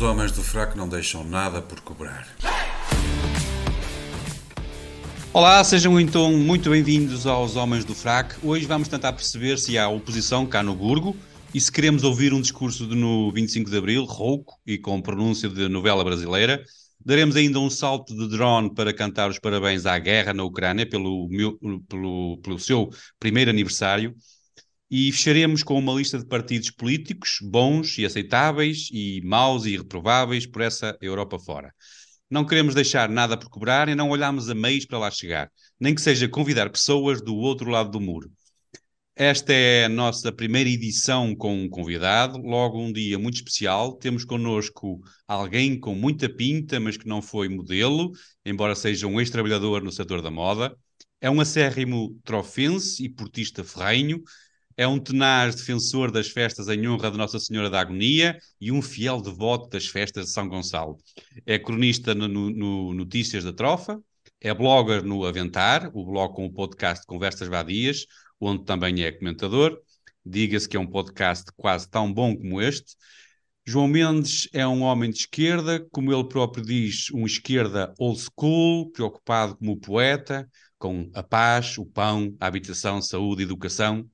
[0.00, 2.26] Os homens do fraco não deixam nada por cobrar.
[5.30, 8.34] Olá, sejam então muito bem-vindos aos Homens do Fraco.
[8.42, 11.14] Hoje vamos tentar perceber se há oposição cá no Burgo
[11.52, 15.50] e se queremos ouvir um discurso de no 25 de Abril, rouco e com pronúncia
[15.50, 16.64] de novela brasileira.
[17.04, 21.28] Daremos ainda um salto de drone para cantar os parabéns à guerra na Ucrânia pelo,
[21.28, 24.16] meu, pelo, pelo seu primeiro aniversário
[24.90, 30.46] e fecharemos com uma lista de partidos políticos bons e aceitáveis e maus e reprováveis
[30.46, 31.72] por essa Europa fora.
[32.28, 35.94] Não queremos deixar nada por cobrar e não olhamos a meios para lá chegar, nem
[35.94, 38.30] que seja convidar pessoas do outro lado do muro.
[39.16, 43.92] Esta é a nossa primeira edição com um convidado, logo um dia muito especial.
[43.94, 48.12] Temos connosco alguém com muita pinta, mas que não foi modelo,
[48.46, 50.74] embora seja um ex-trabalhador no setor da moda.
[51.20, 54.22] É um acérrimo trofense e portista ferrenho,
[54.80, 58.80] é um tenaz defensor das festas em honra de Nossa Senhora da Agonia e um
[58.80, 60.96] fiel devoto das festas de São Gonçalo.
[61.44, 64.00] É cronista no, no Notícias da Trofa,
[64.40, 68.06] é blogger no Aventar, o blog com o podcast Conversas Vadias,
[68.40, 69.78] onde também é comentador.
[70.24, 72.96] Diga-se que é um podcast quase tão bom como este.
[73.66, 78.90] João Mendes é um homem de esquerda, como ele próprio diz, um esquerda old school,
[78.92, 84.08] preocupado como poeta, com a paz, o pão, a habitação, saúde educação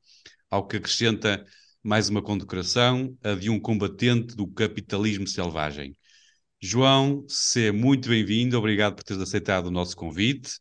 [0.50, 1.44] ao que acrescenta
[1.82, 5.96] mais uma condecoração, a de um combatente do capitalismo selvagem.
[6.60, 10.58] João, seja muito bem-vindo, obrigado por teres aceitado o nosso convite.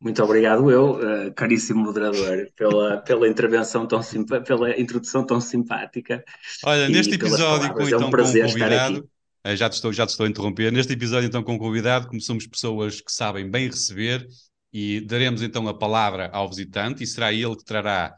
[0.00, 4.00] Muito obrigado eu, uh, caríssimo moderador, pela, pela intervenção tão
[4.44, 6.24] pela introdução tão simpática.
[6.64, 9.08] Olha, neste episódio com, então, é um então, com um convidado,
[9.44, 12.08] eh, já te, estou, já te estou a interromper, neste episódio então com um convidado,
[12.08, 14.26] como somos pessoas que sabem bem receber,
[14.72, 18.12] e daremos então a palavra ao visitante, e será ele que trará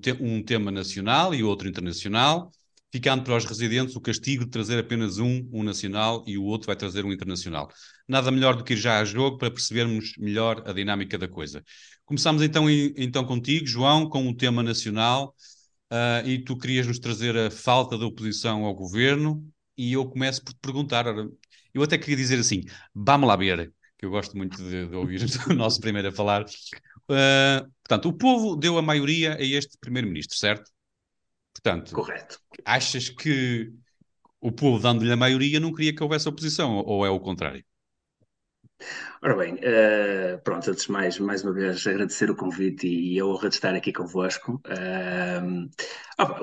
[0.00, 2.50] te um tema nacional e outro internacional,
[2.90, 6.66] ficando para os residentes o castigo de trazer apenas um, um nacional, e o outro
[6.66, 7.68] vai trazer um internacional.
[8.06, 11.62] Nada melhor do que ir já a jogo para percebermos melhor a dinâmica da coisa.
[12.04, 15.34] Começamos então, então contigo, João, com o tema nacional,
[15.92, 20.42] uh, e tu querias nos trazer a falta de oposição ao governo, e eu começo
[20.42, 21.06] por te perguntar,
[21.74, 22.62] eu até queria dizer assim,
[22.94, 25.20] vamos lá ver, que eu gosto muito de, de ouvir
[25.50, 26.44] o nosso primeiro a falar,
[27.10, 30.70] Uh, portanto, o povo deu a maioria a este primeiro-ministro, certo?
[31.54, 32.38] Portanto, Correto.
[32.64, 33.72] achas que
[34.40, 37.64] o povo, dando-lhe a maioria, não queria que houvesse oposição, ou é o contrário?
[39.20, 43.26] Ora bem, uh, pronto, antes de mais, mais uma vez agradecer o convite e, a
[43.26, 44.62] honra de estar aqui convosco.
[44.66, 45.68] Uh,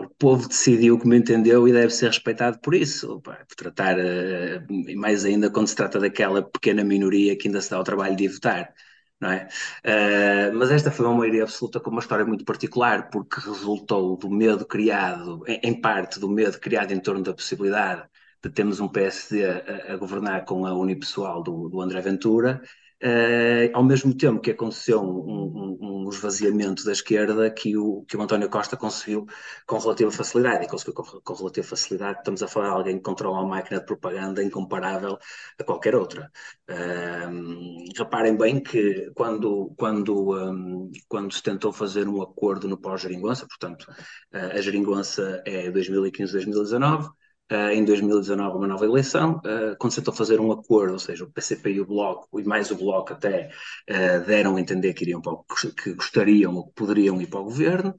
[0.04, 4.96] o povo decidiu como entendeu e deve ser respeitado por isso, por tratar, uh, e
[4.96, 8.28] mais ainda quando se trata daquela pequena minoria que ainda se dá o trabalho de
[8.28, 8.74] votar
[9.20, 9.48] não é?
[9.86, 14.30] Uh, mas esta foi uma maioria absoluta com uma história muito particular, porque resultou do
[14.30, 18.08] medo criado, em, parte do medo criado em torno da possibilidade
[18.44, 22.62] de termos um PSD a, a governar com a unipessoal do, do André Ventura,
[23.04, 28.16] Uh, ao mesmo tempo que aconteceu um, um, um, esvaziamento da esquerda que o, que
[28.16, 29.26] o António Costa conseguiu
[29.68, 33.04] com relativa facilidade, e conseguiu com, com relativa facilidade, estamos a falar de alguém que
[33.04, 35.20] controla uma máquina de propaganda incomparável
[35.60, 36.32] a qualquer outra.
[36.70, 43.46] Uh, reparem bem que quando, quando, um, quando se tentou fazer um acordo no pós-geringonça,
[43.46, 43.84] portanto,
[44.34, 47.12] uh, a geringonça é 2015-2019,
[47.52, 51.32] Uh, em 2019 uma nova eleição, uh, se tentou fazer um acordo, ou seja, o
[51.32, 53.52] PCP e o Bloco, e mais o Bloco até,
[53.88, 57.40] uh, deram a entender que, iriam para o, que gostariam ou que poderiam ir para
[57.40, 57.96] o governo,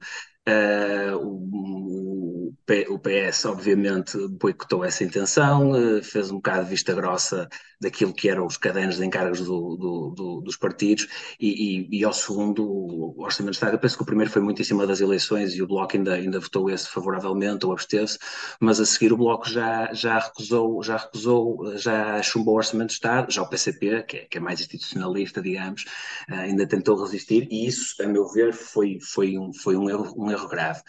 [0.47, 2.53] Uh, o,
[2.89, 7.49] o, PS, obviamente, boicotou essa intenção, uh, fez um bocado de vista grossa
[7.79, 11.07] daquilo que eram os cadernos de encargos do, do, do, dos partidos,
[11.39, 14.41] e, e, e, ao segundo, o Orçamento de Estado, eu penso que o primeiro foi
[14.41, 18.17] muito em cima das eleições e o Bloco ainda, ainda votou esse favoravelmente ou absteve-se,
[18.59, 22.93] mas a seguir o Bloco já, já recusou, já recusou, já chumbou o Orçamento de
[22.93, 25.83] Estado, já o PCP, que é, que é mais institucionalista, digamos,
[26.29, 30.13] uh, ainda tentou resistir, e isso, a meu ver, foi, foi, um, foi um erro,
[30.17, 30.81] um erro erro grave.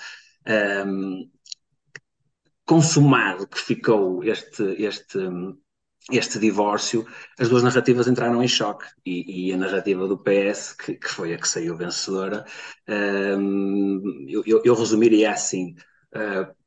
[0.87, 1.29] Um,
[2.65, 5.19] consumado que ficou este, este,
[6.11, 7.07] este divórcio,
[7.39, 11.33] as duas narrativas entraram em choque e, e a narrativa do PS, que, que, foi
[11.33, 12.45] a que saiu vencedora,
[12.87, 15.75] um, eu, eu, resumiria assim.
[16.15, 16.58] Uh,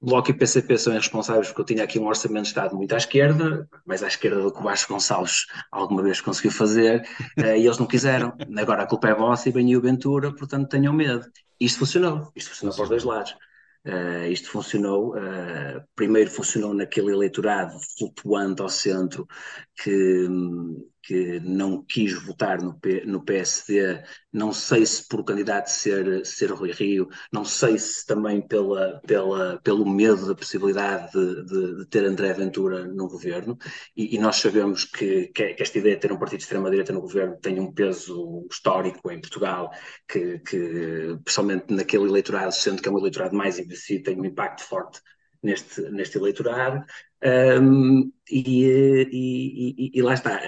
[0.00, 2.96] Bloco e PCP são irresponsáveis porque eu tinha aqui um orçamento de Estado muito à
[2.96, 7.02] esquerda, mais à esquerda do que o Vasco Gonçalves alguma vez conseguiu fazer,
[7.36, 8.32] uh, e eles não quiseram.
[8.56, 11.26] Agora a culpa é vossa e bem o Ventura, portanto tenham medo.
[11.60, 13.34] Isto funcionou, isto funcionou para os dois lados.
[13.86, 19.26] Uh, isto funcionou, uh, primeiro funcionou naquele eleitorado flutuante ao centro
[19.82, 20.28] que,
[21.08, 26.26] que não quis votar no, P, no PSD, não sei se por o candidato ser,
[26.26, 31.76] ser Rui Rio, não sei se também pela, pela, pelo medo da possibilidade de, de,
[31.78, 33.56] de ter André Ventura no governo,
[33.96, 37.00] e, e nós sabemos que, que, esta ideia de ter um partido de extrema-direita no
[37.00, 39.70] governo tem um peso histórico em Portugal,
[40.06, 44.62] que, que principalmente naquele eleitorado, sendo que é um eleitorado mais envelhecido, tem um impacto
[44.62, 45.00] forte
[45.42, 46.84] neste, neste eleitorado.
[47.60, 50.40] Um, e, e, e, lá está,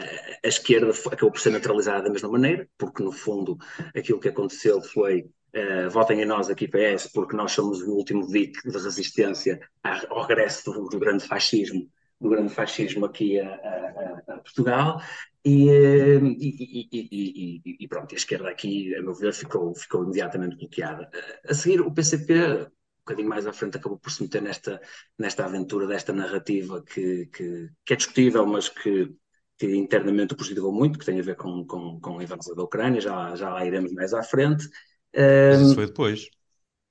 [0.44, 3.58] a esquerda acabou por ser naturalizada da mesma maneira, porque no fundo
[3.94, 5.22] aquilo que aconteceu foi
[5.54, 9.60] uh, votem em nós aqui PS, porque nós somos o último dique de resistência
[10.08, 11.88] ao regresso do, do grande fascismo,
[12.20, 15.00] do grande fascismo aqui a, a, a Portugal.
[15.42, 15.68] E,
[16.38, 21.10] e, e, pronto, a esquerda aqui, a meu ver, ficou, ficou imediatamente bloqueada.
[21.48, 22.70] A seguir, o PCP
[23.00, 24.80] bocadinho mais à frente acabou por se meter nesta,
[25.18, 29.14] nesta aventura, desta narrativa que, que, que é discutível, mas que,
[29.58, 32.62] que internamente o prejudicou muito, que tem a ver com, com, com a invasão da
[32.62, 34.68] Ucrânia, já, já lá iremos mais à frente.
[35.14, 36.39] Mas isso foi depois.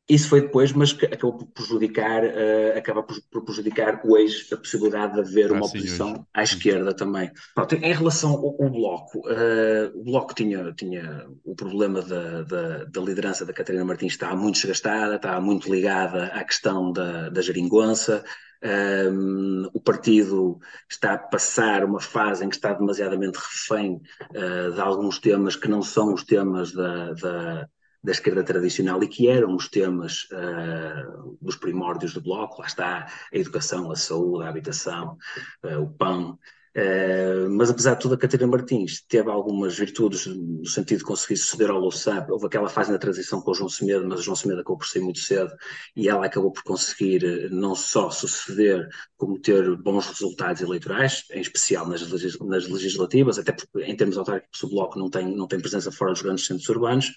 [0.10, 5.14] Isso foi depois, mas acabou por prejudicar, uh, acaba por, por, prejudicar hoje a possibilidade
[5.14, 6.26] de haver ah, uma sim, oposição hoje.
[6.34, 7.32] à esquerda também.
[7.54, 12.86] Pronto, em relação ao, ao Bloco, uh, o Bloco tinha, tinha o problema da, da,
[12.86, 17.42] da, liderança da Catarina Martins, estava muito desgastada, estava muito ligada à questão da, da
[17.44, 18.24] geringonça,
[18.64, 20.60] um, ehm, o partido
[20.90, 24.02] está a passar uma fase em que está demasiadamente refém
[24.32, 27.70] uh, de alguns temas que não são os temas da, da,
[28.02, 33.08] da esquerda tradicional e que eram os temas uh, dos primórdios do Bloco, lá está
[33.34, 35.18] a educação, a saúde, a habitação,
[35.66, 36.40] uh, o pão,
[36.76, 41.38] Uh, mas apesar de tudo, a Catarina Martins teve algumas virtudes no sentido de conseguir
[41.38, 42.26] suceder ao Louçã.
[42.30, 44.88] Houve aquela fase na transição com o João Semedo, mas o João Semedo acabou por
[44.88, 45.52] sair muito cedo
[45.96, 48.88] e ela acabou por conseguir não só suceder,
[49.18, 54.18] como ter bons resultados eleitorais, em especial nas, legis nas legislativas, até porque em termos
[54.18, 57.08] autárquicos o Bloco não tem, não tem presença fora dos grandes centros urbanos.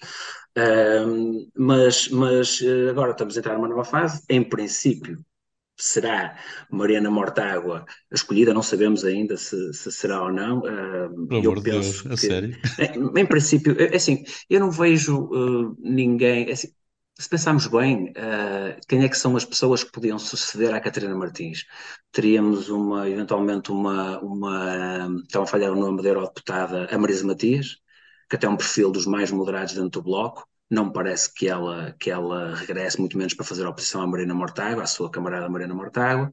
[0.57, 4.23] Uh, mas, mas eh, agora estamos a entrar numa nova fase.
[4.29, 5.19] Em princípio,
[5.77, 6.39] será
[6.71, 10.61] Mariana Mortágua a escolhida, não sabemos ainda se, se será ou não.
[10.61, 12.57] Uh, eu penso Deus, que, sério?
[12.79, 16.49] Em, em, princípio, é, é assim, eu não vejo uh, ninguém.
[16.49, 16.69] É assim,
[17.19, 21.15] se pensarmos bem, uh, quem é que são as pessoas que podiam suceder à Catarina
[21.15, 21.65] Martins?
[22.11, 27.77] Teríamos uma, eventualmente uma, uma estava a falhar o nome da eurodeputada, a Marisa Matias,
[28.29, 31.95] que até é um perfil dos mais moderados dentro do Bloco, não parece que ela,
[32.01, 35.75] que ela regresse, muito menos para fazer oposição à Marina Mortágua, à sua camarada Marina
[35.75, 36.33] Mortágua.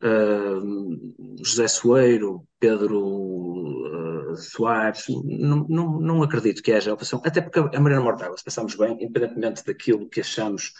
[0.00, 7.58] Uh, José Soeiro, Pedro uh, Soares, não, não, não acredito que haja oposição, até porque
[7.58, 10.72] a Marina Mortágua, se pensarmos bem, independentemente daquilo que achamos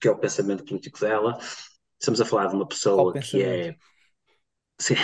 [0.00, 1.36] que é o pensamento político dela,
[1.98, 3.74] estamos a falar de uma pessoa que é
[4.78, 4.94] Sim,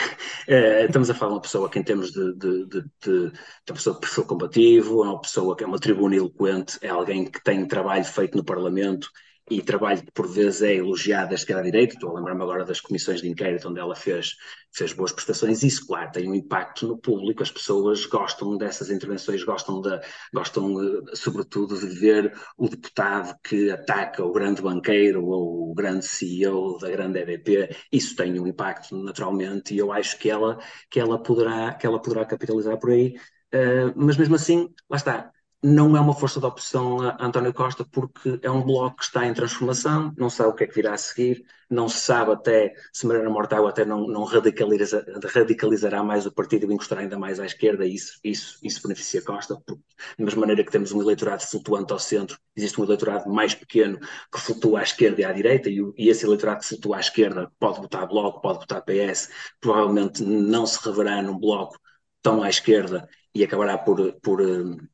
[0.49, 3.33] uh, estamos a falar de uma pessoa que, em termos de, de, de, de,
[3.69, 7.31] uma pessoa de perfil combativo, é uma pessoa que é uma tribuna eloquente, é alguém
[7.31, 9.09] que tem trabalho feito no Parlamento
[9.51, 12.65] e trabalho que por vezes é elogiado da esquerda à direita, estou a lembrar-me agora
[12.65, 14.37] das comissões de inquérito onde ela fez,
[14.73, 19.43] fez boas prestações, isso claro tem um impacto no público, as pessoas gostam dessas intervenções,
[19.43, 20.01] gostam, de,
[20.33, 26.07] gostam eh, sobretudo de ver o deputado que ataca o grande banqueiro ou o grande
[26.07, 30.59] CEO da grande EDP, isso tem um impacto naturalmente e eu acho que ela,
[30.89, 33.17] que ela, poderá, que ela poderá capitalizar por aí,
[33.53, 37.85] uh, mas mesmo assim, lá está, não é uma força de oposição a António Costa
[37.85, 40.95] porque é um bloco que está em transformação, não sabe o que é que virá
[40.95, 45.05] a seguir, não se sabe até se Mariana Mortágua até não, não radicaliza,
[45.35, 49.23] radicalizará mais o partido e encostará ainda mais à esquerda, e isso, isso, isso beneficia
[49.23, 49.83] Costa, porque
[50.19, 53.99] da mesma maneira que temos um eleitorado flutuante ao centro, existe um eleitorado mais pequeno
[54.33, 57.53] que flutua à esquerda e à direita, e, e esse eleitorado que flutua à esquerda
[57.59, 59.29] pode votar Bloco, pode votar PS,
[59.61, 61.79] provavelmente não se reverá num Bloco
[62.23, 64.41] tão à esquerda e acabará por, por,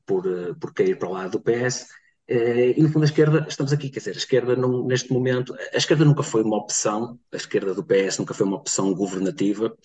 [0.05, 1.87] por, por cair para o lado do PS.
[2.29, 5.55] Eh, e no fundo a esquerda, estamos aqui, quer dizer, a esquerda não, neste momento,
[5.73, 9.77] a esquerda nunca foi uma opção, a esquerda do PS nunca foi uma opção governativa,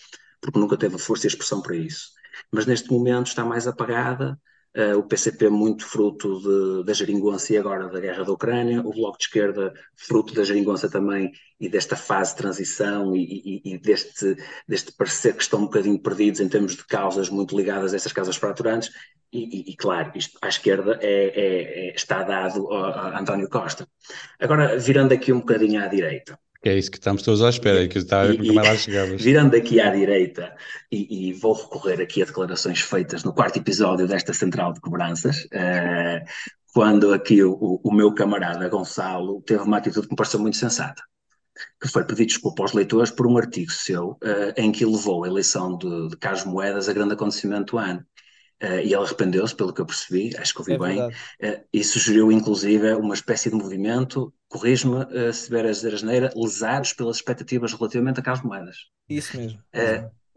[0.41, 2.09] porque nunca teve força e expressão para isso.
[2.51, 4.39] Mas neste momento está mais apagada,
[4.73, 8.93] Uh, o PCP muito fruto de, da geringonça e agora da guerra da Ucrânia, o
[8.93, 13.77] Bloco de Esquerda fruto da geringonça também e desta fase de transição e, e, e,
[13.77, 17.97] deste, deste parecer que estão um bocadinho perdidos em termos de causas muito ligadas a
[17.97, 18.89] essas causas fraturantes.
[19.33, 23.85] E, e claro, isto à esquerda é, é, é, está dado a, a António Costa.
[24.39, 27.87] Agora, virando aqui um bocadinho à direita, é isso que estamos todos à espera, e,
[27.87, 29.21] que está a ver mais chegavas.
[29.21, 30.55] Virando aqui à direita,
[30.91, 35.45] e, e, vou recorrer aqui a declarações feitas no quarto episódio desta Central de Cobranças,
[35.45, 36.23] uh,
[36.73, 41.01] quando aqui o, o, meu camarada Gonçalo teve uma atitude que me pareceu muito sensata,
[41.81, 45.27] que foi pedir desculpa aos leitores por um artigo seu uh, em que levou a
[45.27, 48.05] eleição de, de Carlos Moedas a grande acontecimento do ano.
[48.61, 51.11] Uh, e ele arrependeu-se, pelo que eu percebi, acho que ouvi é bem, uh,
[51.73, 56.93] e sugeriu inclusive uma espécie de movimento, corrijo-me uh, se tiver a dizer asneira, lesados
[56.93, 58.77] pelas expectativas relativamente a Carlos Moedas.
[59.09, 59.59] Isso mesmo.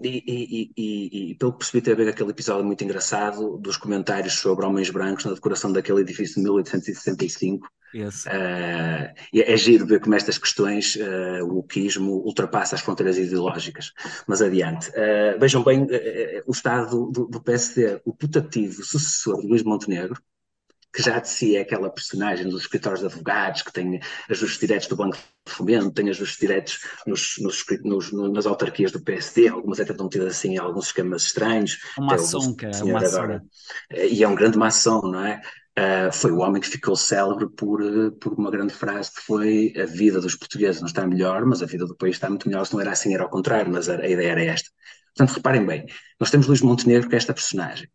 [0.02, 4.66] E, e, e, e, pelo que percebi, teve aquele episódio muito engraçado dos comentários sobre
[4.66, 7.68] homens brancos na decoração daquele edifício de 1865.
[7.94, 8.26] Yes.
[8.26, 13.92] Uh, é giro ver como estas questões, uh, o wokeismo, ultrapassa as fronteiras ideológicas.
[14.26, 14.90] Mas adiante.
[14.90, 15.86] Uh, vejam bem
[16.46, 20.20] o estado do, do PSD, o putativo sucessor de Luís Montenegro,
[20.94, 24.86] que já de si é aquela personagem dos escritórios de advogados, que tem ajustes diretos
[24.86, 29.80] do Banco de Fomento, tem ajustes diretos nos, nos, nos, nas autarquias do PSD, algumas
[29.80, 31.80] até estão tidas assim alguns esquemas estranhos.
[31.98, 33.44] Uma maçom, cara, uma agora,
[33.90, 35.40] E é um grande maçom, não é?
[35.76, 37.80] Uh, foi o homem que ficou célebre por,
[38.20, 41.66] por uma grande frase que foi a vida dos portugueses não está melhor, mas a
[41.66, 42.64] vida do país está muito melhor.
[42.64, 44.70] Se não era assim, era ao contrário, mas a, a ideia era esta.
[45.16, 45.86] Portanto, reparem bem,
[46.20, 47.88] nós temos Luís Montenegro, que é esta personagem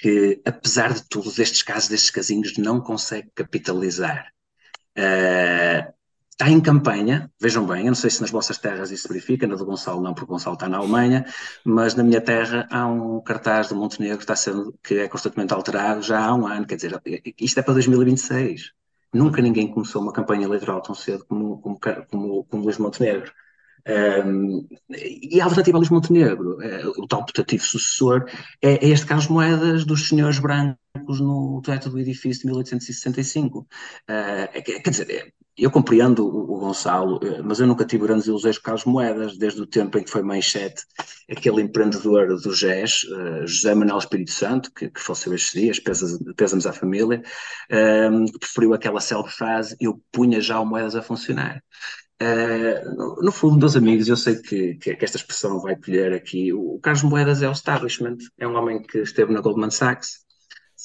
[0.00, 4.32] que, apesar de tudo, destes casos, destes casinhos, não consegue capitalizar.
[4.96, 5.92] Uh,
[6.40, 9.46] está em campanha, vejam bem, eu não sei se nas vossas terras isso se verifica,
[9.46, 11.26] na do Gonçalo não, porque o Gonçalo está na Alemanha,
[11.62, 15.52] mas na minha terra há um cartaz do Montenegro que, está sendo, que é constantemente
[15.52, 16.98] alterado já há um ano, quer dizer,
[17.38, 18.72] isto é para 2026.
[19.12, 21.78] Nunca ninguém começou uma campanha eleitoral tão cedo como, como,
[22.10, 23.30] como, como Luís Montenegro.
[24.24, 28.24] Um, e a alternativa a Luís Montenegro, é, o tal putativo sucessor,
[28.62, 33.58] é, é, este Carlos Moedas dos senhores brancos no teto do edifício de 1865.
[33.58, 33.66] Uh,
[34.08, 38.58] é, quer dizer, é, eu compreendo o, Gonçalo, eh, mas eu nunca tive grandes ilusões
[38.58, 40.82] com Carlos Moedas, desde o tempo em que foi manchete
[41.30, 45.80] aquele empreendedor do GES, uh, José Manuel Espírito Santo, que, que faleceu estes dias,
[46.36, 47.22] pésamos à família,
[47.68, 51.62] que preferiu aquela célebre frase, eu punha já o Moedas a funcionar.
[52.22, 56.52] Uh, no, fundo, meus amigos, eu sei que, que, que, esta expressão vai colher aqui.
[56.52, 60.18] O, Carlos Moedas é o establishment, é um homem que esteve na Goldman Sachs.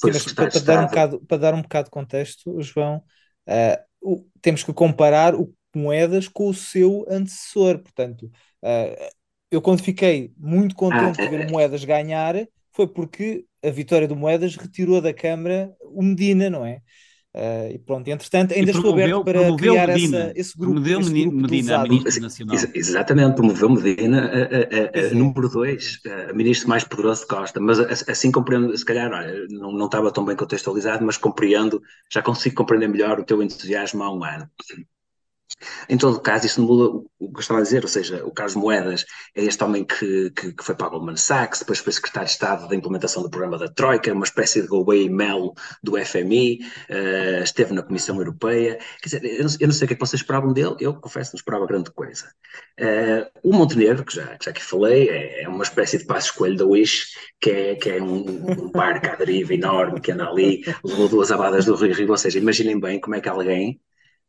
[0.00, 3.02] Foi Sim, para, para, dar um bocado, para dar um bocado de contexto, João,
[3.48, 7.78] uh, o, temos que comparar o Moedas com o seu antecessor.
[7.78, 8.30] Portanto,
[8.62, 9.10] uh,
[9.50, 12.34] eu quando fiquei muito contente ah, de ver o Moedas ganhar,
[12.72, 16.82] foi porque a vitória do Moedas retirou da Câmara o Medina, não é?
[17.36, 20.72] Uh, e pronto, entretanto, ainda estou aberto para criar Medina, essa, esse grupo.
[20.72, 22.56] Promoveu esse grupo Medina, ministro nacional.
[22.74, 26.00] exatamente, promoveu Medina a, a, a, a número 2,
[26.34, 27.60] ministro mais poderoso de Costa.
[27.60, 27.78] Mas
[28.08, 32.56] assim compreendo, se calhar, olha, não, não estava tão bem contextualizado, mas compreendo, já consigo
[32.56, 34.48] compreender melhor o teu entusiasmo há um ano.
[35.88, 38.54] Em todo caso, isso muda o que eu estava a dizer, ou seja, o Carlos
[38.54, 42.26] Moedas é este homem que, que, que, foi para a Goldman Sachs, depois foi secretário
[42.26, 46.60] de Estado da implementação do programa da Troika, uma espécie de Galway Melo do FMI,
[46.62, 48.78] uh, eh, esteve na Comissão Europeia.
[49.00, 50.94] Quer dizer, eu não, eu não, sei o que é que vocês esperavam dele, eu
[50.94, 52.26] confesso não esperava grande coisa.
[52.78, 56.28] Uh, o Montenegro, que já, que já aqui falei, é, é uma espécie de passo
[56.28, 57.06] escolho da Wish,
[57.40, 61.30] que é, que é um, um barco à deriva enorme que anda ali, levou duas
[61.30, 63.80] abadas do Rio Rio, ou seja, imaginem bem como é que alguém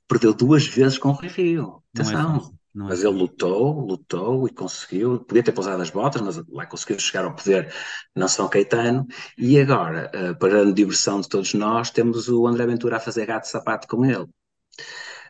[0.08, 1.84] perdeu duas vezes com o Rui Rio.
[1.96, 2.54] É Atenção.
[2.54, 5.20] É mas ele lutou, lutou e conseguiu.
[5.22, 7.74] Podia ter pousado as botas, mas lá conseguiu chegar ao poder
[8.16, 9.08] não São Caetano.
[9.36, 13.26] E agora, uh, para a diversão de todos nós, temos o André Ventura a fazer
[13.26, 14.28] gato-sapato com ele.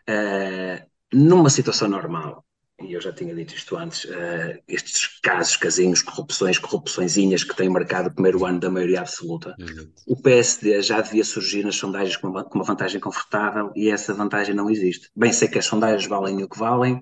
[0.10, 2.43] Uh, numa situação normal,
[2.79, 7.69] e eu já tinha dito isto antes, uh, estes casos, casinhos, corrupções, corrupçõezinhas que têm
[7.69, 9.91] marcado o primeiro ano da maioria absoluta, uhum.
[10.05, 14.13] o PSD já devia surgir nas sondagens com uma, com uma, vantagem confortável e essa
[14.13, 15.10] vantagem não existe.
[15.15, 17.01] Bem sei que as sondagens valem o que valem,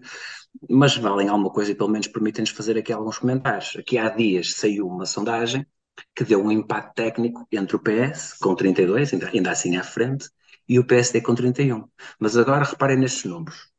[0.70, 3.76] mas valem alguma coisa e pelo menos permitem-nos fazer aqui alguns comentários.
[3.78, 5.66] Aqui há dias saiu uma sondagem
[6.16, 10.30] que deu um impacto técnico entre o PS, com 32, ainda, ainda assim à frente,
[10.68, 11.86] e o PSD com 31.
[12.20, 13.75] Mas agora reparem nestes números.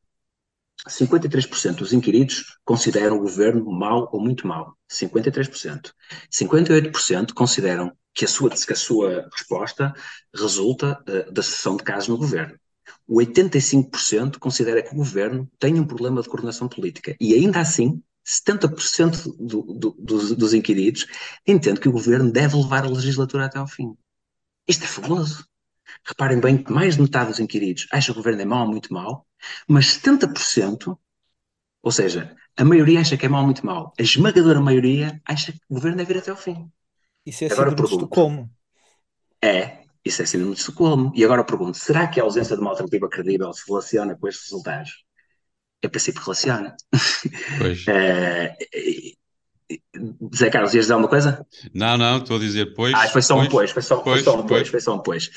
[0.88, 4.76] 53% dos inquiridos consideram o governo mau ou muito mau.
[4.90, 5.92] 53%.
[6.30, 9.92] 58% consideram que a sua, que a sua resposta
[10.34, 12.58] resulta uh, da cessão de casos no governo.
[13.06, 17.16] O 85% considera que o governo tem um problema de coordenação política.
[17.20, 21.06] E ainda assim, 70% do, do, dos, dos inquiridos
[21.46, 23.96] entendem que o governo deve levar a legislatura até ao fim.
[24.66, 25.46] Isto é fabuloso.
[26.04, 28.70] Reparem bem que mais de metade dos inquiridos acha que o governo é mau ou
[28.70, 29.26] muito mau,
[29.68, 30.98] mas 70%,
[31.82, 35.60] ou seja, a maioria acha que é ou muito mau, a esmagadora maioria acha que
[35.68, 36.70] o governo deve ir até ao fim.
[37.24, 38.50] Isso é agora síndrome de Estocolmo.
[39.42, 41.12] É, isso é síndrome de Estocolmo.
[41.14, 44.44] E agora pergunto, será que a ausência de uma alternativa credível se relaciona com estes
[44.44, 45.04] resultados?
[45.82, 46.76] É princípio relaciona.
[47.58, 47.86] Pois.
[47.88, 48.56] é,
[50.34, 51.44] Zé Carlos, ias dizer alguma coisa?
[51.74, 52.94] Não, não, estou a dizer pois.
[52.94, 55.02] Ah, foi só um pois, foi só, pois, foi só um pois, foi só um
[55.02, 55.30] pois.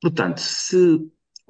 [0.00, 0.98] Portanto, se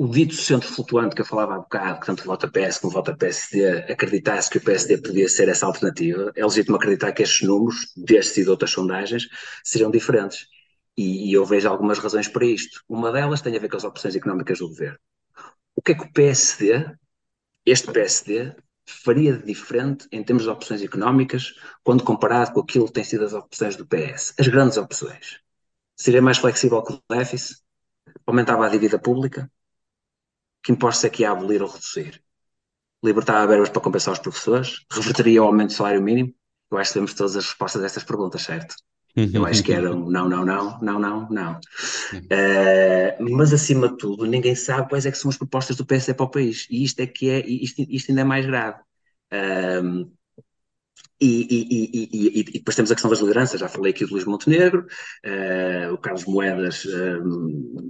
[0.01, 3.15] o dito centro flutuante que eu falava há bocado, que tanto vota PS como vota
[3.15, 7.93] PSD, acreditasse que o PSD podia ser essa alternativa, é legítimo acreditar que estes números,
[7.95, 9.29] destes e de outras sondagens,
[9.63, 10.47] seriam diferentes.
[10.97, 12.83] E, e eu vejo algumas razões para isto.
[12.89, 14.99] Uma delas tem a ver com as opções económicas do governo.
[15.77, 16.97] O que é que o PSD,
[17.67, 18.55] este PSD,
[18.87, 21.53] faria de diferente em termos de opções económicas
[21.85, 24.33] quando comparado com aquilo que tem sido as opções do PS?
[24.39, 25.41] As grandes opções.
[25.95, 27.59] Seria mais flexível que o déficit?
[28.27, 29.51] Aumentava a dívida pública?
[30.63, 32.23] Que impostos é que ia abolir ou reduzir?
[33.03, 34.85] Libertava verbas para compensar os professores?
[34.93, 36.35] Reverteria o aumento do salário mínimo?
[36.71, 38.75] Eu acho que temos todas as respostas a estas perguntas, certo?
[39.17, 41.61] Eu acho que era um não, não, não, não, não, não.
[42.15, 46.15] Uh, mas acima de tudo, ninguém sabe quais é que são as propostas do PSD
[46.15, 46.67] para o país.
[46.71, 48.79] E isto é que é, isto, isto ainda é mais grave.
[49.33, 50.11] Uh,
[51.21, 54.25] e, e, e, e, depois temos a questão das lideranças, já falei aqui do Luís
[54.25, 54.87] Montenegro,
[55.27, 57.23] uh, o Carlos Moedas, uh,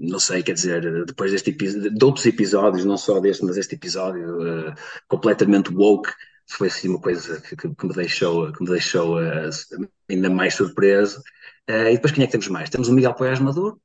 [0.03, 4.71] não sei, quer dizer, depois deste de outros episódios, não só deste, mas este episódio
[4.71, 4.75] uh,
[5.07, 6.11] completamente woke,
[6.49, 9.19] foi assim uma coisa que, que, me deixou, que me deixou
[10.09, 11.23] ainda mais surpreso.
[11.69, 12.69] e depois quem é que temos mais?
[12.69, 13.81] Temos o Miguel Poiás Maduro,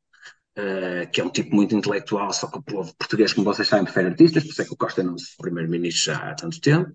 [1.12, 4.08] que é um tipo muito intelectual, só que o povo português, como vocês sabem, prefere
[4.08, 6.92] artistas, por isso é que o Costa não é primeiro-ministro já há tanto tempo.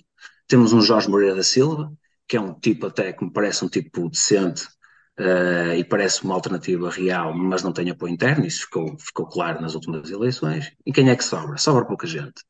[0.48, 1.92] Temos um Jorge Moreira da Silva,
[2.30, 4.64] que é um tipo até que me parece um tipo decente
[5.18, 9.60] uh, e parece uma alternativa real, mas não tem apoio interno, isso ficou, ficou claro
[9.60, 10.72] nas últimas eleições.
[10.86, 11.58] E quem é que sobra?
[11.58, 12.44] Sobra pouca gente.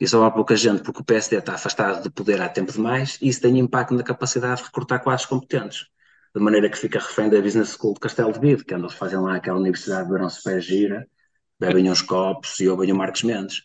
[0.00, 3.28] E sobra pouca gente porque o PSD está afastado de poder há tempo demais e
[3.28, 5.88] isso tem impacto na capacidade de recrutar quadros competentes.
[6.34, 8.90] De maneira que fica refém da Business School de Castelo de Vido, que andam a
[8.90, 11.06] fazem lá aquela universidade de Verão Super Gira,
[11.60, 13.62] bebem uns copos e ouvem o Marcos Mendes.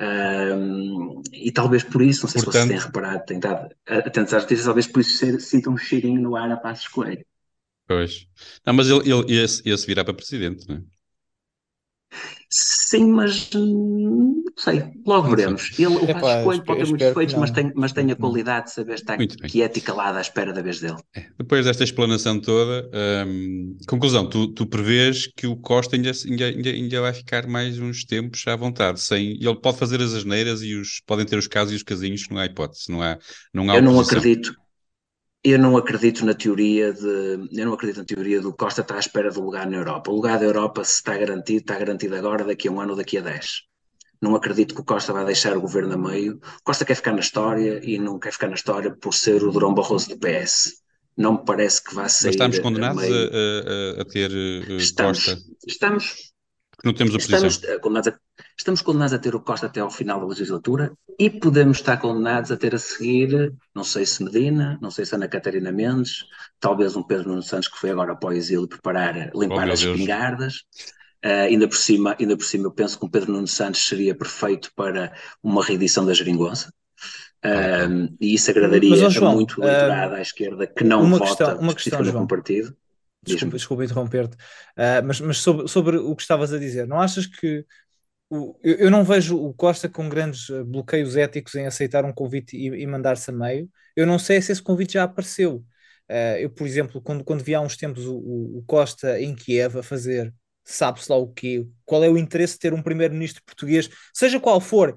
[0.00, 4.34] Um, e talvez por isso, não sei Portanto, se vocês têm reparado, têm estado atentos
[4.34, 7.24] às notícias, talvez por isso sintam um cheirinho no ar a Passos Coelho.
[7.86, 8.26] Pois.
[8.66, 10.82] Não, mas ele, ele ia, ia se virar para presidente, não é?
[12.56, 15.72] Sim, mas hum, não sei, logo veremos.
[15.76, 18.72] Ele, o Passos Coelho pode ter muitos defeitos, mas tem, mas tem a qualidade de
[18.74, 20.98] saber estar quieto e calado à espera da vez dele.
[21.16, 21.26] É.
[21.36, 22.88] Depois desta explanação toda,
[23.26, 27.80] hum, conclusão, tu, tu prevês que o Costa ainda, ainda, ainda, ainda, vai ficar mais
[27.80, 31.48] uns tempos à vontade, sem, ele pode fazer as asneiras e os, podem ter os
[31.48, 33.18] casos e os casinhos, não há hipótese, não há,
[33.52, 34.54] não há Eu não acredito,
[35.44, 38.98] eu não acredito na teoria de eu não acredito na teoria do Costa estar à
[38.98, 40.10] espera do lugar na Europa.
[40.10, 43.18] O lugar da Europa, se está garantido, está garantido agora, daqui a um ano, daqui
[43.18, 43.64] a dez.
[44.22, 46.36] Não acredito que o Costa vai deixar o governo a meio.
[46.36, 49.52] O Costa quer ficar na história e não quer ficar na história por ser o
[49.52, 50.82] Durão Barroso do PS.
[51.14, 52.28] Não me parece que vá sair.
[52.28, 55.42] Mas estamos condenados a, a, a, ter uh, estamos, Costa.
[55.66, 56.32] Estamos.
[56.82, 57.46] Não temos oposição.
[57.46, 58.18] Estamos condenados a
[58.56, 62.52] Estamos condenados a ter o Costa até ao final da legislatura e podemos estar condenados
[62.52, 66.24] a ter a seguir, não sei se Medina, não sei se Ana Catarina Mendes,
[66.60, 69.80] talvez um Pedro Nuno Santos que foi agora para o exílio preparar, limpar oh, as
[69.80, 70.64] espingardas.
[71.24, 74.14] Uh, ainda, por cima, ainda por cima, eu penso que o Pedro Nuno Santos seria
[74.14, 75.12] perfeito para
[75.42, 76.72] uma reedição da Geringonça.
[77.44, 81.18] Uh, e isso agradaria Mas, João, a muito eleitorado uh, à esquerda que não uma
[81.18, 82.26] vota questão, uma questão, João.
[82.26, 82.74] partido.
[83.22, 87.26] Desculpa, desculpa interromper-te, uh, mas, mas sobre, sobre, o que estavas a dizer, não achas
[87.26, 87.64] que
[88.62, 92.56] eu, eu, não vejo o Costa com grandes eh, bloqueios éticos em aceitar um convite
[92.56, 93.68] e, e mandar-se a meio.
[93.96, 95.64] Eu não sei se esse convite já apareceu.
[96.10, 99.78] Uh, eu, por exemplo, quando, quando vi há uns tempos o, o Costa em Kiev
[99.78, 100.32] a fazer
[100.64, 104.60] sabe-se lá o quê, qual é o interesse de ter um primeiro-ministro português, seja qual
[104.60, 104.96] for,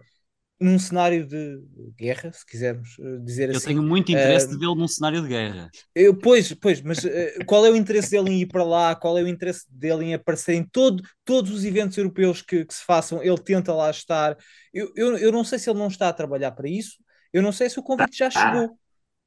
[0.60, 1.62] num cenário de
[1.98, 3.70] guerra, se quisermos eh, dizer eu assim.
[3.70, 5.70] Eu tenho muito interesse uh, de vê-lo num cenário de guerra.
[5.94, 8.96] Eu, pois, pois, mas uh, qual é o interesse dele em ir para lá?
[8.96, 12.74] Qual é o interesse dele em aparecer em todo, todos os eventos europeus que, que
[12.74, 13.22] se façam?
[13.22, 14.36] Ele tenta lá estar.
[14.74, 16.98] Eu, eu, eu não sei se ele não está a trabalhar para isso,
[17.32, 18.78] eu não sei se o convite já chegou.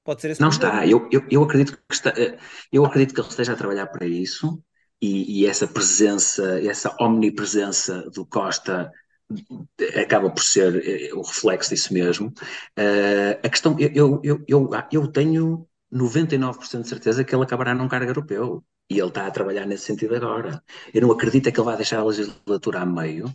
[0.02, 2.36] Pode ser esse Não está, eu, eu, eu, acredito que está, eh,
[2.72, 4.60] eu acredito que ele esteja a trabalhar para isso.
[5.00, 8.90] E, e essa presença, essa omnipresença do Costa
[10.02, 12.28] acaba por ser eh, o reflexo disso mesmo.
[12.78, 17.88] Uh, a questão, eu, eu, eu, eu tenho 99% de certeza que ele acabará num
[17.88, 18.64] cargo europeu.
[18.88, 20.62] E ele está a trabalhar nesse sentido agora.
[20.92, 23.32] Eu não acredito é que ele vai deixar a legislatura a meio,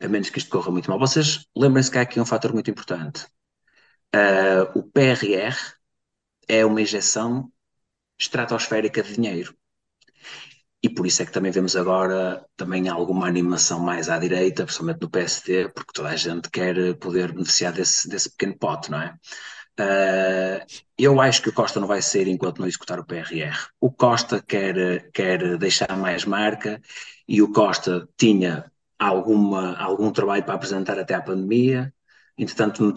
[0.00, 0.98] a menos que isto corra muito mal.
[0.98, 3.26] Vocês lembrem-se que há aqui um fator muito importante.
[4.14, 5.56] Uh, o PRR
[6.48, 7.52] é uma injeção
[8.18, 9.56] estratosférica de dinheiro.
[10.84, 15.00] E por isso é que também vemos agora também alguma animação mais à direita, principalmente
[15.00, 19.14] no PSD, porque toda a gente quer poder beneficiar desse, desse pequeno pote, não é?
[19.80, 20.62] Uh,
[20.98, 23.56] eu acho que o Costa não vai sair enquanto não executar o PRR.
[23.80, 26.78] O Costa quer, quer deixar mais marca
[27.26, 31.94] e o Costa tinha alguma, algum trabalho para apresentar até à pandemia.
[32.36, 32.94] entretanto,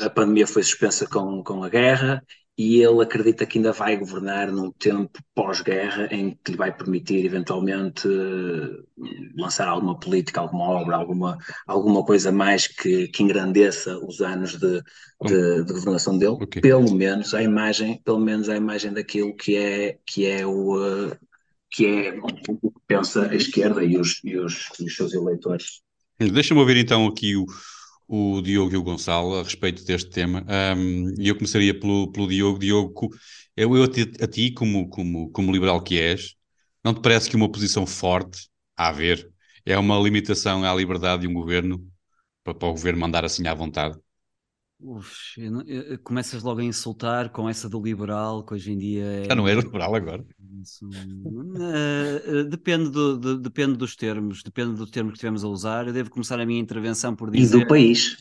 [0.00, 2.22] a pandemia foi suspensa com, com a guerra
[2.56, 7.24] e ele acredita que ainda vai governar num tempo pós-guerra em que lhe vai permitir
[7.24, 8.08] eventualmente
[9.36, 11.36] lançar alguma política, alguma obra, alguma,
[11.66, 14.82] alguma coisa mais que, que engrandeça os anos de,
[15.24, 16.62] de, de governação dele, okay.
[16.62, 21.10] pelo menos a imagem, pelo menos a imagem daquilo que é, que é o
[21.72, 22.26] que é o
[22.70, 25.82] que pensa a esquerda e os, e os, e os seus eleitores.
[26.20, 27.44] Deixa-me ouvir então aqui o,
[28.08, 30.44] o Diogo e o Gonçalo a respeito deste tema.
[30.76, 32.58] Um, e eu começaria pelo, pelo Diogo.
[32.58, 33.10] Diogo,
[33.56, 36.34] eu, eu a, ti, a ti, como, como, como liberal que és,
[36.84, 39.30] não te parece que uma posição forte, a haver,
[39.64, 41.86] é uma limitação à liberdade de um governo
[42.44, 43.98] para, para o governo mandar assim à vontade?
[44.80, 49.04] Uf, eu, eu, começas logo a insultar com essa do liberal, que hoje em dia
[49.04, 49.24] é.
[49.24, 50.24] Já não é liberal agora.
[50.60, 55.86] Isso, uh, depende, do, de, depende dos termos, depende do termo que estivemos a usar.
[55.86, 57.56] Eu devo começar a minha intervenção por dizer.
[57.56, 58.16] E do país.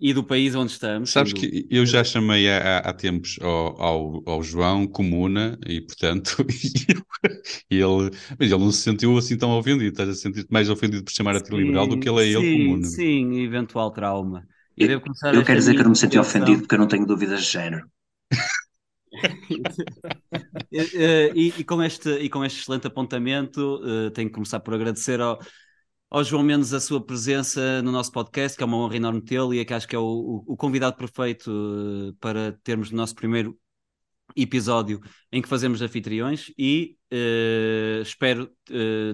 [0.00, 1.10] E do país onde estamos.
[1.10, 6.36] Sabes que eu já chamei há, há tempos ao, ao, ao, João Comuna e, portanto,
[7.68, 9.90] ele, mas ele não se sentiu assim tão ofendido.
[9.90, 12.64] Estás a sentir mais ofendido por chamar a ti liberal do que ele é ele
[12.64, 12.86] Comuna.
[12.86, 14.46] Sim, eventual trauma.
[14.78, 15.02] Eu, eu,
[15.34, 17.50] eu quero dizer que eu não me senti ofendido porque eu não tenho dúvidas de
[17.50, 17.90] género.
[21.34, 25.20] e, e, com este, e com este excelente apontamento, uh, tenho que começar por agradecer
[25.20, 25.40] ao,
[26.08, 29.52] ao João Mendes a sua presença no nosso podcast, que é uma honra enorme tê-lo
[29.52, 33.16] e é que acho que é o, o, convidado perfeito uh, para termos o nosso
[33.16, 33.58] primeiro
[34.36, 35.00] episódio
[35.32, 38.48] em que fazemos anfitriões e uh, espero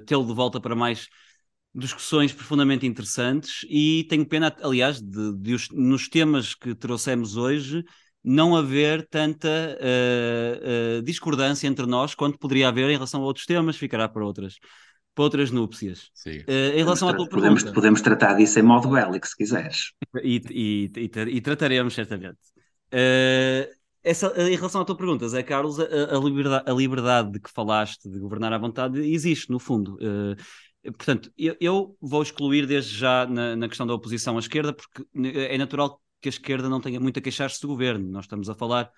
[0.07, 1.09] tê-lo de volta para mais
[1.74, 7.84] discussões profundamente interessantes e tenho pena, aliás, de, de os, nos temas que trouxemos hoje
[8.22, 13.44] não haver tanta uh, uh, discordância entre nós quanto poderia haver em relação a outros
[13.44, 14.54] temas, ficará para outras,
[15.14, 16.10] para outras núpcias.
[16.14, 16.38] Sim.
[16.38, 17.74] Uh, em relação à tua podemos, pergunta...
[17.74, 19.92] podemos tratar disso em modo bélico, se quiseres.
[20.22, 22.38] E, e, e, e trataremos, certamente.
[24.02, 27.50] Essa, em relação à tua pergunta, Zé Carlos, a, a, liberdade, a liberdade de que
[27.50, 29.98] falaste de governar à vontade existe, no fundo.
[30.92, 35.05] Portanto, eu, eu, vou excluir desde já na, na, questão da oposição à esquerda, porque
[35.14, 38.09] é natural que a esquerda não tenha muito a queixar-se do governo.
[38.11, 38.90] Nós estamos a falar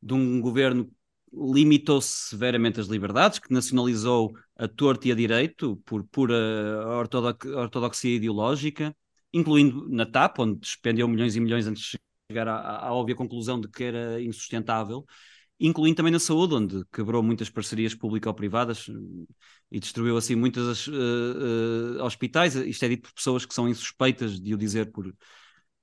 [0.00, 0.92] de um governo que
[1.32, 6.36] limitou severamente as liberdades, que nacionalizou a torto e a direito por pura
[6.98, 8.94] ortodox ortodoxia ideológica,
[9.32, 11.98] incluindo na TAP, onde despendeu milhões e milhões antes de
[12.30, 15.04] chegar à, à óbvia conclusão de que era insustentável,
[15.62, 18.86] incluindo também na saúde, onde quebrou muitas parcerias público-privadas
[19.70, 22.56] e destruiu assim muitos uh, uh, hospitais.
[22.56, 25.14] Isto é dito por pessoas que são insuspeitas de o dizer por,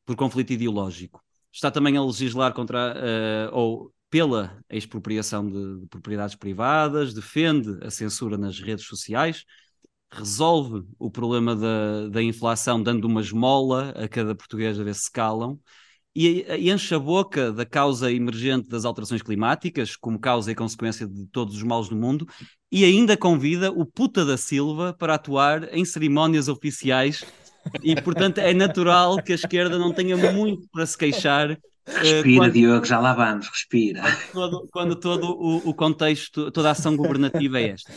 [0.05, 1.23] por conflito ideológico.
[1.51, 7.89] Está também a legislar contra uh, ou pela expropriação de, de, propriedades privadas, defende a
[7.89, 9.45] censura nas redes sociais,
[10.11, 15.09] resolve o problema da, da inflação dando uma esmola a cada português a ver se
[15.09, 15.57] calam
[16.27, 21.07] e, e enche a boca da causa emergente das alterações climáticas como causa e consequência
[21.07, 22.27] de todos os males do mundo
[22.69, 27.23] e ainda convida o puta da Silva para atuar em cerimónias oficiais
[27.81, 31.51] e portanto é natural que a esquerda não tenha muito para se queixar.
[31.51, 34.01] Eh, respira, quando, Diogo, já lá vamos, respira.
[34.33, 37.93] Quando, quando todo o, o, contexto, toda a ação governativa é esta.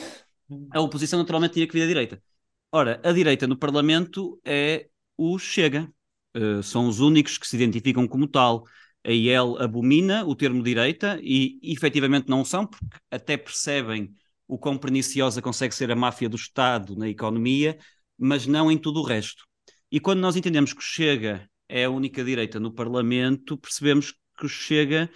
[0.70, 2.22] A oposição naturalmente tinha que vir à direita.
[2.70, 4.86] Ora, a direita no Parlamento é
[5.18, 5.90] o Chega.
[6.34, 8.64] Uh, são os únicos que se identificam como tal.
[9.04, 14.14] A IEL abomina o termo direita e efetivamente não são, porque até percebem
[14.46, 17.78] o quão perniciosa consegue ser a máfia do Estado na economia,
[18.18, 19.44] mas não em tudo o resto.
[19.90, 24.46] E quando nós entendemos que o Chega é a única direita no Parlamento, percebemos que
[24.46, 25.10] o Chega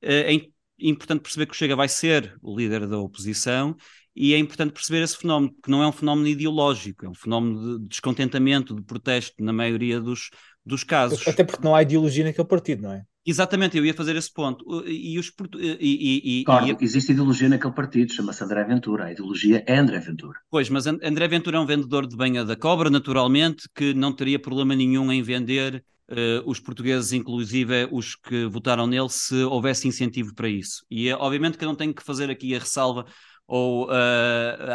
[0.00, 3.76] eh, é importante perceber que o Chega vai ser o líder da oposição
[4.14, 7.78] e é importante perceber esse fenómeno, que não é um fenómeno ideológico, é um fenómeno
[7.78, 10.30] de descontentamento, de protesto, na maioria dos,
[10.64, 11.26] dos casos.
[11.26, 13.02] Até porque não há ideologia naquele partido, não é?
[13.24, 14.84] Exatamente, eu ia fazer esse ponto.
[14.84, 19.04] E, os, e, e, e claro, existe ideologia naquele partido, chama-se André Ventura.
[19.04, 20.38] A ideologia é André Ventura.
[20.50, 24.40] Pois, mas André Ventura é um vendedor de banha da cobra, naturalmente, que não teria
[24.40, 30.34] problema nenhum em vender uh, os portugueses, inclusive os que votaram nele, se houvesse incentivo
[30.34, 30.84] para isso.
[30.90, 33.06] E obviamente que eu não tenho que fazer aqui a ressalva
[33.54, 33.92] ou uh,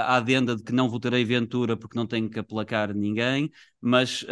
[0.06, 3.50] a adenda de que não votarei Ventura porque não tenho que aplacar ninguém,
[3.82, 4.28] mas uh,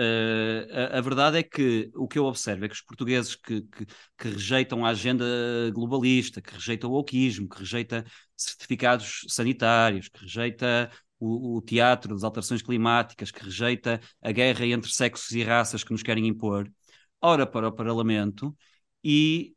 [0.94, 3.86] a, a, verdade é que o que eu observo é que os portugueses que, que,
[4.16, 5.26] que rejeitam a agenda
[5.74, 8.06] globalista, que rejeitam o wokeismo, que rejeita
[8.38, 14.92] certificados sanitários, que rejeita o, o, teatro das alterações climáticas, que rejeita a guerra entre
[14.92, 16.72] sexos e raças que nos querem impor,
[17.20, 18.56] ora para o Parlamento
[19.04, 19.56] e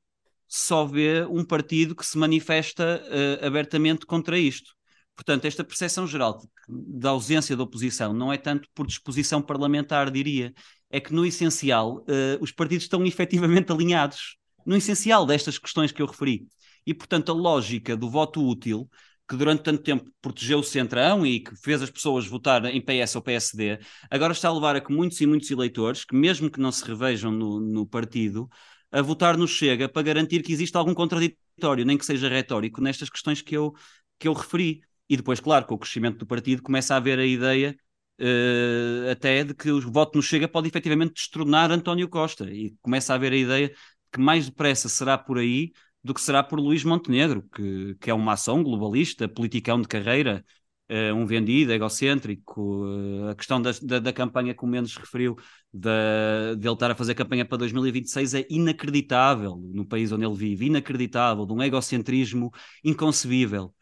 [0.48, 4.77] só vê um partido que se manifesta uh, abertamente contra isto.
[5.18, 10.54] Portanto, esta percepção geral da ausência de oposição não é tanto por disposição parlamentar, diria,
[10.88, 16.00] é que no essencial uh, os partidos estão efetivamente alinhados, no essencial destas questões que
[16.00, 16.46] eu referi.
[16.86, 18.88] E, portanto, a lógica do voto útil,
[19.28, 23.16] que durante tanto tempo protegeu o Centrão e que fez as pessoas votar em PS
[23.16, 26.60] ou PSD, agora está a levar a que muitos e muitos eleitores, que mesmo que
[26.60, 28.48] não se revejam no, no partido,
[28.92, 33.10] a votar no Chega para garantir que existe algum contraditório, nem que seja retórico, nestas
[33.10, 33.74] questões que eu,
[34.16, 34.80] que eu referi.
[35.08, 37.76] E depois, claro, com o crescimento do partido, começa a haver a ideia
[38.20, 42.50] uh, até de que o voto no Chega pode efetivamente destronar António Costa.
[42.50, 43.72] E começa a haver a ideia
[44.12, 48.14] que mais depressa será por aí do que será por Luís Montenegro, que, que é
[48.14, 50.44] um maçom globalista, politicão de carreira,
[50.90, 52.84] uh, um vendido, egocêntrico.
[52.86, 55.36] Uh, a questão da, da, da, campanha que o Mendes referiu,
[55.72, 60.34] da, de ele estar a fazer campanha para 2026, é inacreditável no país onde ele
[60.34, 62.50] vive, inacreditável, de um egocentrismo
[62.84, 63.74] inconcebível.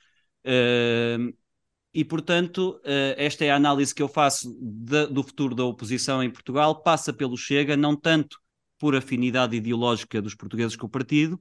[1.94, 2.78] E, portanto,
[3.16, 6.82] esta é a análise que eu faço de, do futuro da oposição em Portugal.
[6.82, 8.38] Passa pelo Chega, não tanto
[8.78, 11.40] por afinidade ideológica dos portugueses com o partido,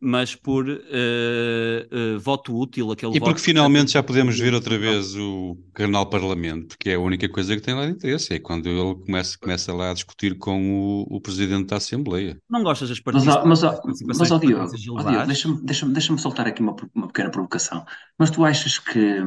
[0.00, 2.90] mas por uh, uh, voto útil.
[2.90, 7.00] Aquele e porque finalmente já podemos ver outra vez o canal Parlamento, porque é a
[7.00, 10.38] única coisa que tem lá de interesse, é quando ele começa, começa lá a discutir
[10.38, 12.38] com o, o Presidente da Assembleia.
[12.48, 13.44] Não gostas das participações?
[13.44, 17.30] Mas, mas, mas, mas ó Diogo, Diogo deixa-me deixa deixa soltar aqui uma, uma pequena
[17.30, 17.84] provocação.
[18.18, 19.22] Mas tu achas que,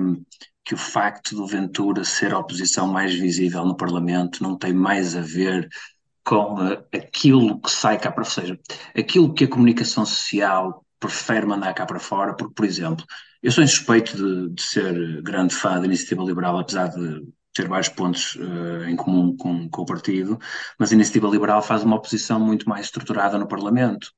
[0.66, 5.16] que o facto do Ventura ser a oposição mais visível no Parlamento não tem mais
[5.16, 5.70] a ver
[6.24, 8.60] com uh, aquilo que sai cá para fora, ou seja,
[8.98, 13.06] aquilo que a comunicação social prefere mandar cá para fora, porque, por exemplo,
[13.42, 17.22] eu sou insuspeito de, de ser grande fã da iniciativa liberal, apesar de
[17.54, 20.40] ter vários pontos uh, em comum com, com, o partido,
[20.80, 24.12] mas a iniciativa liberal faz uma oposição muito mais estruturada no Parlamento.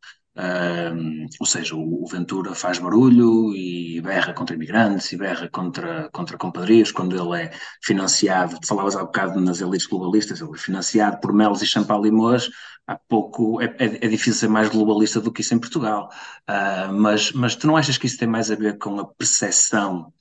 [1.39, 6.37] Ou seja, o, o, Ventura faz barulho e berra contra imigrantes e berra contra, contra
[6.37, 11.33] compadrias quando ele é financiado, falavas há bocado nas elites globalistas, ele é financiado por
[11.33, 12.49] Melos e Champalimós,
[12.85, 16.09] há pouco é, é, é, difícil ser mais globalista do que isso em Portugal.
[16.49, 20.13] Uh, mas, mas tu não achas que isso tem mais a ver com a percepção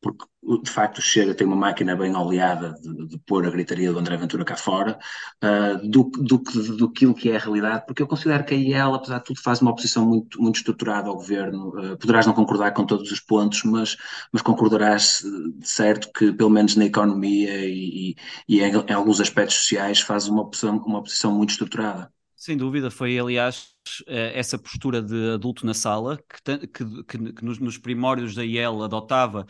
[0.00, 0.24] porque
[0.62, 4.16] de facto Chega tem uma máquina bem oleada de, de pôr a gritaria do André
[4.16, 4.98] Ventura cá fora,
[5.44, 8.94] uh, do, do, do, do que é a realidade, porque eu considero que a IEL,
[8.94, 11.68] apesar de tudo, faz uma oposição muito, muito estruturada ao governo.
[11.70, 13.96] Uh, poderás não concordar com todos os pontos, mas,
[14.32, 15.22] mas concordarás
[15.56, 18.16] de certo que, pelo menos na economia e, e,
[18.48, 22.10] e em, em, alguns aspectos sociais, faz uma oposição, uma oposição muito estruturada.
[22.40, 23.74] Sem dúvida, foi aliás
[24.06, 28.44] eh, essa postura de adulto na sala, que, que, que, que nos, nos, primórdios da
[28.44, 29.44] IEL adotava,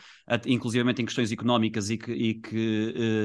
[0.46, 2.40] inclusivamente em questões económicas, e que, e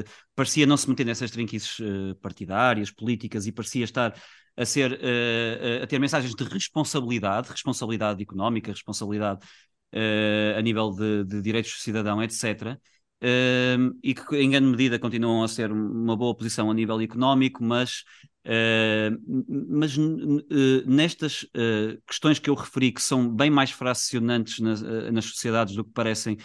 [0.02, 4.14] eh, parecia não se meter nessas trinquices eh, partidárias, políticas, e parecia estar
[4.54, 9.46] a ser eh, a ter mensagens de responsabilidade, responsabilidade económica, responsabilidade
[9.92, 12.78] eh, a nível de, de direitos do cidadão, etc.
[13.22, 17.64] Uh, e que em grande medida continuam a ser uma boa posição a nível económico,
[17.64, 18.04] mas
[18.46, 19.16] Uh,
[19.70, 25.24] mas uh, nestas uh, questões que eu referi, que são bem mais fracionantes nas, nas
[25.24, 26.36] sociedades do que parecem,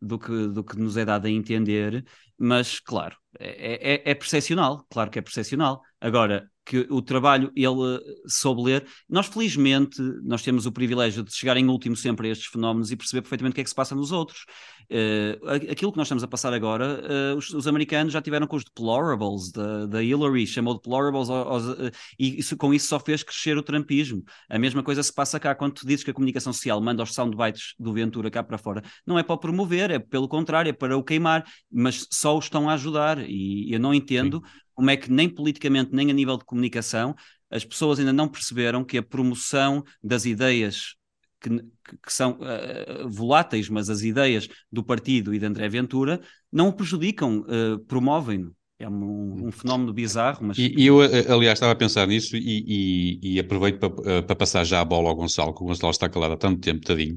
[0.00, 2.04] do que, do que nos é dado a entender,
[2.38, 5.82] mas claro, é, é, é percepcional, claro que é percepcional.
[6.00, 8.86] Agora, que o trabalho ele soube ler.
[9.08, 12.96] Nós, felizmente, nós temos o privilégio de chegar em último sempre a estes fenómenos e
[12.96, 14.44] perceber perfeitamente o que é que se passa nos outros.
[14.90, 18.56] Uh, aquilo que nós estamos a passar agora, uh, os, os, americanos já tiveram com
[18.56, 23.00] os deplorables da, da Hillary, chamou deplorables aos, aos, uh, e isso, com isso só
[23.00, 24.22] fez crescer o trumpismo.
[24.48, 27.14] A mesma coisa se passa cá quando tu dizes que a comunicação social manda os
[27.14, 28.82] soundbites do Ventura cá para fora.
[29.04, 32.38] Não é para o promover, é pelo contrário, é para o queimar, mas só o
[32.38, 33.18] estão a ajudar.
[33.28, 37.16] E eu não entendo Sim como é que nem politicamente, nem a nível de comunicação,
[37.50, 40.94] as pessoas ainda não perceberam que a promoção das ideias
[41.40, 46.20] que, que são uh, voláteis, mas as ideias do partido e de André Ventura
[46.52, 48.54] não o prejudicam, uh, promovem-no.
[48.78, 50.58] É um, um, fenómeno bizarro, mas...
[50.58, 54.64] E, e, eu, aliás, estava a pensar nisso e, e, e aproveito para, para passar
[54.64, 57.16] já a bola ao Gonçalo, que o Gonçalo está calado há tanto tempo, tadinho,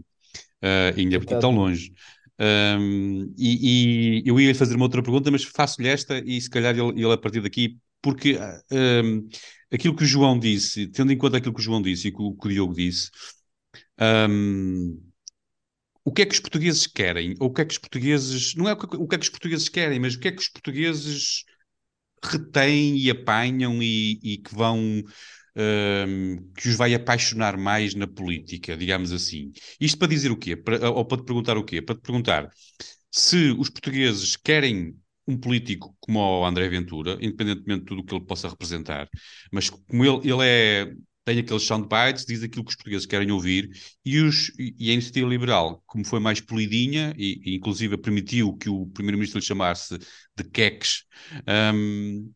[0.64, 1.92] uh, ainda porque tão longe.
[2.40, 6.74] Um, e, e, eu ia fazer uma outra pergunta, mas faço-lhe esta e se calhar
[6.78, 8.38] ele, ele a partir daqui, porque
[8.72, 9.28] um,
[9.72, 12.34] aquilo que o João disse, tendo em conta aquilo que o João disse e o,
[12.36, 13.10] que o Diogo disse,
[14.00, 15.10] um,
[16.04, 17.36] o que é que os portugueses querem?
[17.40, 18.56] Ou o que é que os portugueses.
[18.56, 20.32] Não é o que, o que é que os portugueses querem, mas o que é
[20.32, 21.44] que os portugueses
[22.24, 25.04] retêm e apanham e, e que vão
[26.56, 29.52] que os vai apaixonar mais na política, digamos assim.
[29.80, 30.56] Isto para dizer o quê?
[30.56, 31.82] Para, ou para te perguntar o quê?
[31.82, 32.50] Para te perguntar
[33.12, 34.96] se os portugueses querem
[35.28, 39.08] um político como o André Ventura, independentemente de tudo o que ele possa representar,
[39.52, 40.94] mas como ele, ele é
[41.26, 43.70] tem aqueles soundbites, diz aquilo que os portugueses querem ouvir,
[44.04, 48.68] e, os, e a iniciativa liberal, como foi mais polidinha, e, e inclusive permitiu que
[48.68, 49.96] o primeiro-ministro lhe chamasse
[50.36, 51.04] de queques,
[51.76, 52.32] um,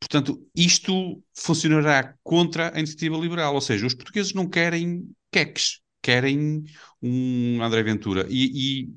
[0.00, 6.64] Portanto, isto funcionará contra a iniciativa liberal, ou seja, os portugueses não querem queques, querem
[7.02, 8.26] um André Ventura.
[8.28, 8.50] E,
[8.82, 8.94] e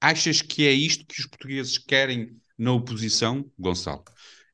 [0.00, 4.02] achas que é isto que os portugueses querem na oposição, Gonçalo?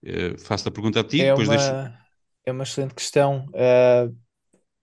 [0.04, 1.98] Uh, faço a pergunta a ti, é depois uma, deixo...
[2.46, 3.46] É uma excelente questão.
[3.48, 4.14] Uh,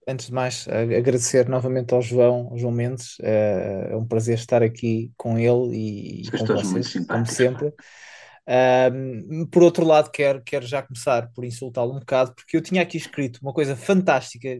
[0.06, 3.18] antes de mais, agradecer novamente ao João, ao João Mendes.
[3.20, 7.72] Uh, é um prazer estar aqui com ele e, e com vocês, como sempre.
[9.50, 12.96] Por outro lado, quero, quero já começar por insultá-lo um bocado, porque eu tinha aqui
[12.96, 14.58] escrito uma coisa fantástica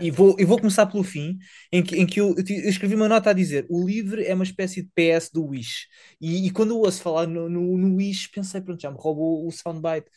[0.00, 1.38] e vou, e vou começar pelo fim,
[1.70, 4.44] em que, em que eu, eu, escrevi uma nota a dizer o livre é uma
[4.44, 5.86] espécie de PS do Wish.
[6.20, 9.46] E, e quando eu ouço falar no, no, no, Wish, pensei, pronto, já me roubou
[9.46, 10.10] o soundbite.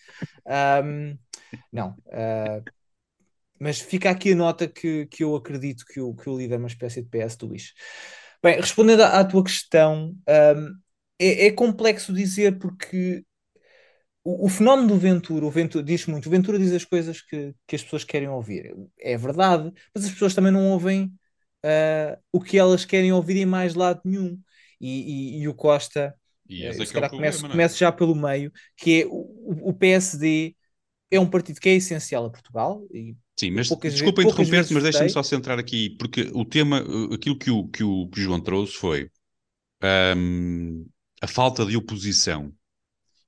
[0.84, 1.18] Um,
[1.72, 1.92] não.
[2.08, 2.64] Uh,
[3.60, 6.58] mas fica aqui a nota que, que eu acredito que o, que o livre é
[6.58, 7.74] uma espécie de PS do Wish.
[8.44, 10.85] Bem, respondendo à, à tua questão, um,
[11.20, 13.24] é, é complexo dizer porque
[14.24, 17.54] o, o, fenómeno do Ventura, o Ventura diz muito, o Ventura diz as coisas que,
[17.68, 18.76] que as pessoas querem ouvir.
[19.00, 21.06] É verdade, mas as pessoas também não ouvem
[21.64, 24.40] uh, o que elas querem ouvir em mais lado nenhum.
[24.82, 26.14] E, e, e o Costa,
[26.50, 27.50] e uh, se calhar começo, é?
[27.50, 30.56] começo já pelo meio, que é o, o, PSD
[31.10, 32.86] é um partido que é essencial a Portugal.
[32.92, 37.52] E Sim, mas desculpa interromper-te, mas deixa-me só centrar aqui, porque o tema, aquilo que
[37.52, 39.10] o, que o, que o João trouxe foi
[40.16, 40.86] um,
[41.22, 42.54] a falta de oposição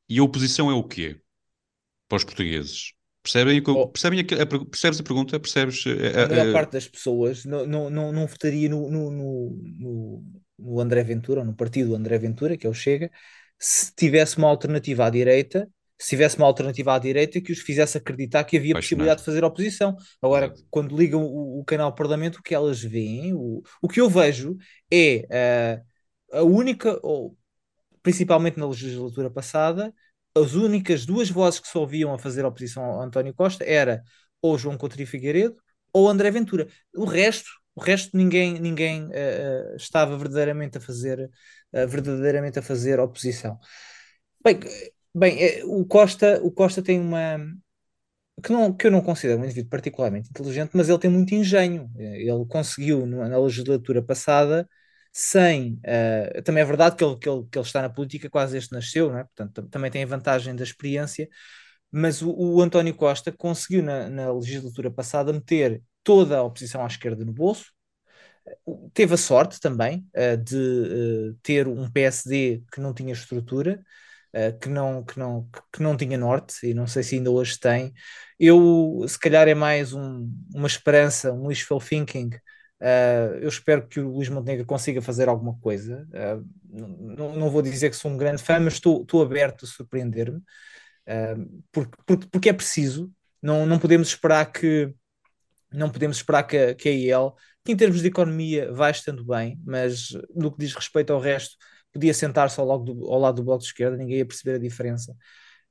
[0.10, 1.20] e a oposição é o quê?
[2.08, 2.94] Para os portugueses.
[3.22, 3.88] Percebem, oh.
[3.90, 5.40] percebem a, a, percebes a pergunta?
[5.40, 9.12] Percebes a, a, a maior parte das pessoas não, não, não, não votaria no, no,
[9.12, 10.24] no,
[10.58, 13.12] no, André Ventura, ou no partido André Ventura, que é o Chega,
[13.60, 15.70] se tivesse uma alternativa à direita,
[16.00, 19.44] se tivesse uma alternativa à direita que os fizesse acreditar que havia possibilidade de fazer
[19.44, 19.98] oposição.
[20.22, 24.10] Agora, quando ligam o, o canal Parlamento, o que elas veem, o, o que eu
[24.10, 24.56] vejo
[24.90, 25.84] é
[26.32, 27.36] uh, a única, ou
[28.08, 29.94] principalmente na legislatura passada,
[30.34, 34.02] as únicas duas vozes que se ouviam a fazer oposição ao António Costa era
[34.42, 35.58] ou João Coutinho Figueiredo
[35.92, 36.70] ou André Ventura.
[36.96, 42.98] O resto, o resto ninguém, ninguém uh, estava verdadeiramente a fazer uh, verdadeiramente a fazer
[42.98, 43.60] oposição.
[44.42, 44.58] Bem,
[45.14, 47.38] bem o Costa, o Costa tem uma
[48.42, 51.92] que, não, que eu não considero um indivíduo particularmente inteligente, mas ele tem muito engenho.
[51.98, 54.66] Ele conseguiu na legislatura passada
[55.12, 55.80] sem.
[55.84, 58.72] Uh, também é verdade que ele, que, ele, que ele está na política, quase este
[58.74, 59.24] nasceu, não é?
[59.24, 61.28] portanto também tem a vantagem da experiência,
[61.92, 66.88] mas o, o António Costa conseguiu na, na, legislatura passada meter toda a oposição à
[66.88, 67.66] esquerda no bolso.
[68.94, 73.82] Teve a sorte também uh, de uh, ter um PSD que não tinha estrutura,
[74.62, 77.92] que, não, que, não, que não tinha norte, e não sei se ainda hoje tem.
[78.40, 82.30] Eu, se calhar, é mais um, uma esperança, um wishful thinking,
[82.80, 86.08] Uh, eu espero que o Luís Montenegro consiga fazer alguma coisa.
[86.14, 90.38] Uh, não, vou dizer que sou um grande fã, mas estou, estou aberto a surpreender-me,
[90.38, 93.12] uh, porque, porque, porque, é preciso.
[93.42, 94.94] Não, não podemos esperar que
[95.72, 99.26] não podemos esperar que a, que a IEL, que em termos de economia vai estando
[99.26, 101.56] bem, mas no que diz respeito ao resto,
[101.92, 105.16] podia sentar-se ao, ao lado do Bloco de Esquerda, ninguém ia perceber a diferença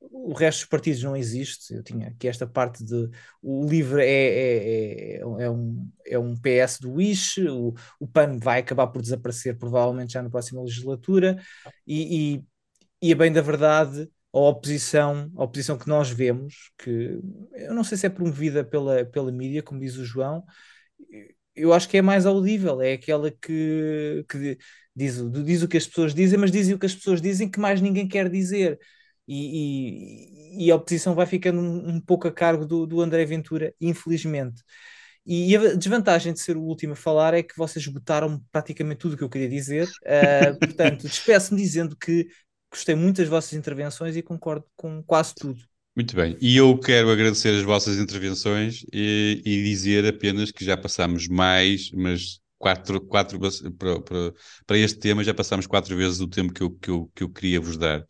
[0.00, 1.74] o resto dos partidos não existe.
[1.74, 3.10] Eu tinha aqui esta parte de
[3.42, 8.38] o LIVRE é, é, é, é, um, é um PS do Wish, o, o PAN
[8.38, 11.40] vai acabar por desaparecer provavelmente já na próxima legislatura,
[11.86, 12.44] e, e,
[13.08, 17.20] e a bem da verdade, a oposição, a oposição que nós vemos, que
[17.54, 20.44] eu não sei se é promovida pela, pela mídia, como diz o João,
[21.54, 24.58] eu acho que é mais audível, é aquela que, que
[24.94, 27.58] diz, diz o que as pessoas dizem, mas dizem o que as pessoas dizem que
[27.58, 28.78] mais ninguém quer dizer
[29.26, 33.24] e, e, e a oposição vai ficando um, um pouco a cargo do, do, André
[33.24, 34.62] Ventura, infelizmente.
[35.24, 39.14] E a desvantagem de ser o último a falar é que vocês botaram praticamente tudo
[39.14, 39.88] o que eu queria dizer.
[40.02, 42.28] Uh, portanto, despeço-me dizendo que
[42.70, 45.60] gostei muito das vossas intervenções e concordo com quase tudo.
[45.96, 50.76] Muito bem, e eu quero agradecer as vossas intervenções e, e dizer apenas que já
[50.76, 53.38] passámos mais, mas quatro, quatro
[53.78, 54.34] para, para,
[54.66, 57.30] para este tema já passámos quatro vezes o tempo que eu, que eu, que eu
[57.30, 58.04] queria vos dar.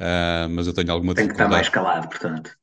[0.00, 2.56] Uh, mas eu tenho alguma Tem que estar mais calado, portanto.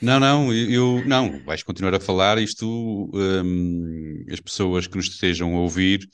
[0.00, 2.66] Não, não, eu não, vais continuar a falar isto,
[3.14, 6.08] um, as pessoas que nos estejam a ouvir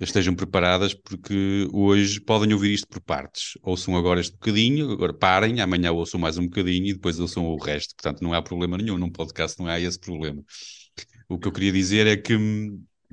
[0.00, 3.58] estejam preparadas porque hoje podem ouvir isto por partes.
[3.62, 7.56] Ouçam agora este bocadinho, agora parem, amanhã ouçam mais um bocadinho e depois ouçam o
[7.56, 7.94] resto.
[7.94, 10.42] Portanto, não há problema nenhum, num podcast não há esse problema.
[11.28, 12.36] O que eu queria dizer é que,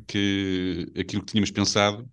[0.08, 2.08] que aquilo que tínhamos pensado,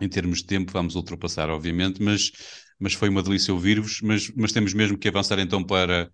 [0.00, 2.30] em termos de tempo, vamos ultrapassar, obviamente, mas
[2.78, 6.10] mas foi uma delícia ouvir-vos, mas, mas temos mesmo que avançar então para,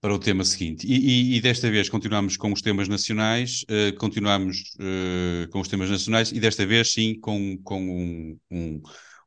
[0.00, 0.86] para o tema seguinte.
[0.86, 5.68] E, e, e desta vez continuamos com os temas nacionais, uh, continuamos uh, com os
[5.68, 8.82] temas nacionais e desta vez sim com, com um, um,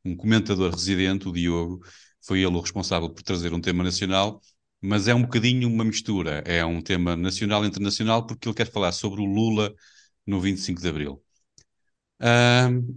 [0.06, 1.82] um, comentador residente, o Diogo,
[2.22, 4.42] foi ele o responsável por trazer um tema nacional
[4.82, 6.42] mas é um bocadinho uma mistura.
[6.46, 9.74] É um tema nacional e internacional, porque ele quer falar sobre o Lula
[10.26, 11.22] no 25 de Abril.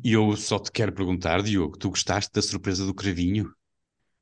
[0.05, 3.53] E eu só te quero perguntar, Diogo, tu gostaste da surpresa do Cravinho?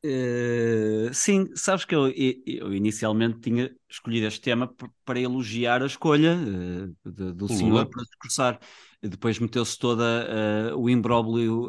[0.03, 4.75] Uh, sim, sabes que eu, eu, inicialmente tinha escolhido este tema
[5.05, 8.59] para elogiar a escolha uh, de, do senhor para discursar.
[9.03, 11.69] Depois meteu-se toda uh, o imbróglio,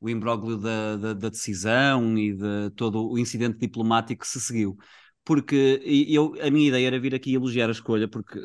[0.00, 4.76] o imbróglio da, da, da, decisão e de todo o incidente diplomático que se seguiu.
[5.24, 8.38] Porque eu, a minha ideia era vir aqui elogiar a escolha, porque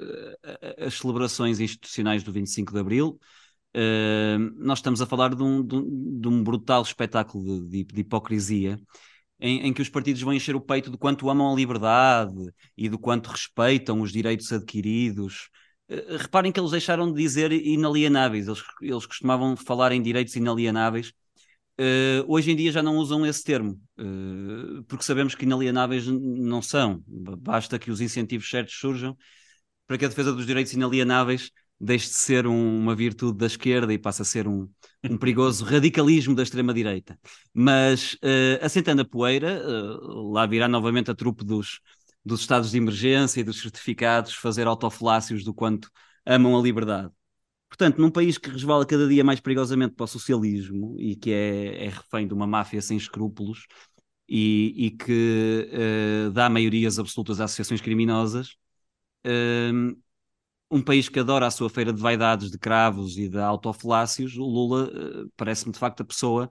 [0.78, 3.20] as celebrações institucionais do 25 de Abril
[3.76, 8.02] Uh, nós estamos a falar de um, de um, de um brutal espetáculo de, de,
[8.02, 8.80] hipocrisia
[9.40, 12.88] em, em, que os partidos vão encher o peito do quanto amam a liberdade e
[12.88, 15.50] do quanto respeitam os direitos adquiridos.
[15.90, 21.12] Uh, reparem que eles deixaram de dizer inalienáveis, eles, eles costumavam falar em direitos inalienáveis.
[21.80, 23.82] Uh, hoje em dia já não usam esse termo,
[24.88, 27.04] porque sabemos que inalienáveis não são.
[27.08, 29.18] Basta que os incentivos certos surjam
[29.88, 31.50] para que a defesa dos direitos inalienáveis
[31.84, 34.70] deixe de ser um, uma virtude da esquerda e passe a ser um,
[35.04, 37.20] um perigoso radicalismo da extrema-direita.
[37.54, 41.82] Mas, uh, assentando a poeira, uh, lá virá novamente a trupe dos,
[42.26, 45.90] dos estados de emergência e dos certificados fazer autoflácios do quanto
[46.26, 47.12] amam a liberdade.
[47.70, 51.86] Portanto, num país que resvala cada dia mais perigosamente para o socialismo e que é,
[51.86, 53.66] é refém de uma máfia sem escrúpulos
[54.30, 55.70] e, e que
[56.28, 58.56] uh, dá maiorias absolutas a associações criminosas,
[59.26, 60.03] uh,
[60.74, 64.44] um país que adora a sua feira de vaidades, de cravos e de autoflácios, o
[64.44, 66.50] Lula uh, parece-me de facto a pessoa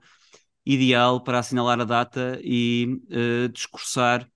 [0.65, 4.27] ideal para assinalar a data e uh, discursar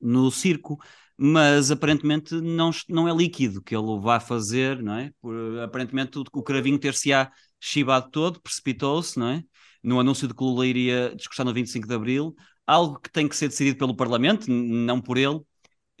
[0.00, 0.78] no circo.
[1.16, 5.12] Mas aparentemente não, não é líquido que ele vá fazer, não é?
[5.20, 9.44] Por, aparentemente o, o cravinho ter-se-á chibado todo, precipitou-se, não é?
[9.82, 12.34] No anúncio de que Lula iria discursar no 25 de Abril,
[12.66, 15.40] algo que tem que ser decidido pelo Parlamento, não por ele.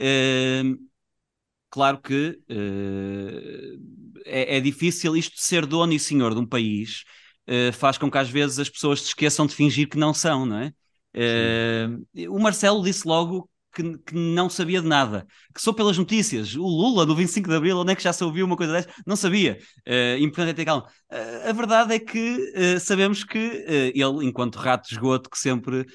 [0.00, 0.91] Uh,
[1.72, 7.02] Claro que uh, é, é, difícil isto de ser dono e senhor de um país,
[7.48, 10.44] uh, faz com que às vezes as pessoas se esqueçam de fingir que não são,
[10.44, 10.72] não é?
[11.16, 16.54] Uh, o Marcelo disse logo que, que, não sabia de nada, que só pelas notícias.
[16.54, 18.90] O Lula, no 25 de Abril, onde é que já se ouviu uma coisa dessa?
[19.06, 19.58] Não sabia.
[19.88, 20.86] Uh, importante é ter calma.
[21.10, 25.86] Uh, a verdade é que uh, sabemos que ele, enquanto rato de esgoto que sempre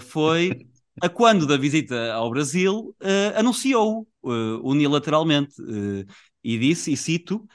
[0.00, 0.66] foi,
[1.00, 2.94] a quando da visita ao Brasil,
[3.36, 6.06] anunciou uh, unilateralmente uh,
[6.42, 7.46] e disse, e cito,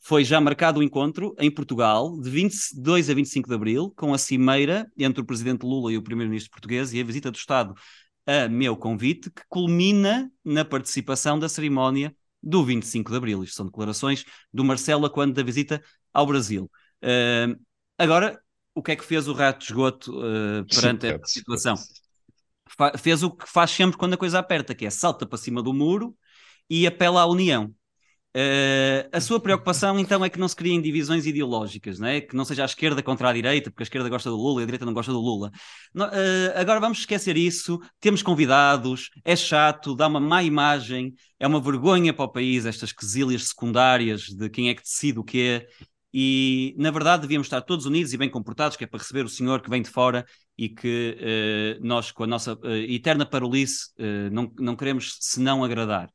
[0.00, 4.18] foi já marcado o encontro em Portugal de 22 a 25 de abril, com a
[4.18, 7.74] cimeira entre o presidente Lula e o primeiro-ministro português e a visita do Estado
[8.26, 13.42] a meu convite, que culmina na participação da cerimónia do 25 de abril.
[13.42, 15.82] Isto são declarações do Marcelo quando da visita
[16.12, 16.70] ao Brasil.
[17.02, 17.58] Uh,
[17.98, 18.38] agora,
[18.74, 21.76] o que é que fez o rato de esgoto uh, perante esta situação?
[22.98, 25.72] Fez o que faz sempre quando a coisa aperta, que é salta para cima do
[25.72, 26.16] muro
[26.68, 27.74] e apela à união.
[28.36, 32.20] Uh, a sua preocupação então é que não se criem divisões ideológicas, não é?
[32.20, 34.64] que não seja a esquerda contra a direita, porque a esquerda gosta do Lula e
[34.64, 35.52] a direita não gosta do Lula.
[35.94, 36.10] uh,
[36.56, 37.78] agora vamos esquecer isso.
[38.00, 42.92] Temos convidados, é chato, dá uma má imagem, é uma vergonha para o país estas
[42.92, 45.68] quesilhas secundárias de quem é que decide o quê
[46.16, 49.28] e na verdade devíamos estar todos unidos e bem comportados, que é para receber o
[49.28, 50.24] senhor que vem de fora
[50.56, 51.18] e que
[51.80, 56.08] uh, nós, com a nossa uh, eterna parolice, uh, não, não queremos senão agradar.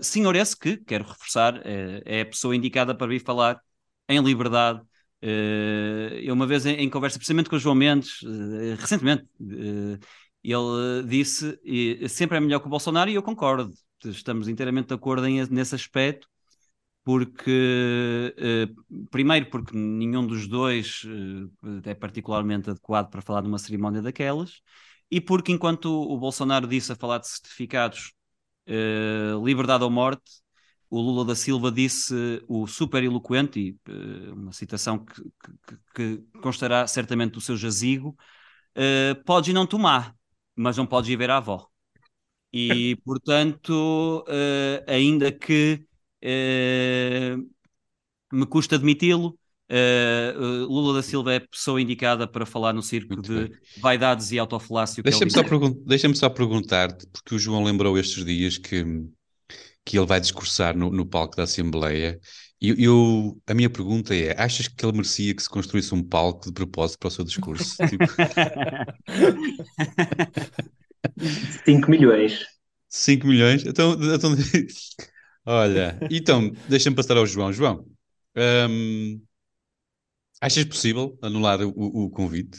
[0.00, 1.60] senhor esse que, quero reforçar,
[2.04, 3.60] é a pessoa indicada para vir falar
[4.08, 4.80] em liberdade.
[6.22, 8.20] eu uma vez em, em, conversa precisamente com o João Mendes,
[8.78, 11.58] recentemente, ele disse,
[12.08, 13.70] sempre é melhor que o Bolsonaro e eu concordo,
[14.04, 16.28] estamos inteiramente de acordo em, nesse aspecto,
[17.04, 24.00] porque uh, primeiro porque nenhum dos dois uh, é particularmente adequado para falar numa cerimónia
[24.00, 24.62] daquelas
[25.10, 28.14] e porque enquanto o Bolsonaro disse a falar de certificados
[28.66, 30.42] uh, liberdade ou morte
[30.88, 32.14] o Lula da Silva disse
[32.48, 33.90] o super eloquente e
[34.30, 35.22] uma citação que,
[35.66, 38.16] que, que, constará certamente do seu jazigo
[39.26, 40.14] podes não tomar
[40.54, 41.68] mas não podes ir ver a avó
[42.52, 44.24] e portanto
[44.86, 45.84] ainda que
[48.32, 49.38] me custa admiti-lo.
[49.70, 53.58] Uh, Lula da Silva é a pessoa indicada para falar no circo Muito de bem.
[53.78, 55.02] vaidades e autoflácio.
[55.02, 58.84] Deixa-me só, pergun deixa só perguntar-te, porque o João lembrou estes dias que,
[59.84, 62.20] que ele vai discursar no, no palco da Assembleia.
[62.60, 66.44] E eu, a minha pergunta é: achas que ele merecia que se construísse um palco
[66.46, 67.74] de propósito para o seu discurso?
[67.76, 67.88] 5
[71.64, 71.90] tipo...
[71.90, 72.44] milhões.
[72.88, 73.66] 5 milhões?
[73.66, 74.36] Então, então
[75.46, 77.52] Olha, então, deixa-me passar ao João.
[77.52, 77.84] João,
[78.36, 79.20] hum,
[80.40, 82.58] achas possível anular o, o convite?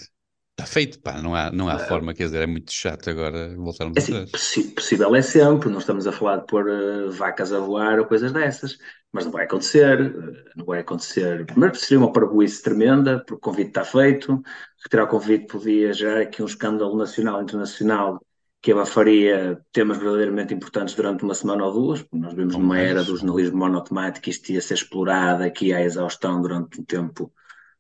[0.58, 3.54] Está feito, pá, não há, não há uh, forma, quer dizer, é muito chato agora
[3.58, 4.32] voltarmos é assim, atrás.
[4.32, 8.06] Possi possível é sempre, não estamos a falar de pôr uh, vacas a voar ou
[8.06, 8.78] coisas dessas,
[9.12, 11.46] mas não vai acontecer, uh, não vai acontecer.
[11.46, 14.42] Primeiro seria uma parboice tremenda, porque o convite está feito,
[14.82, 18.22] retirar o convite podia gerar aqui um escândalo nacional e internacional
[18.66, 23.04] que abafaria temas verdadeiramente importantes durante uma semana ou duas, porque nós vimos numa era
[23.04, 27.32] do jornalismo monotemático isto ia ser explorado aqui à exaustão durante um tempo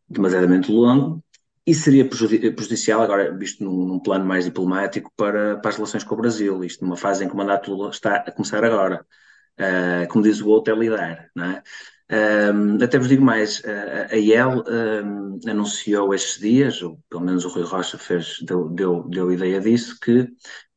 [0.07, 1.23] demasiadamente longo,
[1.65, 6.13] e seria prejudicial, agora visto num, num, plano mais diplomático, para, para as relações com
[6.13, 9.03] o Brasil, isto numa fase em que o mandato Lula está a começar agora.
[9.59, 11.63] Uh, como diz o outro, é lidar, não é?
[12.07, 17.43] Um, até vos digo mais, uh, a IEL um, anunciou estes dias, ou pelo menos
[17.43, 20.29] o Rui Rocha fez, deu, deu, deu ideia disso, que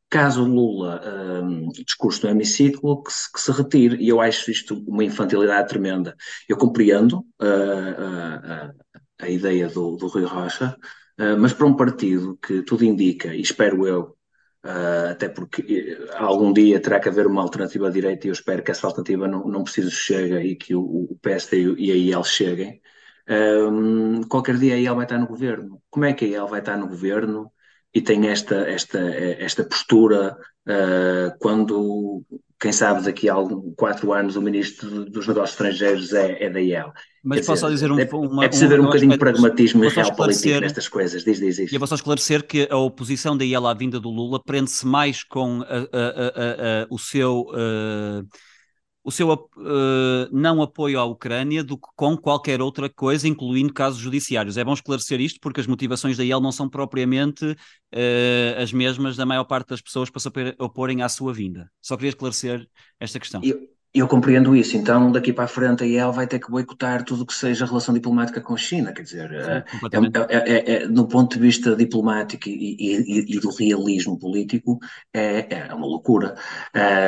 [0.09, 1.03] caso Lula
[1.43, 3.97] um, discurso no hemiciclo, que se, que se, retire.
[3.97, 6.17] E eu acho isto uma infantilidade tremenda.
[6.49, 8.75] Eu compreendo uh, uh,
[9.21, 10.77] a ideia do, do Rui Rocha,
[11.21, 14.17] uh, mas para um partido que tudo indica, e espero eu,
[14.65, 18.33] uh, até porque eh, algum dia terá que haver uma alternativa à direita e eu
[18.33, 21.95] espero que essa alternativa não, não precise chegue e que o, o PSD e a
[21.95, 22.81] IEL cheguem,
[23.29, 25.83] um, qualquer dia a IEL vai estar no governo.
[25.91, 27.53] Como é que a IEL vai estar no governo
[27.95, 30.37] e tem esta, esta, esta postura
[30.67, 32.23] uh, quando
[32.61, 36.61] quem sabe daqui a algum, quatro anos o ministro dos Negócios Estrangeiros é, é da
[36.61, 36.93] IEL.
[37.23, 39.85] Mas posso só dizer um, é, uma, é preciso haver um, um bocadinho de pragmatismo
[39.85, 41.25] e real político nestas coisas.
[41.25, 41.59] Diz, diz.
[41.59, 44.87] E eu vou só esclarecer que a oposição da IEL à vinda do Lula prende-se
[44.87, 47.43] mais com a, a, a, o seu.
[47.51, 48.27] Uh,
[49.09, 49.39] o seu uh,
[50.31, 54.59] não apoio à Ucrânia do que com qualquer outra coisa, incluindo casos judiciários.
[54.59, 59.17] É bom esclarecer isto porque as motivações da IEL não são propriamente uh, as mesmas
[59.17, 60.29] da maior parte das pessoas para se
[60.59, 61.71] oporem à sua vinda.
[61.81, 62.69] Só queria esclarecer
[63.01, 63.41] esta questão.
[63.43, 63.59] Eu,
[63.95, 67.23] eu compreendo isso, então daqui para a frente a IEL vai ter que boicotar tudo
[67.23, 70.87] o que seja relação diplomática com a China, quer dizer, Sim, é, é, é, é,
[70.87, 74.79] no ponto de vista diplomático e, e, e do realismo político,
[75.13, 76.37] é, uma loucura.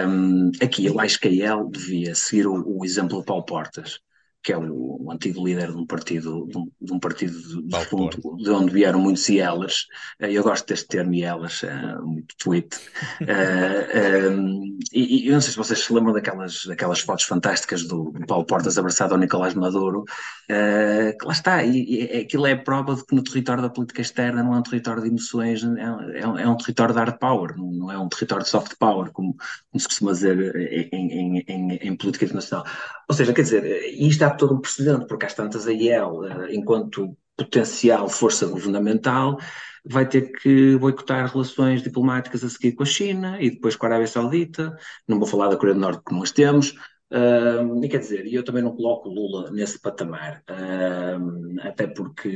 [0.09, 4.01] Um, aqui eu acho que a IEL devia seguir o, o exemplo do Paulo Portas,
[4.43, 7.85] que é o, o, antigo líder de um partido, de um, de um partido de,
[7.85, 9.87] fundo, de, onde vieram muitos ielas.
[10.19, 12.75] Eh, eu gosto deste termo ielas, é muito tweet.
[12.77, 17.25] uh, eh, um, e, e, eu não sei se vocês se lembram daquelas, daquelas fotos
[17.25, 22.21] fantásticas do, do Paulo Portas abraçado ao Nicolás Maduro, uh, que lá está, e, e,
[22.21, 25.09] aquilo é prova de que no território da política externa não é um território de
[25.09, 28.45] emoções, é, é, um, é um território de hard power, não, não, é um território
[28.45, 29.37] de soft power, como,
[29.71, 30.57] como se costuma dizer
[30.93, 32.65] em, em, em, em política internacional.
[33.11, 33.65] Ou seja, quer dizer,
[33.99, 39.37] isto há todo um precedente, porque às tantas a IEL, eh, enquanto potencial força governamental,
[39.85, 43.89] vai ter que boicotar relações diplomáticas a seguir com a China e depois com a
[43.89, 44.77] Arábia Saudita.
[45.09, 46.71] Não vou falar da Coreia do Norte que nós temos.
[47.11, 52.29] Uh, e quer dizer, eu também não coloco Lula nesse patamar, uh, até porque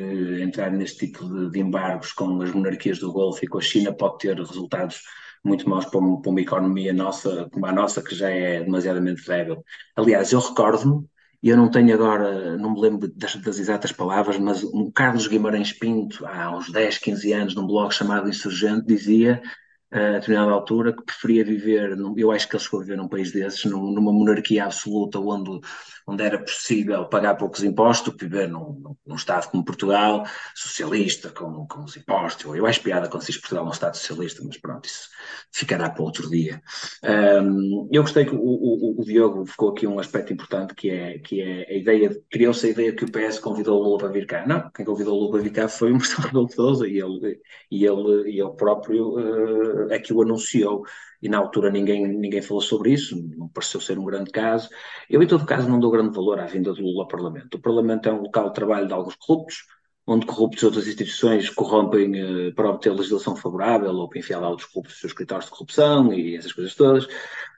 [0.43, 3.93] entrar neste tipo de, de embargos com as monarquias do Golfo e com a China
[3.93, 5.03] pode ter resultados
[5.45, 9.27] muito maus para, uma, para uma economia nossa, como a nossa, que já é demasiadamente
[9.27, 9.63] débil.
[9.95, 11.07] Aliás, eu recordo-me,
[11.43, 15.27] e eu não tenho agora, não me lembro das, das, exatas palavras, mas um Carlos
[15.27, 19.43] Guimarães Pinto, há uns 10, 15 anos, num blog chamado Insurgente, dizia
[19.91, 23.31] a determinada altura que preferia viver, eu acho que ele chegou a viver num país
[23.31, 25.61] desses, numa monarquia absoluta onde
[26.07, 30.25] onde era possível pagar poucos impostos, viver num, num Estado como Portugal,
[30.55, 32.55] socialista, com, com os impostos.
[32.55, 35.09] Eu acho piada quando se diz Portugal é um Estado socialista, mas pronto, isso
[35.51, 36.63] ficará para outro dia.
[37.03, 41.19] Um, eu gostei que o, o, o, Diogo ficou aqui um aspecto importante, que é,
[41.19, 44.27] que é a ideia, criou-se a ideia que o PS convidou o Lula para vir
[44.27, 44.47] cá.
[44.47, 47.41] Não, quem convidou o Lula para vir cá foi o Marcelo Rebelo Sousa, e ele,
[47.71, 50.85] e ele, e ele próprio uh, é que o anunciou
[51.25, 54.69] e na altura ninguém, ninguém falou sobre isso, não pareceu ser um grande caso.
[55.09, 57.55] Eu, em todo caso, não dou grande valor à vinda do Lula ao Parlamento.
[57.55, 59.65] O Parlamento é um local de trabalho de alguns corruptos,
[60.07, 64.51] onde corruptos de outras instituições corrompem eh, para obter legislação favorável ou para enfiar lá
[64.51, 67.07] outros corruptos nos seus escritórios de corrupção e essas coisas todas.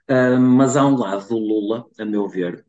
[0.09, 2.65] Uh, mas há um lado do Lula, a meu ver,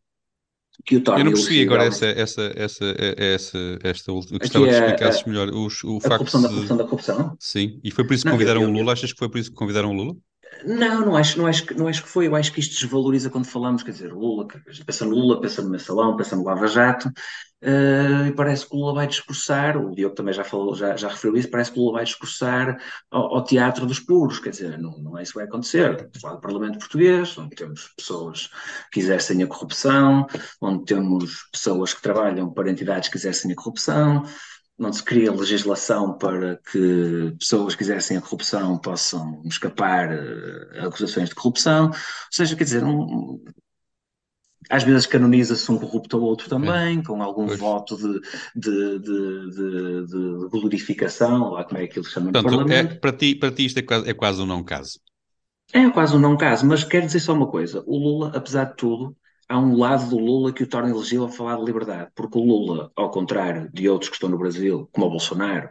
[0.85, 2.85] que o torna Eu não percebi agora essa, essa, essa,
[3.17, 4.41] essa, esta última.
[4.41, 7.37] Gostava de explicasses melhor o, o a facto corrupção da corrupção da corrupção.
[7.39, 8.93] Sim, e foi por isso que não, convidaram eu, o Lula?
[8.95, 10.17] Achas que foi por isso que convidaram o Lula?
[10.65, 12.27] Não, não acho, não, acho que, não acho que foi.
[12.27, 14.47] Eu acho que isto desvaloriza quando falamos, quer dizer, Lula,
[14.87, 18.79] pensa no Lula, pensa no Mensalão, pensa no Lava Jato, uh, e parece que o
[18.79, 21.83] Lula vai discursar, o Diogo também já falou, já, já referiu isso, parece que o
[21.83, 22.77] Lula vai discursar
[23.11, 26.09] ao, ao teatro dos puros, quer dizer, não, não é isso que vai acontecer.
[26.21, 28.51] Falar do Parlamento Português, onde temos pessoas
[28.91, 30.27] que exercem a corrupção,
[30.61, 34.25] onde temos pessoas que trabalham para entidades que exercem a corrupção,
[34.79, 40.09] não se cria legislação para que pessoas que exercem a corrupção possam escapar
[40.79, 41.87] a acusações de corrupção.
[41.87, 41.95] Ou
[42.31, 43.43] seja, quer dizer, um,
[44.71, 47.03] às vezes canoniza-se um corrupto ou outro também, é.
[47.03, 47.59] com algum pois.
[47.59, 48.21] voto de,
[48.55, 53.51] de, de, de, glorificação, lá como é que eles chamam Portanto, é, para, ti, para
[53.51, 55.01] ti isto é quase, é quase um não caso.
[55.73, 58.77] É quase um não caso, mas quero dizer só uma coisa: o Lula, apesar de
[58.77, 59.15] tudo,
[59.49, 62.43] há um lado do Lula que o torna elegível a falar de liberdade, porque o
[62.45, 65.71] Lula, ao contrário de outros que estão no Brasil, como o Bolsonaro,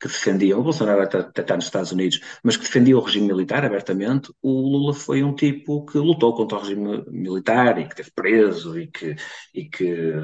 [0.00, 3.26] que defendia, o Bolsonaro até, até está nos Estados Unidos, mas que defendia o regime
[3.26, 7.94] militar abertamente, o Lula foi um tipo que lutou contra o regime militar e que
[7.94, 9.14] teve preso e que,
[9.54, 10.14] e que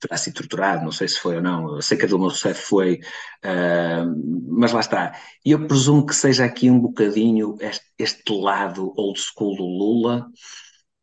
[0.00, 3.00] terá sido torturado, não sei se foi ou não, sei que a Dilma Rousseff foi,
[3.44, 5.14] uh, mas lá está.
[5.44, 10.26] E eu presumo que seja aqui um bocadinho este, este lado old school do Lula,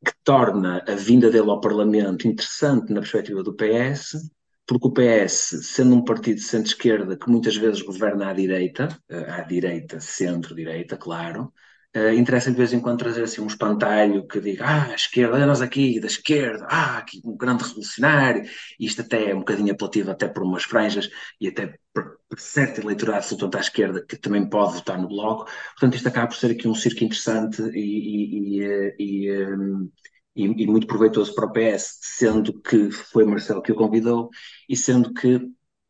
[0.08, 4.32] que torna a vinda dele ao Parlamento interessante na perspectiva do PS,
[4.66, 9.30] porque o PS, sendo um partido de centro-esquerda que muitas vezes governa à direita, eh,
[9.30, 11.54] à direita, centro-direita, claro,
[11.98, 15.46] uh, interessa de vez em quando trazer assim um espantalho que diga, ah, esquerda, olha
[15.46, 18.44] nós aqui, da esquerda, ah, aqui um grande revolucionário,
[18.80, 21.10] isto até é um bocadinho apelativo até por umas franjas
[21.42, 25.46] e até por, por certo eleitorado flutuante à esquerda que também pode votar no Bloco,
[25.72, 29.92] portanto isto acaba por ser aqui um circo interessante e, e, e, e um,
[30.36, 34.30] e, e, muito proveitoso para o PS, sendo que foi Marcelo que o convidou
[34.70, 35.42] e sendo que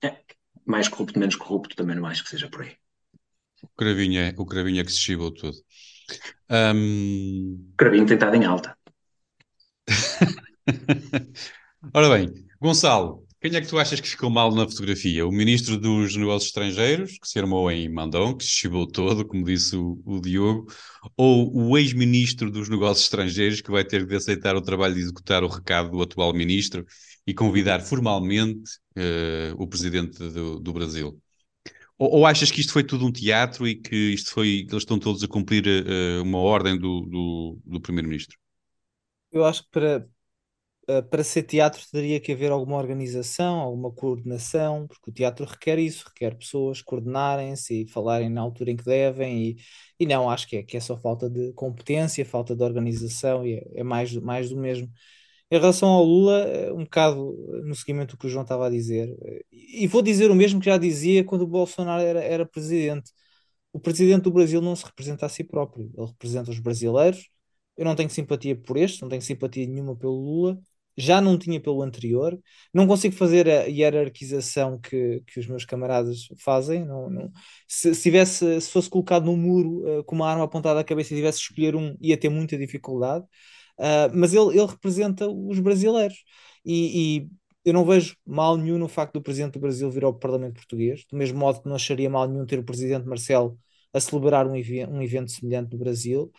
[0.01, 0.21] é,
[0.65, 2.77] mais corrupto, menos corrupto, também não acho que seja por aí.
[3.61, 5.57] O cravinho é, o cravinho é que se chibou tudo.
[6.49, 7.69] Um...
[7.73, 8.75] O cravinho tem estado em alta.
[11.93, 15.25] Ora bem, Gonçalo, quem é que tu achas que ficou mal na fotografia?
[15.25, 19.43] O ministro dos Negócios Estrangeiros, que se armou em Mandão, que se chibou todo, como
[19.43, 20.65] disse o, o Diogo,
[21.15, 25.43] ou o ex-ministro dos Negócios Estrangeiros, que vai ter de aceitar o trabalho de executar
[25.43, 26.85] o recado do atual ministro
[27.27, 31.21] e convidar formalmente uh, o presidente do, do Brasil?
[31.97, 34.99] Ou, ou, achas que isto foi tudo um teatro e que isto foi, eles estão
[34.99, 38.37] todos a cumprir uh, uma ordem do, do, do primeiro-ministro?
[39.31, 40.07] Eu acho que para,
[40.89, 45.79] uh, para ser teatro teria que haver alguma organização, alguma coordenação, porque o teatro requer
[45.79, 49.57] isso, requer pessoas coordenarem-se e falarem na altura em que devem, e,
[49.99, 53.55] e não, acho que é, que é só falta de competência, falta de organização, e
[53.55, 54.87] é, é mais, mais do mesmo.
[55.49, 57.33] Em relação ao Lula, eh, um bocado
[57.65, 59.15] no seguimento do que o João estava a dizer,
[59.51, 63.11] e vou dizer o mesmo que já dizia quando o Bolsonaro era, era presidente.
[63.73, 67.29] O presidente do Brasil não se representa a si próprio, ele representa os brasileiros.
[67.77, 70.59] Eu não tenho simpatia por este, não tenho simpatia nenhuma pelo Lula,
[70.97, 72.37] já não tinha pelo anterior,
[72.73, 76.83] não consigo fazer a hierarquização que, que os meus camaradas fazem.
[76.85, 77.31] Não, não.
[77.67, 81.13] Se, se, tivesse, se fosse colocado no muro uh, com uma arma apontada à cabeça
[81.13, 83.23] e tivesse de escolher um, ia ter muita dificuldade.
[83.77, 86.17] Uh, mas ele, ele representa os brasileiros
[86.65, 87.29] e, e,
[87.63, 91.05] eu não vejo mal nenhum no facto do presidente do Brasil vir ao Parlamento Português,
[91.11, 93.59] do mesmo modo que não acharia mal nenhum ter o presidente Marcelo
[93.93, 96.31] a celebrar um, um evento semelhante no Brasil.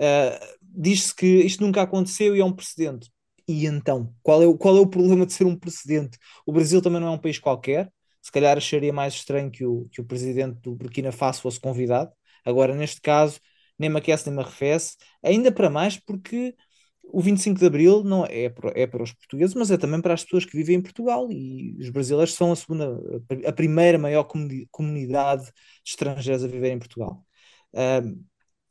[0.00, 3.08] Uh, Diz-se que isto nunca aconteceu e é um precedente
[3.50, 4.14] e então?
[4.22, 6.18] Qual é, o, qual é o problema de ser um precedente?
[6.46, 7.92] O Brasil também não é um país qualquer.
[8.22, 12.12] Se calhar acharia mais estranho que o, que o presidente do Burkina Faso fosse convidado.
[12.44, 13.40] Agora, neste caso,
[13.78, 14.96] nem me aquece nem me arrefece.
[15.22, 16.54] Ainda para mais porque
[17.02, 20.14] o 25 de Abril não é, para, é para os portugueses, mas é também para
[20.14, 21.30] as pessoas que vivem em Portugal.
[21.30, 23.00] E os brasileiros são a segunda,
[23.46, 24.24] a primeira maior
[24.70, 25.52] comunidade de
[25.90, 27.24] estrangeiros a viver em Portugal.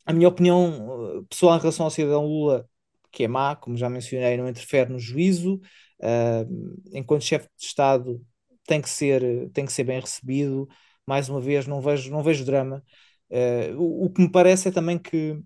[0.05, 2.67] A minha opinião pessoal em relação ao cidadão Lula
[3.11, 5.61] que é má, como já mencionei, não interfere no juízo.
[5.99, 8.21] Uh, enquanto chefe de Estado
[8.65, 10.67] tem que ser, tem que ser bem recebido.
[11.05, 12.83] Mais uma vez, não vejo, não vejo drama.
[13.29, 15.41] Uh, o, o, que me parece é também que,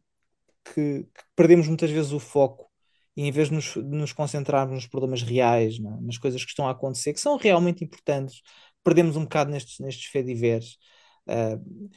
[0.65, 2.69] que, que, perdemos muitas vezes o foco
[3.15, 6.01] e em vez de nos, de nos concentrarmos nos problemas reais, é?
[6.01, 8.41] nas coisas que estão a acontecer, que são realmente importantes,
[8.83, 10.77] perdemos um bocado nestes, nestes fediveres.
[11.27, 11.89] Uh,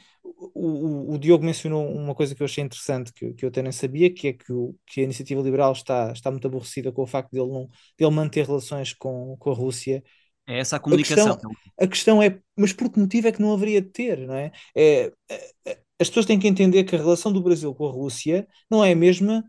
[0.55, 3.73] o, o, Diogo mencionou uma coisa que eu achei interessante, que, que eu até nem
[3.73, 7.07] sabia, que é que, o, que a iniciativa liberal está, está muito aborrecida com o
[7.07, 10.03] facto de ele, não, de ele manter relações com, com a Rússia.
[10.47, 11.33] É essa a comunicação.
[11.33, 14.27] A questão, a questão, é, mas por que motivo é que não haveria de ter,
[14.27, 14.53] não é?
[14.75, 15.13] é?
[15.29, 18.47] é, é as pessoas têm que entender que a relação do Brasil com a Rússia
[18.71, 19.43] não é a mesma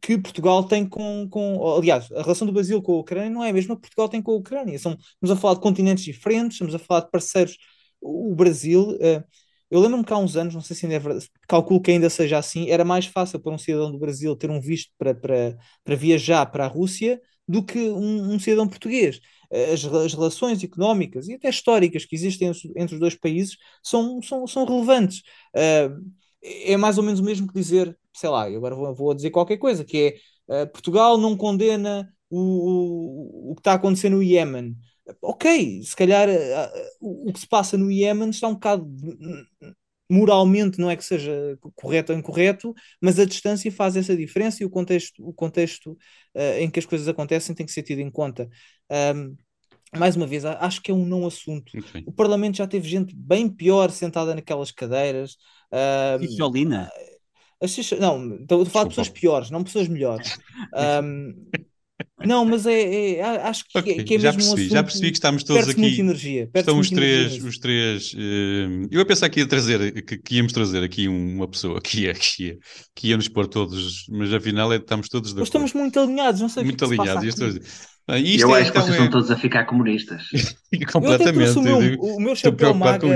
[0.00, 1.76] que Portugal tem com, com.
[1.78, 4.20] Aliás, a relação do Brasil com a Ucrânia não é a mesma que Portugal tem
[4.20, 4.78] com a Ucrânia.
[4.78, 7.56] São, estamos a falar de continentes diferentes, estamos a falar de parceiros.
[8.04, 8.90] O Brasil.
[8.92, 9.24] Uh,
[9.70, 12.08] eu lembro-me que há uns anos, não sei se ainda é verdade, calculo que ainda
[12.08, 15.56] seja assim, era mais fácil para um cidadão do Brasil ter um visto para, para,
[15.82, 19.20] para viajar para a Rússia do que um, um cidadão português.
[19.72, 24.46] As, as, relações económicas e até históricas que existem entre, os dois países são, são,
[24.46, 25.22] são relevantes.
[25.56, 26.04] Uh,
[26.42, 29.56] é mais ou menos o mesmo que dizer, sei lá, agora vou, vou dizer qualquer
[29.56, 30.16] coisa, que
[30.48, 34.76] é Portugal não condena o, o, o que está a acontecer no Iémen
[35.20, 38.86] ok, se calhar uh, o que se passa no Iémen está um bocado
[40.10, 44.66] moralmente não é que seja correto ou incorreto, mas a distância faz essa diferença e
[44.66, 48.10] o contexto, o contexto uh, em que as coisas acontecem tem que ser tido em
[48.10, 48.48] conta.
[48.90, 49.34] Um,
[49.96, 51.72] mais uma vez, acho que é um não assunto.
[52.04, 55.36] O Parlamento já teve gente bem pior sentada naquelas cadeiras.
[56.20, 56.90] Um, Jolina.
[58.00, 60.36] Não, estou a falar de pessoas piores, não pessoas melhores.
[61.02, 61.46] Um,
[62.26, 65.10] não, mas é, é acho que, okay, que é já mesmo percebi, um já percebi
[65.10, 65.80] que estamos todos aqui.
[65.80, 68.12] Muita energia, estão os três, os três.
[68.14, 72.02] Uh, eu ia pensar que ia trazer, que, que, íamos trazer aqui uma pessoa que
[72.02, 72.58] ia, que ia,
[72.94, 75.42] que ia nos pôr todos, mas afinal é, estamos todos de.
[75.42, 77.40] Estamos muito alinhados, não sei muito o que, alinhados.
[78.06, 79.06] Ah, eu é, acho que vocês então, é...
[79.06, 80.24] estão todos a ficar comunistas.
[80.92, 81.56] Completamente.
[81.56, 83.06] Eu o meu, o meu chapéu maga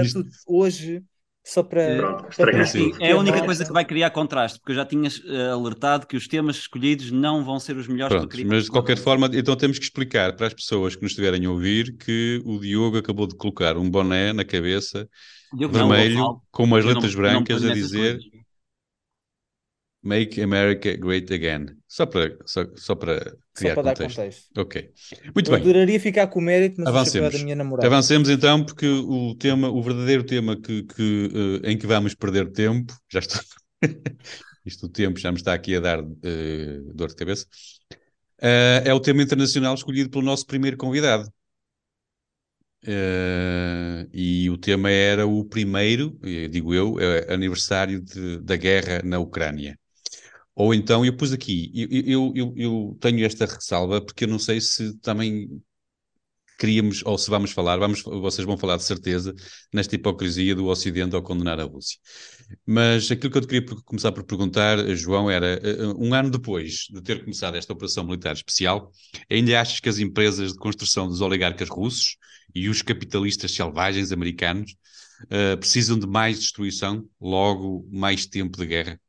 [0.47, 1.03] hoje
[1.49, 1.97] só para.
[1.97, 2.53] Pronto, para.
[3.01, 6.15] É a única coisa que vai criar contraste, porque eu já tinha uh, alertado que
[6.17, 9.79] os temas escolhidos não vão ser os melhores Pronto, Mas de qualquer forma, então temos
[9.79, 13.35] que explicar para as pessoas que nos estiverem a ouvir que o Diogo acabou de
[13.35, 15.09] colocar um boné na cabeça
[15.55, 18.19] Diogo vermelho não, com umas letras não, brancas não a dizer.
[20.03, 21.77] Make America Great Again.
[21.87, 23.19] Só para, só, só para
[23.55, 24.17] criar só para contexto.
[24.17, 24.61] dar contexto.
[24.61, 24.91] Ok.
[25.35, 25.63] Muito Eu bem.
[25.63, 27.33] adoraria ficar com o mérito, mas Avancemos.
[27.33, 27.87] da minha namorada.
[27.87, 32.51] Avancemos então, porque o tema, o verdadeiro tema que, que, uh, em que vamos perder
[32.53, 33.41] tempo, já estou.
[34.65, 37.47] Isto o tempo já me está aqui a dar uh, dor de cabeça.
[38.41, 41.29] Uh, é o tema internacional escolhido pelo nosso primeiro convidado.
[44.13, 46.17] e o tema era o primeiro,
[46.51, 46.97] digo eu,
[47.29, 49.77] aniversário de, da guerra na Ucrânia.
[50.59, 54.61] Ou então, eu pus aqui, eu, eu, eu, tenho esta ressalva porque eu não sei
[54.61, 55.49] se também
[56.59, 59.33] queríamos, ou se vamos falar, vamos, vocês vão falar de certeza,
[59.73, 61.97] nesta hipocrisia do Ocidente ao condenar a Rússia.
[62.67, 66.89] Mas aquilo que eu te queria começar por perguntar, João, era, eh, um ano depois
[66.91, 68.91] de ter começado esta operação militar especial,
[69.31, 72.17] ainda achas que as empresas de construção dos oligarcas russos
[72.53, 74.75] e os capitalistas selvagens americanos
[75.27, 79.01] uh, precisam de mais destruição, logo mais tempo de guerra?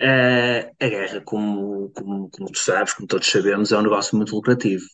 [0.00, 4.34] Uh, a guerra, como, como, como, tu sabes, como todos sabemos, é um negócio muito
[4.34, 4.84] lucrativo,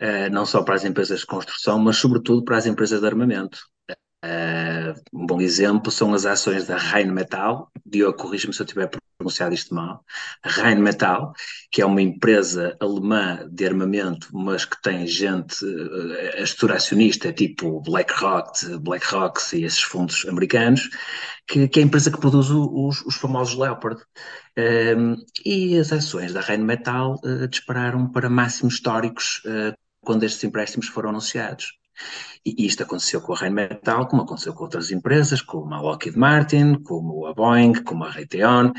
[0.00, 3.58] uh, não só para as empresas de construção, mas sobretudo para as empresas de armamento.
[4.22, 9.54] Uh, um bom exemplo são as ações da Rheinmetall, Diogo, corrija-me se eu estiver pronunciado
[9.54, 10.04] isto mal,
[10.44, 11.32] Rheinmetall,
[11.70, 17.32] que é uma empresa alemã de armamento, mas que tem gente, uh, a estrutura acionista,
[17.32, 20.90] tipo BlackRock, BlackRock e esses fundos americanos,
[21.46, 24.02] que, que é a empresa que produz os, os famosos Leopard.
[24.56, 30.88] Ehm, e as ações da Rheinmetall uh, dispararam para máximos históricos uh, quando estes empréstimos
[30.88, 31.79] foram anunciados.
[32.44, 36.74] E isto aconteceu com a Rheinmetall, como aconteceu com outras empresas, como a Lockheed Martin,
[36.82, 38.72] como a Boeing, como a Raytheon,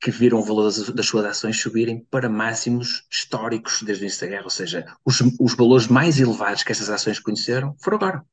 [0.00, 4.26] que viram o valor das, suas ações subirem para máximos históricos desde o início da
[4.26, 8.24] guerra, ou seja, os, os valores mais elevados que essas ações conheceram foram agora.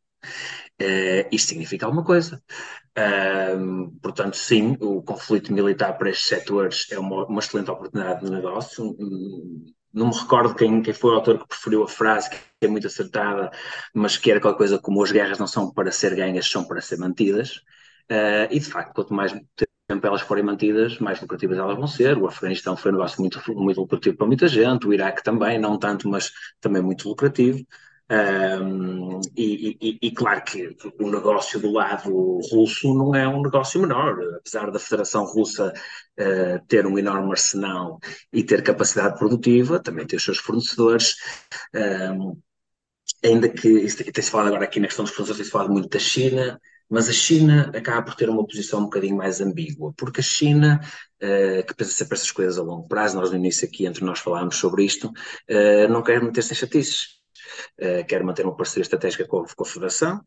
[0.82, 2.42] Uh, isto significa alguma coisa.
[2.98, 8.32] Uh, portanto, sim, o conflito militar para estes setores é uma, uma excelente oportunidade de
[8.32, 8.96] negócio.
[9.94, 12.88] Não me recordo quem, quem foi o autor que preferiu a frase, que é muito
[12.88, 13.52] acertada,
[13.94, 16.82] mas que era qualquer coisa como as guerras não são para ser ganhas, são para
[16.82, 17.58] ser mantidas.
[18.10, 19.34] Uh, e de facto, quanto mais
[19.88, 22.18] tempo elas forem mantidas, mais lucrativas elas vão ser.
[22.18, 25.78] O Afeganistão foi um negócio muito, muito lucrativo para muita gente, o Iraque também, não
[25.78, 27.66] tanto, mas também muito lucrativo.
[28.12, 32.12] Um, e, e, e, claro que o negócio do lado
[32.52, 35.72] russo não é um negócio menor, apesar da Federação Russa
[36.20, 38.00] uh, ter um enorme arsenal
[38.34, 41.16] e ter capacidade produtiva, também tem os seus fornecedores.
[41.74, 42.38] Um,
[43.24, 46.60] ainda que tem-se falado agora aqui na questão dos fornecedores, tem-se falado muito da China,
[46.90, 50.82] mas a China acaba por ter uma posição um bocadinho mais ambígua, porque a China,
[51.24, 54.20] uh, que pensa sempre essas coisas a longo prazo, nós no início aqui entre nós
[54.20, 57.21] falámos sobre isto, uh, não quer meter-se em chatices
[57.80, 60.22] uh, quer manter uma parceria estratégica com, com, a Federação,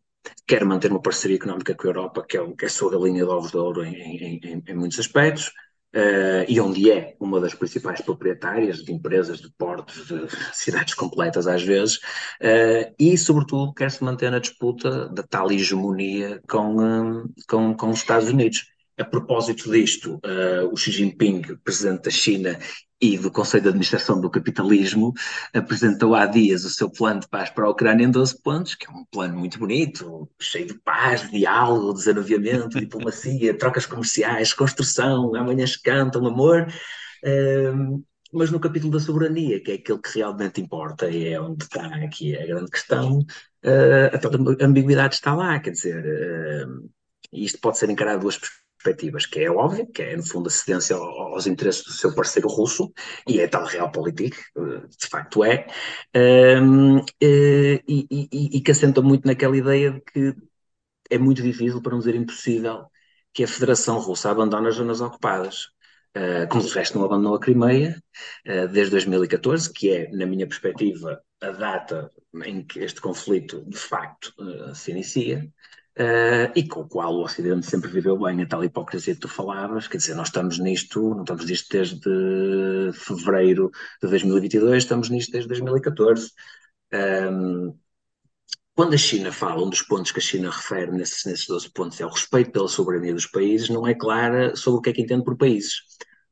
[0.47, 3.25] quer manter uma parceria económica com a Europa, que é, que é a sua galinha
[3.25, 5.53] de ovos de ouro em, em, em, em muitos aspectos,
[5.95, 11.47] Uh, e onde é uma das principais proprietárias de empresas, de portos, de cidades completas
[11.47, 11.99] às vezes,
[12.43, 17.99] uh, e sobretudo quer-se manter na disputa da tal hegemonia com, uh, com, com os
[17.99, 18.65] Estados Unidos.
[18.99, 22.59] A propósito disto, uh, o Xi Jinping, presidente da China
[23.01, 25.13] e do Conselho de Administração do Capitalismo,
[25.53, 28.87] apresentou há dias o seu plano de paz para a Ucrânia em 12 pontos, que
[28.87, 35.65] é um plano muito bonito, cheio de paz, diálogo, desanuviamento, diplomacia, trocas comerciais, construção, amanhã
[35.83, 36.67] cantam, amor.
[37.25, 41.65] Uh, mas no capítulo da soberania, que é aquele que realmente importa e é onde
[41.65, 46.91] está aqui a grande questão, uh, a ambiguidade está lá, quer dizer, uh,
[47.33, 50.49] isto pode ser encarado de duas perspectivas perspectivas, que é óbvio, que é no fundo
[50.49, 52.93] a cedência aos interesses do seu parceiro russo,
[53.27, 55.67] e é tal realpolitik, eh, de facto é,
[56.13, 60.35] ehm, eh, e, e, e, que assenta muito naquela ideia de que
[61.11, 62.87] é muito difícil, para não dizer impossível,
[63.33, 65.69] que a Federação Russa abandone as zonas ocupadas.
[66.17, 68.01] Uh, como de resto não abandonou a Crimeia
[68.47, 72.09] uh, desde 2014, que é, na minha perspectiva, a data
[72.45, 75.51] em que este conflito de facto uh, se inicia.
[75.97, 79.29] Uh, e com o qual o Ocidente sempre viveu bem a tal hipocrisia que tu
[79.29, 83.71] falavas, quer dizer, nós estamos nisto, não estamos nisto desde fevereiro
[84.03, 86.33] de 2022, estamos nisto desde 2014.
[86.93, 87.79] Um,
[88.75, 92.01] quando a China fala, um dos pontos que a China refere nesses, nesses 12 pontos
[92.01, 95.03] é o respeito pela soberania dos países, não é clara sobre o que é que
[95.03, 95.75] entende por países.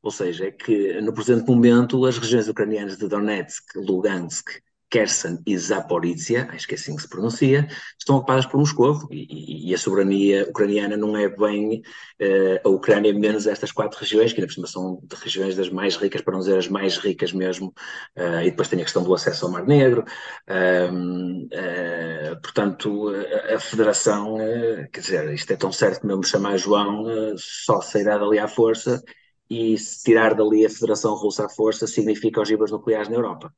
[0.01, 4.61] Ou seja, é que no presente momento as regiões ucranianas de Donetsk, Lugansk
[4.93, 7.67] Kherson e Zaporizhia, acho que é assim que se pronuncia,
[7.97, 11.81] estão ocupadas por Moscou e, e, a soberania ucraniana não é bem
[12.21, 15.71] uh, a Ucrânia menos estas quatro regiões, que ainda por cima são de regiões das
[15.71, 17.73] mais ricas, para não dizer as mais ricas mesmo,
[18.15, 20.03] uh, e depois tem a questão do acesso ao Mar Negro.
[20.47, 21.49] Uh,
[22.39, 23.09] portanto,
[23.49, 24.37] a, a Federação,
[24.91, 29.01] quer dizer, isto é tão certo que mesmo chamar João, só sairá dali à força,
[29.49, 33.51] e se tirar dali a Federação Russa à força significa ogivas nucleares na Europa.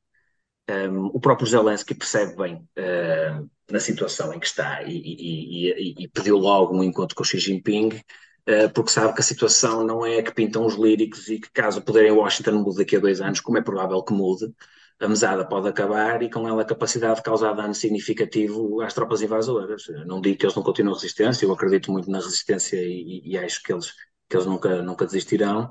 [0.68, 6.04] Um, o próprio Zelensky percebe bem uh, na situação em que está e, e, e,
[6.04, 10.04] e, pediu logo um encontro com Xi Jinping, uh, porque sabe que a situação não
[10.04, 13.00] é que pintam os líricos e que caso o poder em Washington mude daqui a
[13.00, 14.52] dois anos, como é provável que mude,
[14.98, 19.22] a mesada pode acabar e com ela a capacidade de causar dano significativo às tropas
[19.22, 19.86] invasoras.
[20.06, 23.62] Não digo que eles não continuam a resistência, eu acredito muito na resistência e, acho
[23.62, 23.92] que eles,
[24.28, 25.70] que eles nunca, nunca desistirão,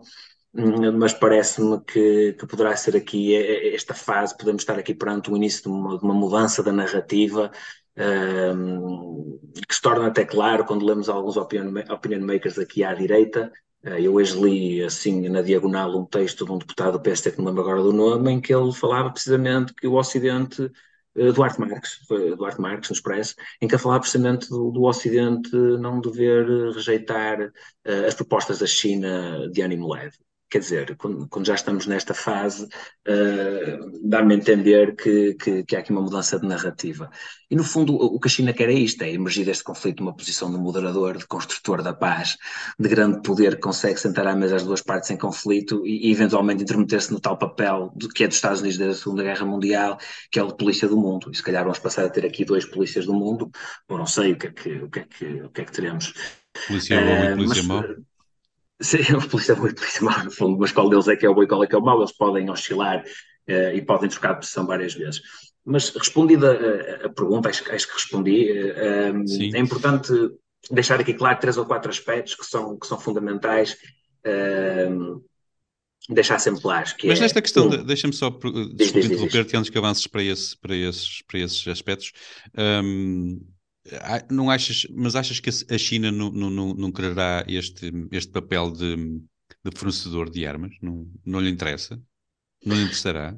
[0.94, 3.36] mas parece-me que, que, poderá ser aqui
[3.74, 7.52] esta fase, podemos estar aqui perante o início de uma, de uma mudança da narrativa
[7.98, 13.52] um, que se torna até claro quando lemos alguns opinion, opinion makers aqui à direita.
[13.86, 17.38] Uh, eu hoje li assim na diagonal um texto de um deputado do PSD que
[17.40, 21.60] não lembro agora do nome, em que ele falava precisamente que o Ocidente uh, Duarte
[21.60, 22.00] Marques,
[22.38, 27.42] Duarte Marques no Expresso, em que ele falava precisamente do, do Ocidente não dever rejeitar
[27.42, 30.18] uh, as propostas da China de ânimo leve
[30.50, 35.76] quer dizer, quando, quando, já estamos nesta fase, uh, dá-me a entender que, que, que,
[35.76, 37.10] há aqui uma mudança de narrativa.
[37.50, 40.16] E no fundo, o, que a China quer é isto: é emergir deste conflito numa
[40.16, 42.38] posição de moderador, de construtor da paz,
[42.80, 46.12] de grande poder que consegue sentar à mesa as duas partes em conflito e, e
[46.12, 49.46] eventualmente intermeter-se no tal papel do, que é dos Estados Unidos desde a Segunda Guerra
[49.46, 49.98] Mundial,
[50.32, 51.32] que é o de polícia do mundo.
[51.32, 53.50] E se calhar vamos passar a ter aqui dois polícias do mundo,
[53.88, 55.72] ou não sei o que é que, o que, é que, o que, é que
[55.72, 56.14] teremos.
[56.68, 57.84] Polícia bom e polícia uh, mau?
[58.82, 61.30] Sim, o polícia bom e polícia mau, no fundo, mas qual deles é que é
[61.30, 64.10] o bom e qual é que é o mau, eles podem oscilar uh, e podem
[64.10, 65.22] trocar de posição várias vezes.
[65.64, 70.12] Mas respondida a, a pergunta, acho, acho, que respondi, uh, é importante
[70.70, 73.78] deixar aqui claro três ou quatro aspectos que são, que são fundamentais.
[74.26, 75.24] Uh,
[76.10, 76.94] deixar sempre claros.
[76.94, 80.76] Que Mas nesta é, questão, um, deixa-me só interromper-te antes que avances para, esse, para,
[80.76, 82.12] esses, para esses aspectos.
[82.56, 83.40] Um,
[84.30, 88.96] não achas, mas achas que a China não, não, não quererá este, este papel de,
[88.96, 90.76] de fornecedor de armas?
[90.82, 92.02] Não, não lhe interessa?
[92.66, 93.36] Não lhe interessará?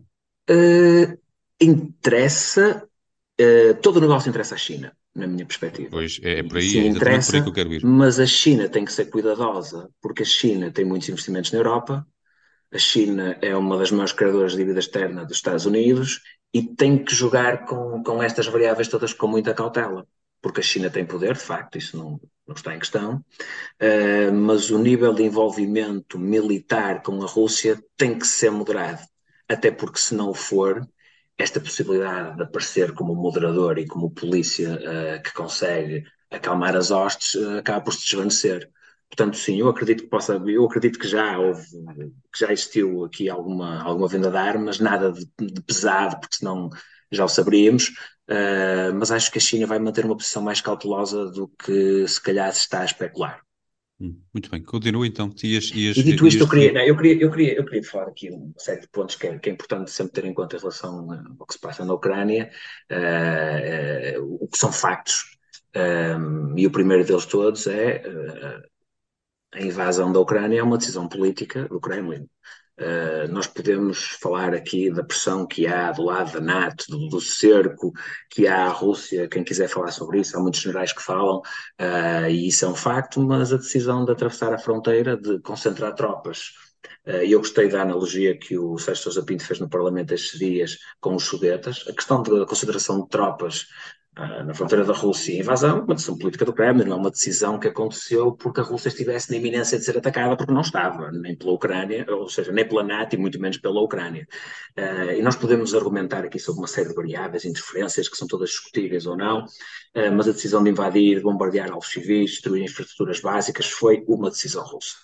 [0.49, 1.19] Uh,
[1.59, 2.87] interessa,
[3.39, 5.89] uh, todo o negócio interessa à China, na minha perspectiva.
[5.91, 7.85] Pois, é, é por aí, Sim, interessa, por aí que eu quero ir.
[7.85, 12.07] Mas a China tem que ser cuidadosa, porque a China tem muitos investimentos na Europa,
[12.71, 16.21] a China é uma das maiores criadoras de dívida externa dos Estados Unidos
[16.53, 20.05] e tem que jogar com, com estas variáveis todas com muita cautela
[20.41, 24.69] porque a China tem poder, de facto, isso não, não está em questão, uh, mas
[24.69, 29.01] o nível de envolvimento militar com a Rússia tem que ser moderado,
[29.47, 30.87] até porque se não for,
[31.37, 37.35] esta possibilidade de aparecer como moderador e como polícia uh, que consegue acalmar as hostes
[37.35, 38.69] uh, acaba por se desvanecer.
[39.09, 41.63] Portanto, sim, eu acredito que possa, eu acredito que já houve,
[42.33, 46.69] que já existiu aqui alguma, alguma venda de armas, nada de, de pesado, porque senão
[47.11, 47.89] já o saberíamos,
[48.29, 52.21] uh, mas acho que a China vai manter uma posição mais cautelosa do que se
[52.21, 53.41] calhar se está a especular.
[53.99, 55.33] Hum, muito bem, continua então.
[55.43, 56.41] Ias, ias, e dito isto, ias...
[56.41, 59.15] eu, queria, não, eu, queria, eu, queria, eu queria falar aqui uma série de pontos
[59.15, 61.83] que é, que é importante sempre ter em conta em relação ao que se passa
[61.83, 62.51] na Ucrânia,
[62.91, 65.35] uh, uh, o que são factos.
[65.75, 68.01] Um, e o primeiro deles todos é
[69.53, 72.27] a invasão da Ucrânia é uma decisão política do Kremlin.
[72.79, 77.19] Uh, nós podemos falar aqui da pressão que há do lado da NATO, do, do,
[77.19, 77.91] cerco
[78.29, 82.29] que há à Rússia, quem quiser falar sobre isso, há muitos generais que falam, uh,
[82.29, 86.51] e isso é um facto, mas a decisão de atravessar a fronteira, de concentrar tropas,
[87.07, 90.77] uh, eu gostei da analogia que o Sérgio Sousa Pinto fez no Parlamento estes dias
[90.99, 93.65] com os Sudetas, a questão da concentração de tropas
[94.45, 97.59] na fronteira da Rússia a invasão, uma decisão política do Kremlin, não é uma decisão
[97.59, 101.35] que aconteceu porque a Rússia estivesse na iminência de ser atacada, porque não estava, nem
[101.35, 104.27] pela Ucrânia, ou seja, nem pela NATO e muito menos pela Ucrânia.
[104.77, 108.49] Uh, e nós podemos argumentar aqui sobre uma série de variáveis, interferências, que são todas
[108.49, 113.19] discutíveis ou não, uh, mas a decisão de invadir, de bombardear alvos civis, destruir infraestruturas
[113.19, 114.95] básicas, foi uma decisão russa.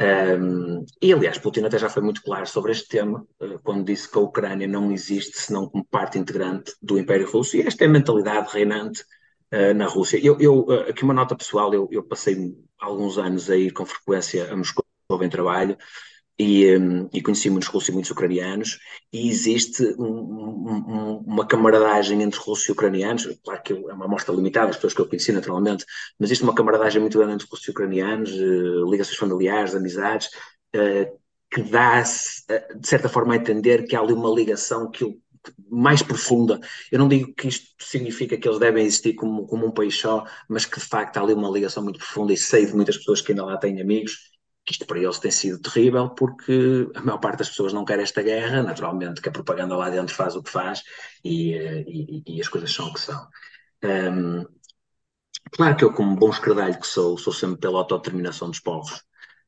[0.00, 4.10] Um, e aliás, Putin até já foi muito claro sobre este tema, uh, quando disse
[4.10, 7.86] que a Ucrânia não existe senão como parte integrante do Império Russo, e esta é
[7.86, 9.02] a mentalidade reinante
[9.52, 10.18] uh, na Rússia.
[10.22, 13.84] Eu, eu uh, aqui uma nota pessoal, eu, eu, passei alguns anos a ir com
[13.84, 14.84] frequência a Moscou
[15.20, 15.76] em trabalho,
[16.38, 18.78] e, um, e conheci muitos russos e muitos ucranianos,
[19.12, 24.34] e existe um, um, uma camaradagem entre russos e ucranianos, claro que é uma amostra
[24.34, 25.84] limitada, as pessoas que eu conheci naturalmente,
[26.18, 30.28] mas existe uma camaradagem muito grande entre russos e ucranianos, uh, ligações familiares, amizades,
[30.74, 31.18] uh,
[31.50, 35.04] que dá, uh, de certa forma, a entender que há ali uma ligação que
[35.68, 36.60] mais profunda.
[36.90, 40.24] Eu não digo que isto significa que eles devem existir como, como um país só,
[40.48, 43.20] mas que de facto há ali uma ligação muito profunda e sei de muitas pessoas
[43.20, 44.31] que ainda lá têm amigos
[44.72, 48.22] isto para eles tem sido terrível porque a maior parte das pessoas não quer esta
[48.22, 50.82] guerra, naturalmente que a propaganda lá dentro faz o que faz
[51.24, 53.28] e, e, e as coisas são o que são.
[53.84, 54.44] Um,
[55.52, 59.02] claro que eu, como bom escredalho que sou, sou sempre pela autodeterminação dos povos.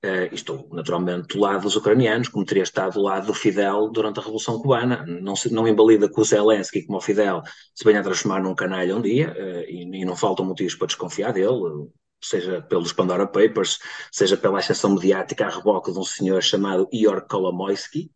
[0.05, 4.20] Uh, estou naturalmente do lado dos ucranianos, como teria estado do lado do Fidel durante
[4.20, 5.03] a Revolução Cubana.
[5.07, 7.41] Não, se, não invalida que o Zelensky, como o Fidel,
[7.75, 10.89] se venha a transformar num canalha um dia, uh, e, e, não faltam motivos para
[10.89, 11.89] desconfiar dele
[12.29, 13.79] seja pelos Pandora Papers,
[14.11, 18.11] seja pela exceção mediática a reboque de um senhor chamado Ior Kolomoisky,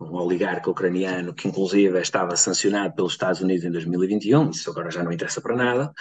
[0.00, 5.02] um oligarca ucraniano que inclusive estava sancionado pelos Estados Unidos em 2021, isso agora já
[5.02, 5.92] não interessa para nada,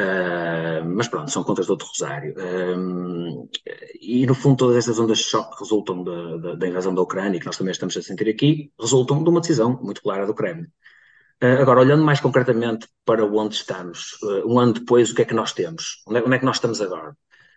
[0.00, 2.34] uh, mas pronto, são contas de outro rosário.
[2.34, 3.48] Uh,
[4.00, 7.38] e no fundo todas estas ondas de choque que resultam da, da invasão da Ucrânia,
[7.38, 10.66] que nós também estamos a sentir aqui, resultam de uma decisão muito clara do Kremlin.
[11.42, 15.24] Uh, agora, olhando mais concretamente para onde estamos, uh, um ano depois, o que é
[15.24, 16.02] que nós temos?
[16.06, 17.16] Onde é, onde é, que nós estamos agora?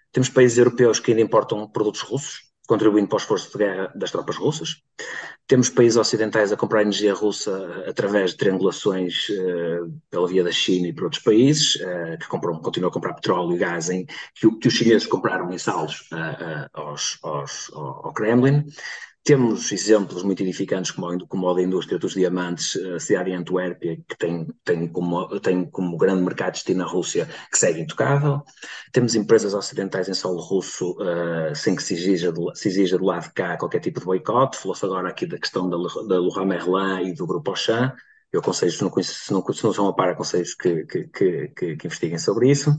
[0.09, 4.09] Temos países europeus que ainda importam produtos russos, contribuindo para o esforço de guerra das
[4.09, 4.77] tropas russas.
[5.45, 10.87] Temos países ocidentais a comprar energia russa através de triangulações uh, pela via da China
[10.87, 11.73] e por outros países,
[12.21, 16.07] que compram, continuam a comprar petróleo e gás em, que, os chineses compraram em saldos
[16.71, 18.63] aos, aos, ao Kremlin.
[19.23, 23.95] Temos exemplos muito edificantes, como, como a da indústria dos diamantes, a cidade de Antuérpia,
[24.05, 28.43] que tem, tem, como, tem como grande mercado destino a Rússia, que segue intocável.
[28.91, 33.05] Temos empresas ocidentais em solo russo, uh, sem que se exija, do, se exija do
[33.05, 34.57] lado de cá qualquer tipo de boicote.
[34.57, 37.93] Falou-se agora aqui da questão da, da Leroy Merlin e do Grupo Auchan.
[38.29, 41.47] Eu aconselho, se não, se não, se não são a par, aconselho que, que, que,
[41.47, 42.71] que, que investiguem sobre isso.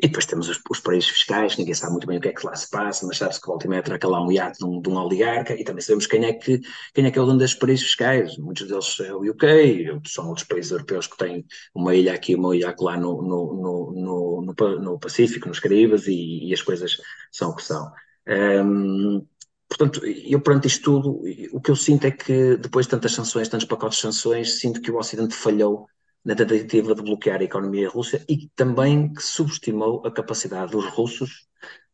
[0.00, 2.46] E depois temos os, os paraísos fiscais, ninguém sabe muito bem o que é que
[2.46, 4.88] lá se passa, mas sabe-se que e meia terá lá um iate de um, de
[4.88, 6.60] um, oligarca, e também sabemos quem é, que,
[6.94, 8.38] quem é que é o dono desses paraísos fiscais.
[8.38, 11.44] Muitos deles é o UK, são outros países europeus que têm
[11.74, 16.48] uma ilha aqui, uma ilha lá no, no, no, no, no Pacífico, nos Caraíbas, e,
[16.48, 16.98] e, as coisas
[17.32, 17.90] são o que são.
[18.28, 19.26] Um,
[19.68, 21.22] portanto, eu perante isto tudo,
[21.52, 24.80] o que eu sinto é que depois de tantas sanções, tantos pacotes de sanções, sinto
[24.80, 25.88] que o Ocidente falhou
[26.24, 31.46] na tentativa de bloquear a economia russa e também que subestimou a capacidade dos russos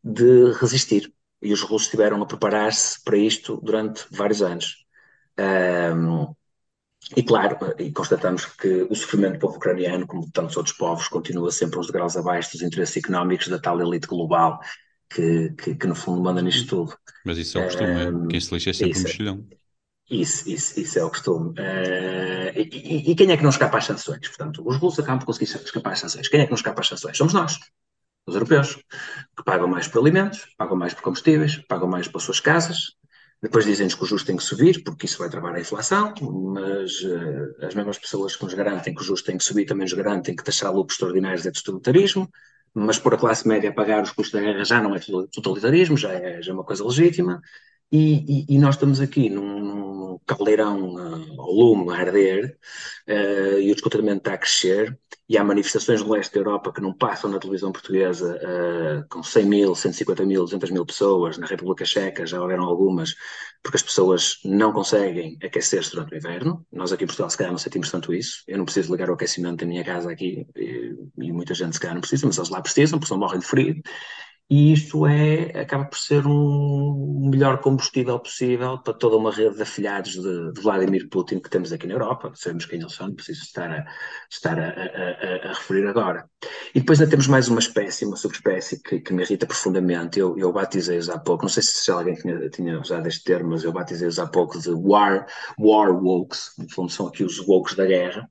[0.03, 1.13] de resistir.
[1.41, 4.85] E os russos estiveram a preparar-se para isto durante vários anos.
[5.39, 6.33] Um,
[7.15, 11.07] e claro, e constatamos que o sofrimento do povo ucraniano, como de tantos outros povos,
[11.07, 14.59] continua sempre uns degraus abaixo dos interesses económicos da tal elite global
[15.09, 16.97] que, que, que no fundo manda nisto tudo.
[17.23, 19.47] Mas isso é o costume, um, quem se lixa é sempre um mexilhão.
[20.09, 21.49] Isso, isso, isso é o costume.
[21.51, 24.27] Uh, e, e, quem é que não escapa às sanções?
[24.27, 26.27] Portanto, os russos acabam por conseguir escapar às sanções.
[26.27, 27.17] Quem é que não escapa às sanções?
[27.17, 27.57] Somos nós,
[28.27, 32.39] os europeus, que pagam mais por alimentos, pagam mais por combustíveis, pagam mais pelas suas
[32.39, 32.93] casas.
[33.41, 36.13] Depois dizem-nos que o juros tem que subir, porque isso vai travar a inflação,
[36.53, 39.85] mas uh, as mesmas pessoas que nos garantem que o juros tem que subir também
[39.85, 42.29] nos garantem que taxar lucros extraordinários é totalitarismo
[42.75, 44.99] mas por a classe média pagar os custos da guerra já não é
[45.31, 47.41] totalitarismo, já é, já é uma coisa legítima.
[47.91, 52.57] E, e, nós estamos aqui num, num caldeirão uh, ao lume a arder
[53.07, 54.97] uh, e o descontentamento está a crescer
[55.29, 59.21] e há manifestações no leste da Europa que não passam na televisão portuguesa uh, com
[59.21, 63.15] 100 mil, 150 mil, 200 mil pessoas, na República Checa já houveram algumas,
[63.63, 66.65] porque as pessoas não conseguem aquecer-se durante o inverno.
[66.71, 68.43] Nós aqui em Portugal se calhar não sentimos tanto isso.
[68.47, 71.79] Eu não preciso ligar o aquecimento da minha casa aqui e, e muita gente se
[71.79, 73.81] calhar não precisa, mas eles lá precisam, porque senão morrem de frio
[74.47, 79.63] e isto é, acaba por ser um melhor combustível possível para toda uma rede de
[79.63, 83.15] afilhados de, de Vladimir Putin que temos aqui na Europa, sabemos quem eles são, não
[83.15, 83.85] preciso estar, a,
[84.29, 86.29] estar a, a, a, referir agora.
[86.75, 90.37] E depois ainda temos mais uma espécie, uma subespécie que, que me irrita profundamente, eu,
[90.37, 93.71] eu batizei-os há pouco, não sei se alguém tinha, tinha usado este termo, mas eu
[93.71, 95.25] batizei-os há pouco de war,
[95.57, 98.29] war wokes, no fundo são aqui os wokes da guerra,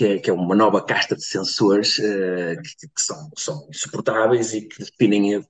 [0.00, 4.54] que é, que é uma nova casta de censores uh, que, que, são, são insuportáveis
[4.54, 5.44] e que definem,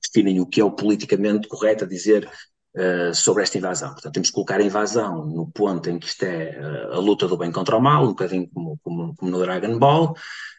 [0.00, 2.30] definem o que é o politicamente correto a dizer
[2.76, 3.90] uh, sobre esta invasão.
[3.90, 6.56] Portanto, temos que colocar a invasão no ponto em que isto é
[6.92, 10.14] a luta do bem contra o mal, um bocadinho como, como, como no Dragon Ball.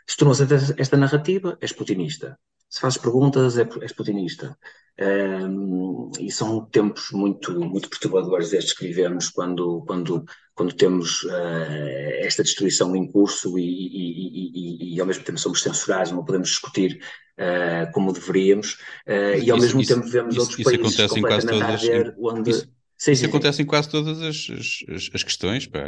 [0.06, 0.44] Se tornou-se
[0.78, 2.38] esta narrativa, és putinista.
[2.70, 4.58] Se fazes perguntas, é, és putinista.
[5.02, 12.18] Um, e são tempos muito, muito perturbadores estes que vivemos quando, quando, quando temos uh,
[12.18, 16.50] esta destruição em curso e, e, e, e, ao mesmo tempo somos censurados, não podemos
[16.50, 17.00] discutir
[17.40, 18.74] uh, como deveríamos,
[19.08, 21.48] uh, e ao isso, mesmo isso, tempo vemos isso, outros isso países acontece em quase
[21.48, 22.50] todas, onde...
[22.50, 23.64] Isso, sim, isso sim, acontece sim.
[23.64, 25.80] em quase todas as, as, as questões, pá.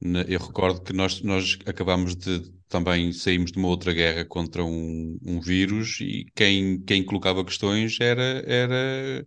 [0.00, 5.18] Eu recordo que nós, nós acabámos de também saímos de uma outra guerra contra um,
[5.24, 9.26] um vírus e quem, quem colocava questões era, era,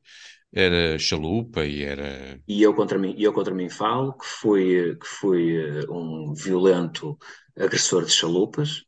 [0.53, 2.39] era chalupa e era.
[2.47, 5.57] E eu contra mim, eu contra mim falo que fui, que fui
[5.89, 7.18] um violento
[7.57, 8.84] agressor de chalupas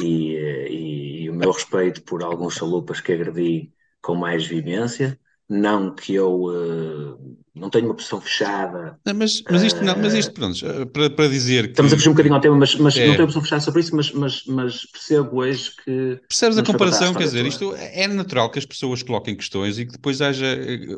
[0.00, 5.18] e, e, e o meu respeito por alguns chalupas que agredi com mais vivência
[5.48, 8.98] não que eu uh, não tenho uma posição fechada.
[9.06, 11.70] Não, mas, mas isto, não, mas isto uh, pronto, para, para dizer que...
[11.70, 13.06] Estamos a fugir um bocadinho ao tema, mas, mas é.
[13.06, 16.20] não tenho uma posição fechada sobre isso, mas, mas, mas percebo hoje que...
[16.28, 19.86] Percebes a comparação, a quer dizer, isto é natural que as pessoas coloquem questões e
[19.86, 20.46] que depois haja...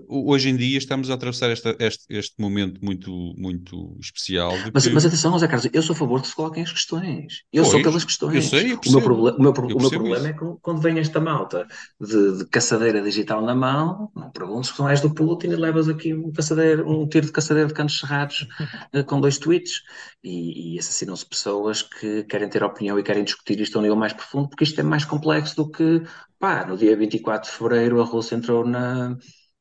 [0.08, 4.52] Hoje em dia estamos a atravessar esta, este, este momento muito, muito especial.
[4.72, 4.94] Mas, que...
[4.94, 7.42] mas atenção, José Carlos, eu sou a favor que se coloquem as questões.
[7.52, 8.34] Eu pois, sou pelas questões.
[8.34, 10.26] Eu sei, eu o meu, proble o meu, o meu problema isso.
[10.26, 11.66] é que quando vem esta malta
[12.00, 15.88] de, de caçadeira digital na mão, não perguntes se não és do Putin e levas
[15.88, 16.45] aqui um, caçadeiro,
[16.86, 18.46] um tiro de caçadeiro de canos cerrados
[18.94, 19.82] uh, com dois tweets
[20.22, 23.96] e, e assassinam-se pessoas que querem ter opinião e querem discutir isto a um nível
[23.96, 26.02] mais profundo, porque isto é mais complexo do que,
[26.38, 29.16] pá, no dia 24 de fevereiro a Rússia entrou na,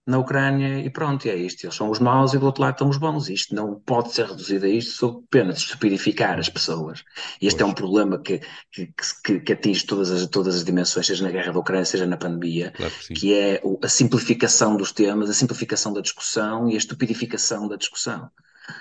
[0.06, 1.66] na Ucrânia e pronto, e é isto.
[1.66, 3.28] Eles são os maus e do outro lado estão os bons.
[3.28, 7.04] Isto não pode ser reduzido a isto sob pena de estupidificar as pessoas.
[7.42, 7.70] E este pois.
[7.70, 8.40] é um problema que,
[8.72, 8.94] que,
[9.24, 12.18] que, que, atinge todas as, todas as dimensões, seja na guerra da Ucrânia, seja na
[12.18, 16.78] pandemia, claro que, que, é a simplificação dos temas, a simplificação da discussão e a
[16.78, 18.30] estupidificação da discussão.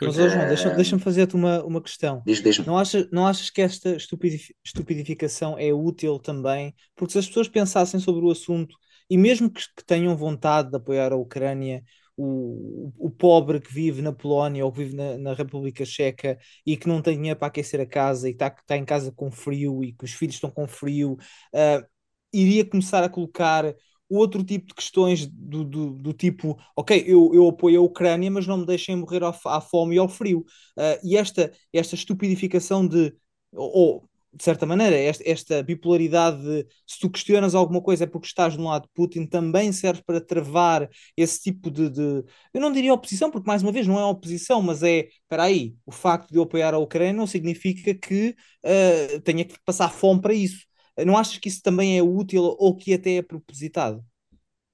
[0.00, 2.22] Mas, oh, João, deixa-me deixa fazer-te uma, uma questão.
[2.26, 6.74] Diz, diz não, achas, não achas que esta estupidificação é útil também?
[6.96, 8.76] Porque se as pessoas pensassem sobre o assunto
[9.08, 11.82] e mesmo que, que tenham vontade de apoiar a Ucrânia,
[12.16, 16.76] o, o, pobre que vive na Polónia ou que vive na, na, República Checa e
[16.76, 19.82] que não tem dinheiro para aquecer a casa e está tá em casa com frio
[19.82, 21.14] e que os filhos estão com frio,
[21.52, 21.84] uh,
[22.32, 23.74] iria começar a colocar
[24.08, 28.46] outro tipo de questões do, do, do tipo, ok, eu, eu apoio a Ucrânia, mas
[28.46, 30.40] não me deixem morrer à fome e ao frio.
[30.76, 33.14] Uh, e esta, esta estupidificação de,
[33.52, 38.26] ou, de certa maneira, esta, esta, bipolaridade de se tu questionas alguma coisa é porque
[38.26, 42.72] estás no lado de Putin, também serve para travar esse tipo de, de, Eu não
[42.72, 46.30] diria oposição, porque mais uma vez não é oposição, mas é, espera aí, o facto
[46.30, 50.66] de eu apoiar a Ucrânia não significa que uh, tenha que passar fome para isso.
[51.06, 54.04] Não achas que isso também é útil ou que até é propositado?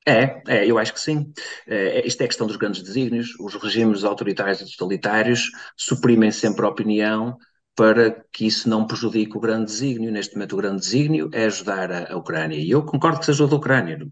[0.06, 1.32] É, é, eu acho que sim.
[1.66, 3.38] É, isto é questão dos grandes desígnios.
[3.38, 7.36] Os regimes autoritários e totalitários suprimem sempre a opinião
[7.80, 10.12] para que isso não prejudique o grande desígnio.
[10.12, 12.58] Neste momento, o grande desígnio é ajudar a, a Ucrânia.
[12.58, 14.06] E eu concordo que se ajude a Ucrânia.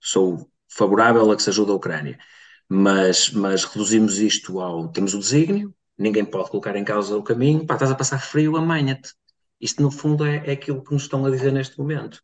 [0.00, 2.18] Sou favorável a que se ajude a Ucrânia.
[2.68, 4.88] Mas, mas reduzimos isto ao.
[4.88, 7.64] Temos o desígnio, ninguém pode colocar em causa o caminho.
[7.64, 9.14] Pá, estás a passar frio, amanha-te.
[9.60, 12.20] Isto, no fundo, é, é aquilo que nos estão a dizer neste momento.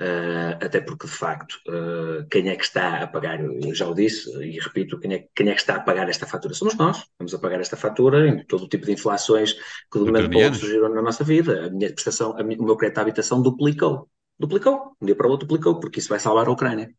[0.00, 3.94] Uh, até porque, de facto, uh, quem é que está a pagar, eu já o
[3.94, 6.52] disse e repito, quem é, quem é que está a pagar esta fatura?
[6.52, 6.98] Somos nós.
[6.98, 10.54] Estamos a pagar esta fatura em todo o tipo de inflações que do momento para
[10.54, 11.66] surgiram na nossa vida.
[11.66, 14.08] A minha prestação, a minha, o meu crédito de habitação duplicou.
[14.36, 14.96] Duplicou.
[15.00, 16.92] Um dia para o outro duplicou, porque isso vai salvar a Ucrânia.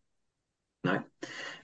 [0.82, 1.06] Não é?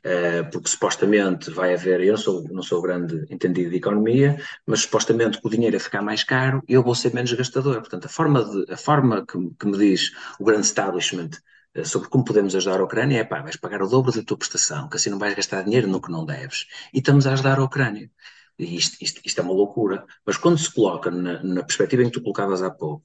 [0.04, 4.82] Uh, porque supostamente vai haver, eu não sou, não sou grande entendido de economia, mas
[4.82, 7.82] supostamente o dinheiro a ficar mais caro, eu vou ser menos gastador.
[7.82, 11.30] Portanto, a forma, de, a forma que, que me diz o grande establishment
[11.78, 14.38] uh, sobre como podemos ajudar a Ucrânia é pá, vais pagar o dobro da tua
[14.38, 16.66] prestação, que assim não vais gastar dinheiro no que não deves.
[16.93, 18.10] E estamos a ajudar a Ucrânia.
[18.58, 20.06] E isto, isto, isto é uma loucura.
[20.26, 23.04] Mas quando se coloca na, na perspectiva em que tu colocavas há pouco,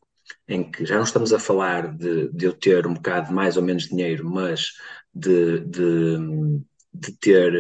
[0.49, 3.63] em que já não estamos a falar de, de eu ter um bocado mais ou
[3.63, 4.73] menos dinheiro, mas
[5.15, 6.19] de, de
[7.01, 7.53] de ter,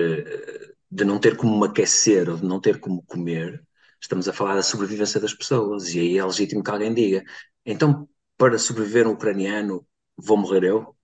[0.91, 3.63] de não ter como aquecer ou de não ter como comer,
[4.01, 7.25] estamos a falar da sobrevivência das pessoas e aí é legítimo que alguém diga,
[7.65, 9.87] então para sobreviver um ucraniano
[10.17, 10.97] vou morrer eu?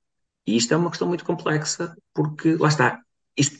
[0.46, 3.00] E isto é uma questão muito complexa porque, lá está,
[3.36, 3.58] isto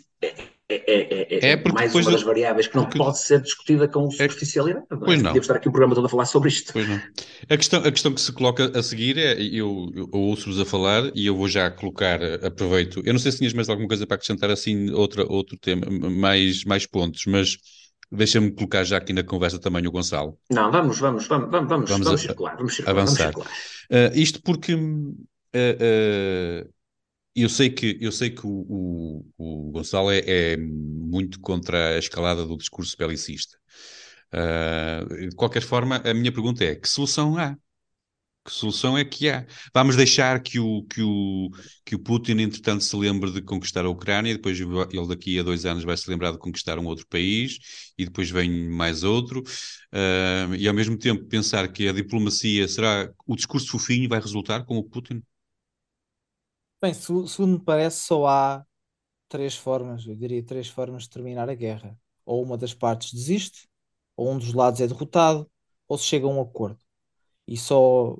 [0.72, 2.98] é, é, é, é, é mais uma das variáveis que não porque...
[2.98, 4.86] pode ser discutida com superficialidade.
[4.90, 4.96] É...
[4.96, 5.30] Pois não.
[5.30, 6.72] Podíamos estar aqui um programa todo a falar sobre isto.
[6.72, 7.00] Pois não.
[7.48, 11.10] A questão, a questão que se coloca a seguir é, eu, eu ouço-vos a falar
[11.14, 14.14] e eu vou já colocar, aproveito, eu não sei se tinhas mais alguma coisa para
[14.14, 17.56] acrescentar assim, outra, outro tema, mais, mais pontos, mas
[18.14, 20.38] Deixa-me colocar já aqui na conversa também o Gonçalo.
[20.50, 23.32] Não, vamos, vamos, vamos, vamos, vamos, vamos, vamos circular, vamos circular, avançar.
[23.32, 24.10] Vamos circular.
[24.12, 26.70] Uh, isto porque uh, uh,
[27.34, 31.98] eu sei que, eu sei que o, o, o Gonçalo é, é, muito contra a
[31.98, 33.58] escalada do discurso belicista.
[35.28, 37.56] de qualquer forma, a minha pergunta é: que solução há?
[38.44, 39.46] Que solução é que há?
[39.72, 41.48] Vamos deixar que o, que o,
[41.84, 45.64] que o Putin, entretanto, se lembre de conquistar a Ucrânia, depois ele daqui a dois
[45.64, 47.58] anos vai se lembrar de conquistar um outro país,
[47.96, 53.08] e depois vem mais outro, uh, e ao mesmo tempo pensar que a diplomacia será
[53.24, 55.22] o discurso fofinho vai resultar com o Putin?
[56.82, 58.66] Bem, segundo me parece, só há
[59.28, 61.98] três formas, eu diria três formas de terminar a guerra.
[62.26, 63.68] Ou uma das partes desiste,
[64.16, 65.50] ou um dos lados é derrotado,
[65.88, 66.78] ou se chega a um acordo
[67.46, 68.16] e só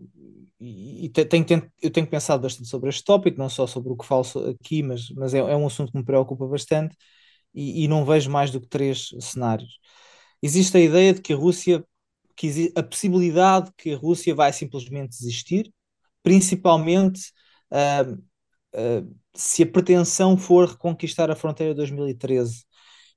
[0.61, 1.47] e, e tenho,
[1.83, 5.11] eu tenho pensado bastante sobre este tópico, não só sobre o que falo aqui, mas,
[5.11, 6.97] mas é, é um assunto que me preocupa bastante
[7.55, 9.79] e, e, não vejo mais do que três cenários.
[10.43, 11.85] Existe a ideia de que a Rússia,
[12.37, 15.73] que a possibilidade que a Rússia vai simplesmente desistir,
[16.23, 17.33] principalmente
[19.35, 22.65] se a pretensão for reconquistar a fronteira de 2013.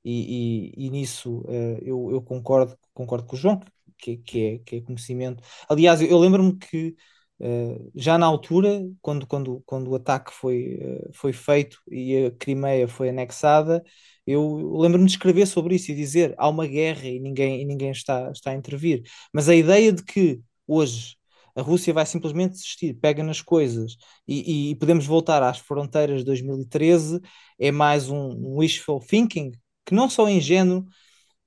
[0.04, 3.60] E, e, e nisso uh, eu, eu, concordo, concordo com o João,
[3.98, 5.44] que, que, é, que é conhecimento.
[5.68, 6.96] Aliás, eu, eu lembro-me que
[7.40, 12.32] uh, já na altura, quando, quando, quando o ataque foi, uh, foi feito e a
[12.32, 13.84] Crimeia foi anexada,
[14.28, 17.92] eu lembro-me de escrever sobre isso e dizer há uma guerra e ninguém, e ninguém
[17.92, 19.04] está, está a intervir.
[19.34, 21.16] Mas a ideia de que hoje
[21.56, 23.96] a Rússia vai simplesmente desistir, pega nas coisas
[24.28, 27.22] e, e, podemos voltar às fronteiras de 2013
[27.58, 29.52] é mais um, wishful thinking
[29.86, 30.86] que não só é ingênuo,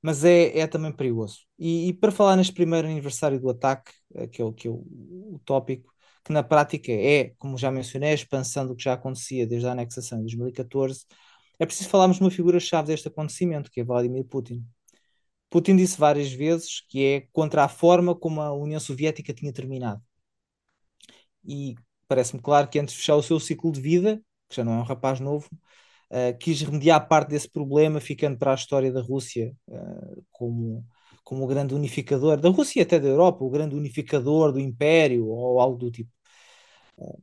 [0.03, 1.41] mas é, é também perigoso.
[1.59, 3.93] E, e, para falar neste primeiro aniversário do ataque,
[4.33, 4.77] que é, o, que é o,
[5.35, 5.93] o tópico,
[6.25, 9.73] que na prática é, como já mencionei, a expansão do que já acontecia desde a
[9.73, 11.05] anexação de 2014,
[11.59, 14.65] é preciso falarmos de uma figura-chave deste acontecimento, que é Vladimir Putin.
[15.51, 20.03] Putin disse várias vezes que é contra a forma como a União Soviética tinha terminado.
[21.45, 21.75] E
[22.07, 24.77] parece-me claro que antes de fechar o seu ciclo de vida, que já não é
[24.79, 25.49] um rapaz novo,
[26.11, 30.87] uh, quis remediar parte desse problema, ficando para a história da Rússia uh, como,
[31.25, 35.61] como o grande unificador, da Rússia até da Europa, o grande unificador do Império ou
[35.61, 36.11] algo do tipo.
[36.99, 37.23] Uh,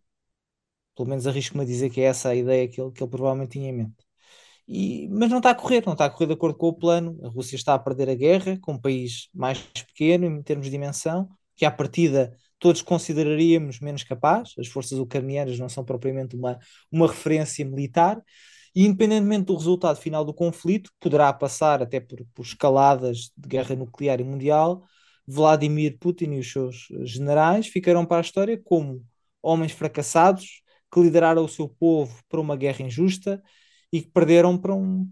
[0.95, 3.52] pelo menos arrisco-me a dizer que é essa a ideia que ele, que ele provavelmente
[3.52, 4.05] tinha em mente.
[4.67, 7.19] E, mas não está a correr, não está a correr de acordo com o plano.
[7.23, 10.71] A Rússia está a perder a guerra com um país mais pequeno em termos de
[10.71, 14.53] dimensão, que à partida todos consideraríamos menos capaz.
[14.57, 16.57] As forças ucranianas não são propriamente uma,
[16.91, 18.21] uma referência militar,
[18.75, 23.75] e independentemente do resultado final do conflito, poderá passar até por, por escaladas de guerra
[23.75, 24.83] nuclear e mundial,
[25.27, 29.03] Vladimir Putin e os seus generais ficarão para a história como
[29.41, 30.61] homens fracassados
[30.91, 33.41] que lideraram o seu povo para uma guerra injusta
[33.95, 35.09] e que perderam para um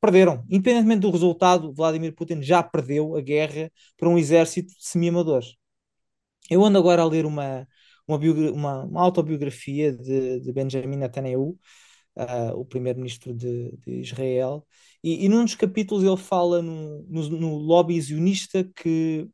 [0.00, 5.42] perderam, independentemente do resultado, Vladimir Putin já perdeu a guerra para um exército semi-amador.
[6.50, 7.66] Eu ando agora a ler uma,
[8.06, 11.58] uma, uma, uma autobiografia de, de Benjamin Netanyahu,
[12.16, 14.66] uh, o primeiro-ministro de, de, Israel,
[15.02, 19.28] e, e num dos capítulos ele fala no, no, no lobby zionista que,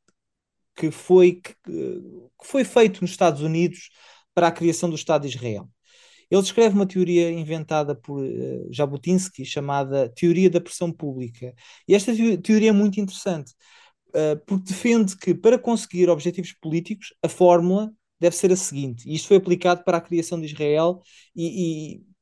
[0.77, 3.91] que, foi, que, que foi feito nos Estados Unidos
[4.35, 5.69] para a criação do Estado de Israel.
[6.33, 11.55] Ele descreve uma teoria inventada por uh, Jabotinsky chamada Teoria da Pressão Pública.
[11.87, 12.11] E esta
[12.43, 13.53] teoria é muito interessante,
[14.09, 19.07] uh, porque defende que para conseguir objetivos políticos, a fórmula deve ser a seguinte.
[19.07, 21.03] E isto foi aplicado para a criação de Israel
[21.37, 22.13] e, e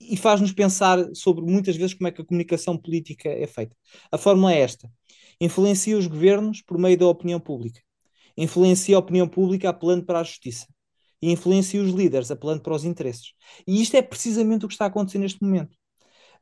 [0.00, 3.76] e faz-nos pensar sobre muitas vezes como é que a comunicação política é feita.
[4.10, 4.90] A fórmula é esta:
[5.38, 7.80] influencia os governos por meio da opinião pública,
[8.34, 10.66] influencia a opinião pública apelando para a justiça
[11.22, 13.32] e influencia os líderes apelando para os interesses.
[13.66, 15.76] E isto é precisamente o que está a acontecer neste momento.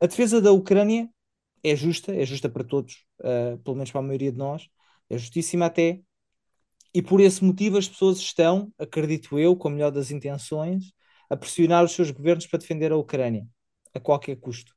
[0.00, 1.08] A defesa da Ucrânia
[1.62, 4.68] é justa, é justa para todos, uh, pelo menos para a maioria de nós,
[5.10, 6.00] é justíssima até,
[6.94, 10.92] e por esse motivo as pessoas estão, acredito eu, com a melhor das intenções,
[11.28, 13.46] a pressionar os seus governos para defender a Ucrânia,
[13.94, 14.72] a qualquer custo.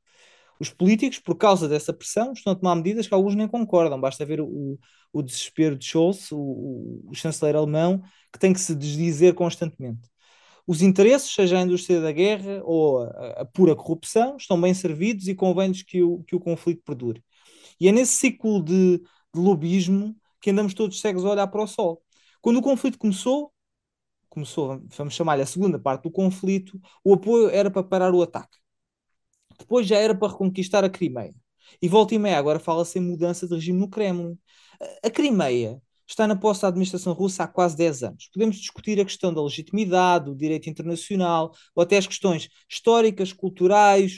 [0.62, 4.00] Os políticos, por causa dessa pressão, estão a tomar medidas que alguns nem concordam.
[4.00, 4.78] Basta ver o,
[5.12, 8.00] o desespero de Scholz, o, o, chanceler alemão,
[8.32, 10.08] que tem que se desdizer constantemente.
[10.64, 15.26] Os interesses, seja a indústria da guerra ou a, a pura corrupção, estão bem servidos
[15.26, 17.24] e convém-lhes que o, que o conflito perdure.
[17.80, 21.66] E é nesse ciclo de, de lobismo que andamos todos cegos a olhar para o
[21.66, 22.00] sol.
[22.40, 23.52] Quando o conflito começou,
[24.28, 28.61] começou, vamos chamar-lhe a segunda parte do conflito, o apoio era para parar o ataque.
[29.62, 31.34] Depois já era para reconquistar a Crimeia.
[31.80, 34.36] E volta e meia, agora fala-se em mudança de regime no Kremlin.
[35.02, 38.28] A Crimeia está na posse da administração russa há quase 10 anos.
[38.32, 44.12] Podemos discutir a questão da legitimidade, do direito internacional, ou até as questões históricas, culturais,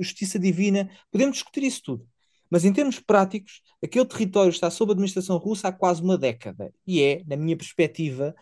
[0.00, 0.90] justiça divina.
[1.12, 2.06] Podemos discutir isso tudo.
[2.50, 6.72] Mas em termos práticos, aquele território está sob administração russa há quase uma década.
[6.86, 8.34] E é, na minha perspectiva,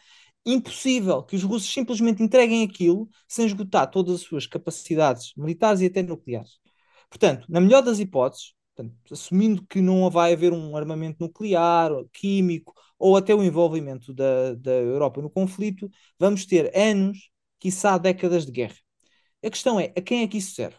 [0.47, 5.87] impossível que os russos simplesmente entreguem aquilo sem esgotar todas as suas capacidades militares e
[5.87, 6.59] até nucleares.
[7.11, 12.75] Portanto, na melhor das hipóteses, portanto, assumindo que não vai haver um armamento nuclear, químico
[12.99, 18.53] ou até o envolvimento da, da Europa no conflito, vamos ter anos, quiçá décadas de
[18.53, 18.77] guerra.
[19.45, 20.77] A questão é, a quem é que isso serve?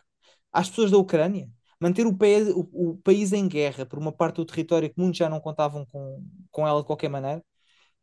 [0.52, 1.50] Às pessoas da Ucrânia?
[1.80, 5.18] Manter o país, o, o país em guerra por uma parte do território que muitos
[5.18, 7.44] já não contavam com, com ela de qualquer maneira?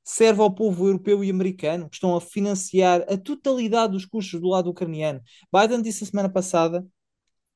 [0.05, 4.49] Serve ao povo europeu e americano, que estão a financiar a totalidade dos custos do
[4.49, 5.21] lado ucraniano.
[5.53, 6.87] Biden disse a semana passada,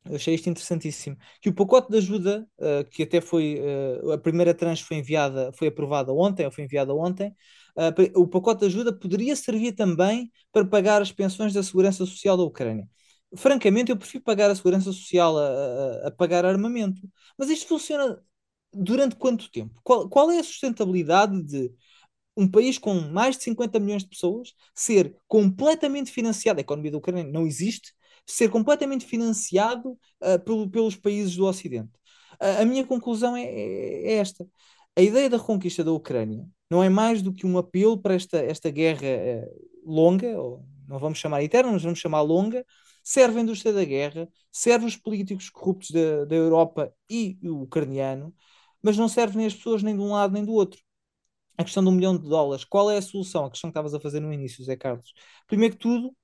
[0.05, 4.19] eu achei isto interessantíssimo, que o pacote de ajuda, uh, que até foi, uh, a
[4.19, 7.35] primeira tranche foi enviada, foi aprovada ontem, ou foi enviada ontem,
[7.77, 12.37] uh, o pacote de ajuda poderia servir também para pagar as pensões da segurança social
[12.37, 12.89] da Ucrânia.
[13.37, 17.03] Francamente, eu prefiro pagar a segurança social a, a, a pagar armamento.
[17.37, 18.19] Mas isto funciona
[18.73, 19.79] durante quanto tempo?
[19.85, 21.71] Qual, qual é a sustentabilidade de
[22.39, 26.99] um país com mais de 50 milhões de pessoas ser completamente financiado, a economia da
[26.99, 27.93] Ucrânia não existe,
[28.25, 31.91] ser completamente financiado uh, pelo, pelos países do Ocidente.
[32.41, 34.47] Uh, a minha conclusão é, é, esta.
[34.97, 38.39] A ideia da reconquista da Ucrânia não é mais do que um apelo para esta,
[38.39, 42.65] esta guerra uh, longa, ou não vamos chamar eterna, mas vamos chamar longa,
[43.03, 48.33] serve a indústria da guerra, serve os políticos corruptos da, da Europa e o ucraniano,
[48.81, 50.81] mas não serve nem as pessoas nem de um lado nem do outro
[51.59, 53.45] a questão um milhão de dólares, qual é a solução?
[53.45, 55.13] A questão que estavas a fazer no início, Zé Carlos.
[55.47, 56.15] Primeiro que tudo,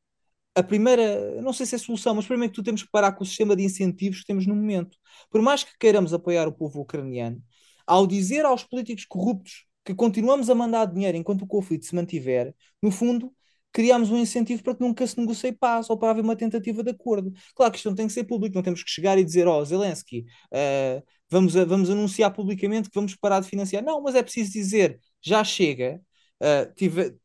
[0.55, 3.25] a primeira, não sei se é solução, mas primeiro que tudo temos que parar com
[3.25, 4.97] o sistema de incentivos que temos no momento.
[5.31, 7.43] Por mais que queiramos apoiar o povo ucraniano,
[7.87, 12.55] ao dizer aos políticos corruptos que continuamos a mandar dinheiro enquanto o conflito se mantiver,
[12.81, 13.35] no fundo,
[13.73, 16.91] criamos um incentivo para que nunca se negocie paz ou para haver uma tentativa de
[16.91, 17.33] acordo.
[17.57, 19.59] Claro que isto não tem que ser público, não temos que chegar e dizer, ó,
[19.59, 23.83] oh, Zelensky, uh, vamos, vamos anunciar publicamente que vamos parar de financiar.
[23.83, 26.01] Não, mas é preciso dizer, já chega,
[26.41, 27.17] uh, tive,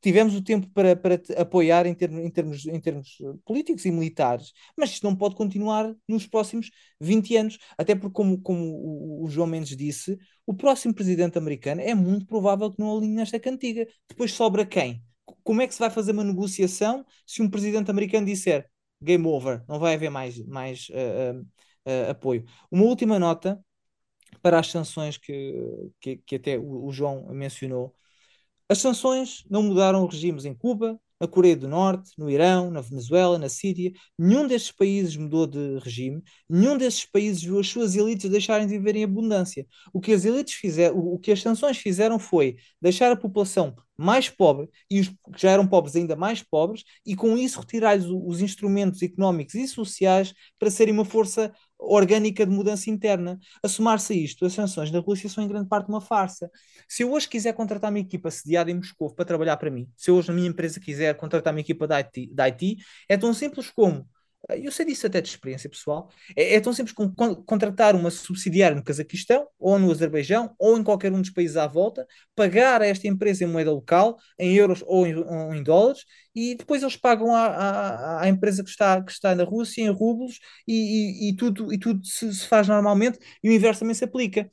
[0.00, 4.52] tivemos o tempo para, para apoiar em, termos, em, termos, em termos políticos e militares,
[4.76, 6.70] mas isto não pode continuar nos próximos
[7.00, 11.94] 20 anos, até porque, como, como o, João Mendes disse, o próximo presidente americano é
[11.94, 13.86] muito provável que não alinhe nesta cantiga.
[14.08, 15.02] Depois sobra quem?
[15.44, 18.68] Como é que se vai fazer uma negociação se um presidente americano disser
[19.02, 22.44] game over, não vai haver mais, mais uh, uh, apoio?
[22.70, 23.62] Uma última nota
[24.42, 25.54] para as sanções que,
[26.00, 27.94] que, que até o, o, João mencionou.
[28.68, 33.38] As sanções não mudaram regimes em Cuba, na Coreia do Norte, no Irão, na Venezuela,
[33.38, 33.92] na Síria.
[34.18, 38.78] Nenhum destes países mudou de regime, nenhum desses países viu as suas elites deixarem de
[38.78, 39.66] viver em abundância.
[39.92, 44.30] O que as elites fizeram, o que as sanções fizeram foi deixar a população mais
[44.30, 48.40] pobre e os que já eram pobres ainda mais pobres, e com isso retirar-lhes os
[48.40, 53.38] instrumentos económicos e sociais para serem uma força orgânica de mudança interna.
[53.62, 56.50] A somar-se a isto, as sanções da Rússia são em grande parte uma farsa.
[56.88, 60.10] Se eu hoje quiser contratar uma equipa sediada em Moscou para trabalhar para mim, se
[60.10, 62.76] eu hoje na minha empresa quiser contratar uma equipa da IT, da IT
[63.08, 64.06] é tão simples como
[64.48, 67.14] eu sei disso até de experiência pessoal, é, é tão simples como
[67.44, 71.66] contratar uma subsidiária no Cazaquistão, ou no Azerbaijão, ou em qualquer um dos países à
[71.66, 76.04] volta, pagar a esta empresa em moeda local, em euros ou em, ou em dólares,
[76.34, 81.28] e depois eles pagam à, empresa que está, que está na Rússia em rublos, e,
[81.28, 84.50] e, e tudo, e tudo se, se faz normalmente, e o inverso também se aplica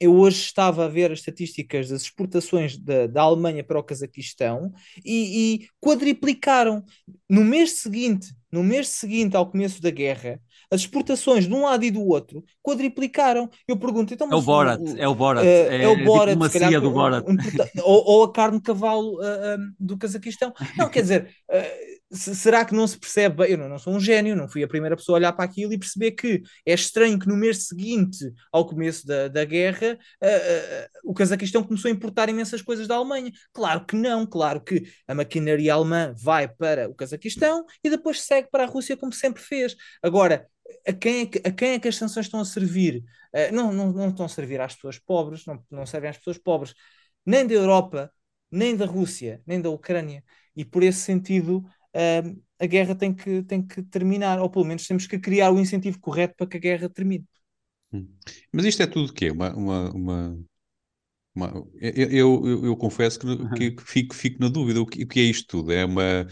[0.00, 4.72] eu hoje estava a ver as estatísticas das exportações da, da Alemanha para o Cazaquistão
[5.04, 6.84] e, e, quadriplicaram.
[7.28, 10.40] No mês seguinte, no mês seguinte ao começo da guerra,
[10.70, 13.50] as exportações de um lado e do outro quadriplicaram.
[13.66, 14.30] Eu pergunto, então...
[14.30, 15.44] É o Borat, o, é o Borat.
[15.44, 17.24] é, é, o Borat, se calhar, do Borat.
[17.28, 20.52] Um, um, ou, ou, a carne de cavalo uh, uh, do Cazaquistão.
[20.78, 21.30] Não, quer dizer...
[21.50, 23.52] Uh, será que não se percebe bem?
[23.52, 25.72] Eu não, não, sou um gênio, não fui a primeira pessoa a olhar para aquilo
[25.72, 30.26] e perceber que é estranho que no mês seguinte ao começo da, da guerra uh,
[30.26, 33.32] uh, o Cazaquistão começou a importar imensas coisas da Alemanha.
[33.52, 38.48] Claro que não, claro que a maquinaria alemã vai para o Cazaquistão e depois segue
[38.50, 39.76] para a Rússia como sempre fez.
[40.02, 40.46] Agora,
[40.86, 43.04] a quem, é que, a quem é que as sanções estão a servir?
[43.34, 46.38] Uh, não, não, não estão a servir às pessoas pobres, não, não servem às pessoas
[46.38, 46.74] pobres,
[47.26, 48.10] nem da Europa,
[48.50, 50.22] nem da Rússia, nem da Ucrânia.
[50.56, 54.86] E por esse sentido, uh, a guerra tem que, tem que terminar, ou pelo menos
[54.86, 57.24] temos que criar o incentivo correto para que a guerra termine.
[57.92, 58.08] Hum.
[58.52, 59.30] Mas isto é tudo o quê?
[59.30, 60.38] Uma, uma, uma,
[61.34, 61.66] uma...
[61.80, 63.50] Eu, eu, eu, confesso que, uhum.
[63.50, 64.80] que, fico, fico na dúvida.
[64.80, 65.72] O que, o que, é isto tudo?
[65.72, 66.26] É uma,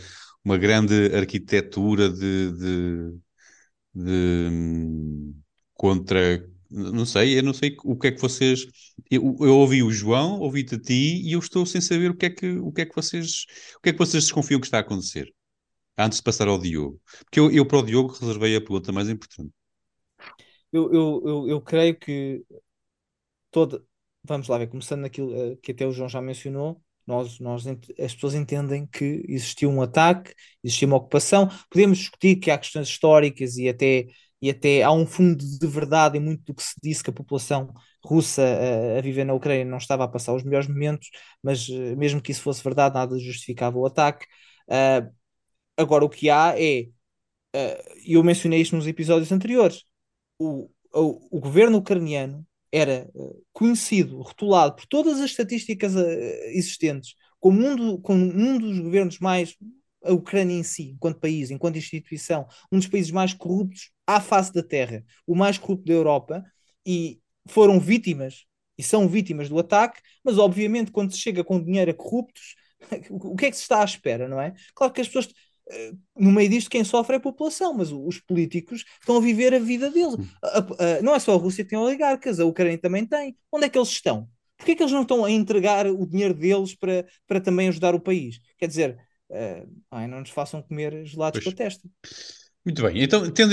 [0.44, 3.18] uma grande arquitetura de, de,
[3.94, 5.34] de
[5.74, 8.66] contra não sei, eu não sei o que é que vocês.
[9.10, 12.26] Eu, eu ouvi o João, ouvi-te a ti e eu estou sem saber o que
[12.26, 13.44] é que, o que é que vocês
[13.76, 15.30] o que é que vocês desconfiam que está a acontecer
[15.97, 17.01] antes de passar ao Diogo.
[17.24, 19.52] Porque eu, eu para o Diogo reservei a pergunta mais importante.
[20.73, 22.44] eu, eu, eu, eu creio que
[23.51, 23.82] toda.
[24.24, 28.14] Vamos lá ver, começando naquilo eh, que até o João já mencionou, nós, nós, as
[28.14, 30.32] pessoas entendem que existiu um ataque,
[30.62, 31.48] existiu uma ocupação.
[31.70, 34.06] Podemos discutir que há questões históricas e até,
[34.40, 37.12] e até há um fundo de verdade em muito do que se disse que a
[37.12, 37.73] população
[38.05, 41.09] russa a, a viver na Ucrânia não estava a passar os melhores momentos,
[41.43, 44.27] mas eh, mesmo que isso fosse verdade, nada justificava o ataque.
[44.69, 45.12] Uh,
[45.77, 46.89] agora, o que há é,
[47.57, 49.85] uh, eu mencionei isto nos episódios anteriores,
[50.39, 55.94] o, o, o governo ucraniano era uh, conhecido, rotulado por todas as estatísticas
[56.55, 59.57] existentes como um, do, como um dos governos mais
[60.05, 64.53] a Ucrânia em si, enquanto país, enquanto instituição, um dos países mais corruptos à face
[64.53, 66.44] da Terra, o mais corrupto da Europa,
[66.86, 68.44] e foram vítimas
[68.78, 72.55] e são vítimas do ataque, mas obviamente quando se chega com dinheiro a corruptos,
[73.11, 74.55] o que é que se está à espera, não é?
[74.74, 75.32] Claro que as pessoas, eh,
[76.16, 79.59] no meio disto, quem sofre é a população, mas os políticos estão a viver a
[79.59, 80.16] vida deles.
[81.03, 83.36] não é só a Rússia que tem oligarcas, a Ucrânia também tem.
[83.51, 84.28] Onde é que eles estão?
[84.57, 87.94] Porquê é que eles não estão a entregar o dinheiro deles para, para também ajudar
[87.94, 88.39] o país?
[88.57, 88.99] Quer dizer,
[89.31, 91.55] uh, ai, não nos façam comer gelados pois.
[91.55, 91.89] para a testa.
[92.65, 93.53] Muito bem, então, tendo,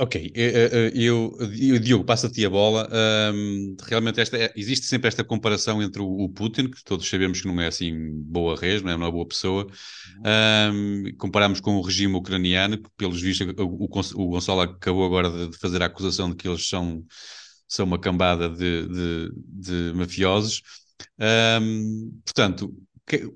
[0.00, 2.88] Ok, eh, eh, eu, eu Diogo, passa-te a bola.
[3.34, 7.40] Um, realmente esta, é, existe sempre esta comparação entre o, o, Putin, que todos sabemos
[7.40, 9.66] que não é assim boa res, não é uma boa pessoa.
[10.72, 15.30] Um, comparamos com o regime ucraniano, que pelos vistos o, o, o Gonçalo acabou agora
[15.30, 17.04] de, de, fazer a acusação de que eles são,
[17.66, 20.62] são uma cambada de, de, de mafiosos.
[21.60, 22.72] Um, portanto,
[23.04, 23.28] que,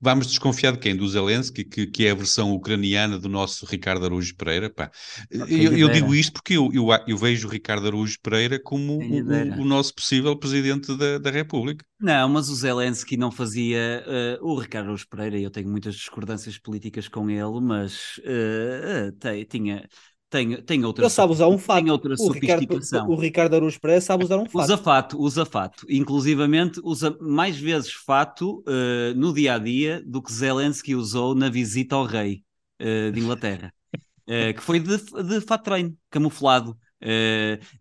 [0.00, 0.96] Vamos desconfiar de quem?
[0.96, 4.70] Do Zelensky, que, que é a versão ucraniana do nosso Ricardo Araújo Pereira?
[4.70, 4.90] Pá.
[5.30, 9.60] Eu, eu, digo isto porque eu, eu, eu, vejo o Ricardo Araújo Pereira como o,
[9.60, 11.84] o, nosso possível presidente da, da República.
[12.00, 14.02] Não, mas o Zelensky não fazia.
[14.40, 19.44] Uh, o Ricardo Araújo Pereira, eu tenho muitas discordâncias políticas com ele, mas uh, uh,
[19.44, 19.86] tinha
[20.30, 21.82] tem, tem outra, Ele sabe usar um fato.
[21.82, 22.78] Tem outra o Ricardo,
[23.08, 24.62] o Ricardo Aruz Pereira sabe usar um fato.
[24.62, 25.84] Usa fato, usa fato.
[25.88, 31.48] Inclusivamente usa mais vezes fato uh, no dia a dia do que Zelensky usou na
[31.48, 32.44] visita ao rei
[32.80, 36.78] uh, de Inglaterra, uh, que foi de, de fato treino, camuflado.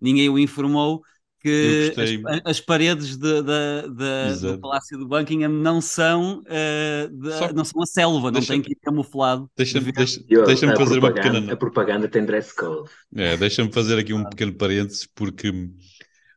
[0.02, 1.04] ninguém o informou
[1.40, 1.94] que
[2.26, 7.82] as, as, paredes de, de, de, do Palácio do Buckingham não são, uh, não são
[7.82, 9.50] a selva, deixa, não tem que ir camuflado.
[9.56, 11.54] Deixa-me deixa, deixa fazer uma pequena.
[11.54, 12.90] A propaganda tem dress code.
[13.16, 15.52] É, deixa-me fazer aqui um pequeno parênteses, porque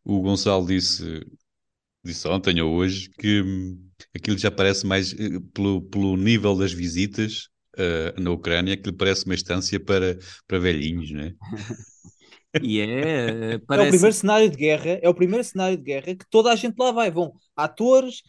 [0.05, 1.25] o Gonçalo disse,
[2.05, 3.79] disse ontem ou hoje que hum,
[4.15, 8.97] aquilo já parece mais eh, pelo, pelo nível das visitas uh, na Ucrânia, que lhe
[8.97, 11.35] parece uma estância para, para velhinhos, não é?
[12.61, 13.87] E é, parece...
[13.87, 16.57] é o primeiro cenário de guerra, é o primeiro cenário de guerra que toda a
[16.57, 17.11] gente lá vai.
[17.11, 18.23] Vão atores,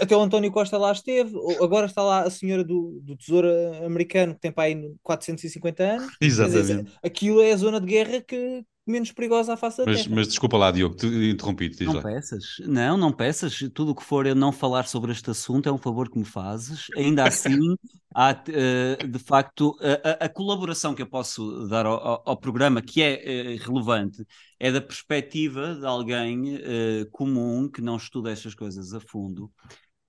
[0.00, 3.48] até o António Costa lá esteve, agora está lá a senhora do, do Tesouro
[3.84, 6.16] Americano que tem para aí 450 anos.
[6.20, 6.60] Exatamente.
[6.62, 10.14] Dizer, aquilo é a zona de guerra que, menos perigosa à face da mas, terra.
[10.14, 11.84] Mas desculpa lá, Diogo, te interrompi-te.
[11.84, 12.02] Não lá.
[12.02, 13.58] peças, não, não peças.
[13.74, 16.24] Tudo o que for eu não falar sobre este assunto é um favor que me
[16.24, 16.86] fazes.
[16.96, 17.58] Ainda assim,
[18.14, 22.80] há uh, de facto a, a, colaboração que eu posso dar ao, ao, ao programa,
[22.80, 24.24] que é uh, relevante,
[24.60, 29.50] é da perspectiva de alguém uh, comum que não estuda estas coisas a fundo.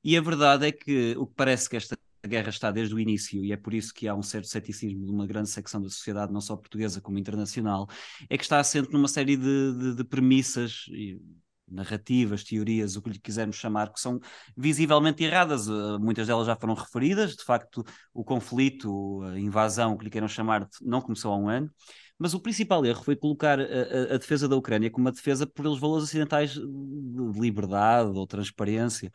[0.03, 2.99] E a verdade é que o que parece que esta a guerra está desde o
[2.99, 5.89] início e é por isso que há um certo ceticismo de uma grande secção da
[5.89, 7.87] sociedade, não só portuguesa como internacional,
[8.29, 10.85] é que está assente numa série de, de, de premissas
[11.69, 14.19] narrativas, teorias, o que lhe quisermos chamar, que são
[14.55, 15.67] visivelmente erradas.
[15.67, 17.35] Uh, muitas delas já foram referidas.
[17.35, 17.83] De facto,
[18.13, 21.69] o conflito, a invasão, o que lhe queiram chamar, não começou há um ano.
[22.17, 25.45] Mas o principal erro foi colocar a, a, a defesa da Ucrânia como uma defesa
[25.45, 29.11] pelos valores ocidentais de liberdade ou transparência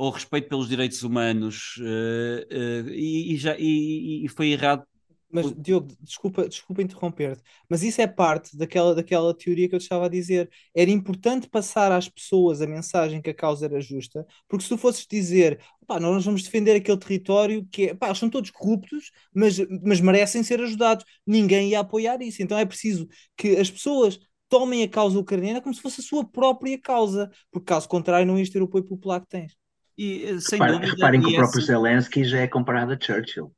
[0.00, 4.82] ou respeito pelos direitos humanos uh, uh, e, e, já, e, e, foi errado.
[5.30, 9.82] Mas, Diogo, desculpa, desculpa interromper-te, mas isso é parte daquela, daquela teoria que eu te
[9.82, 10.50] estava a dizer.
[10.74, 14.78] Era importante passar às pessoas a mensagem que a causa era justa, porque se tu
[14.78, 19.58] fosses dizer, pá, nós vamos defender aquele território que é, pá, são todos corruptos, mas,
[19.82, 22.42] mas merecem ser ajudados, ninguém ia apoiar isso.
[22.42, 23.06] Então é preciso
[23.36, 24.18] que as pessoas
[24.48, 28.38] tomem a causa ucraniana como se fosse a sua própria causa, porque caso contrário não
[28.38, 29.60] ias ter o apoio popular que tens.
[30.00, 33.52] E, eh, sem Repare, dúvida, reparem que o próprio Zelensky já é comparado a Churchill.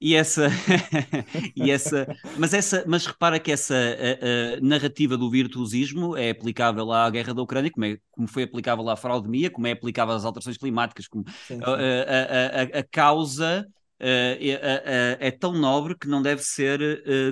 [0.00, 0.48] E essa,
[1.54, 2.06] e essa,
[2.38, 7.34] mas essa, mas repara que essa a, a narrativa do virtuosismo é aplicável à guerra
[7.34, 11.06] da Ucrânia, como, é, como foi aplicável à fraudemia, como é aplicável às alterações climáticas,
[11.06, 11.60] como sim, sim.
[11.62, 13.66] A, a, a, causa
[13.98, 16.80] é, tão nobre que não deve ser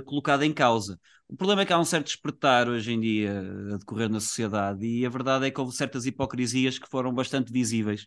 [0.05, 1.01] colocada em causa.
[1.29, 3.41] O problema é que há um certo despertar hoje em dia
[3.75, 7.53] a decorrer na sociedade e a verdade é que houve certas hipocrisias que foram bastante
[7.53, 8.07] visíveis.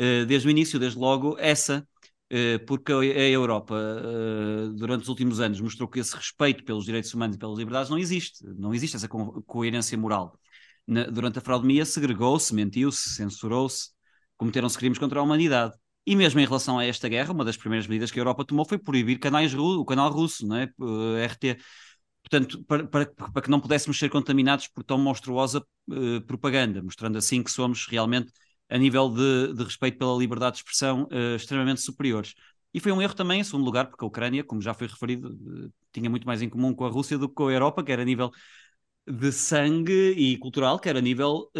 [0.00, 1.86] Uh, desde o início, desde logo, essa
[2.66, 3.76] porque a Europa,
[4.74, 7.98] durante os últimos anos, mostrou que esse respeito pelos direitos humanos e pelas liberdades não
[7.98, 8.44] existe.
[8.58, 10.36] Não existe essa co coerência moral.
[10.86, 13.90] Na, durante a fraudemia, segregou-se, mentiu-se, censurou-se,
[14.36, 15.74] cometeram-se crimes contra a humanidade.
[16.06, 18.66] E mesmo em relação a esta guerra, uma das primeiras medidas que a Europa tomou
[18.66, 20.64] foi proibir canais o canal russo, não é?
[21.24, 21.56] RT.
[22.28, 27.18] Portanto, para, para, para, que não pudéssemos ser contaminados por tão monstruosa uh, propaganda, mostrando
[27.18, 28.32] assim que somos realmente,
[28.70, 32.34] a nível de, de respeito pela liberdade de expressão, uh, extremamente superiores.
[32.72, 35.34] E foi um erro também, em segundo lugar, porque a Ucrânia, como já foi referido,
[35.34, 38.00] uh, tinha muito mais em comum com a Rússia do que com a Europa, quer
[38.00, 38.30] a nível
[39.06, 41.50] de sangue e cultural, quer a nível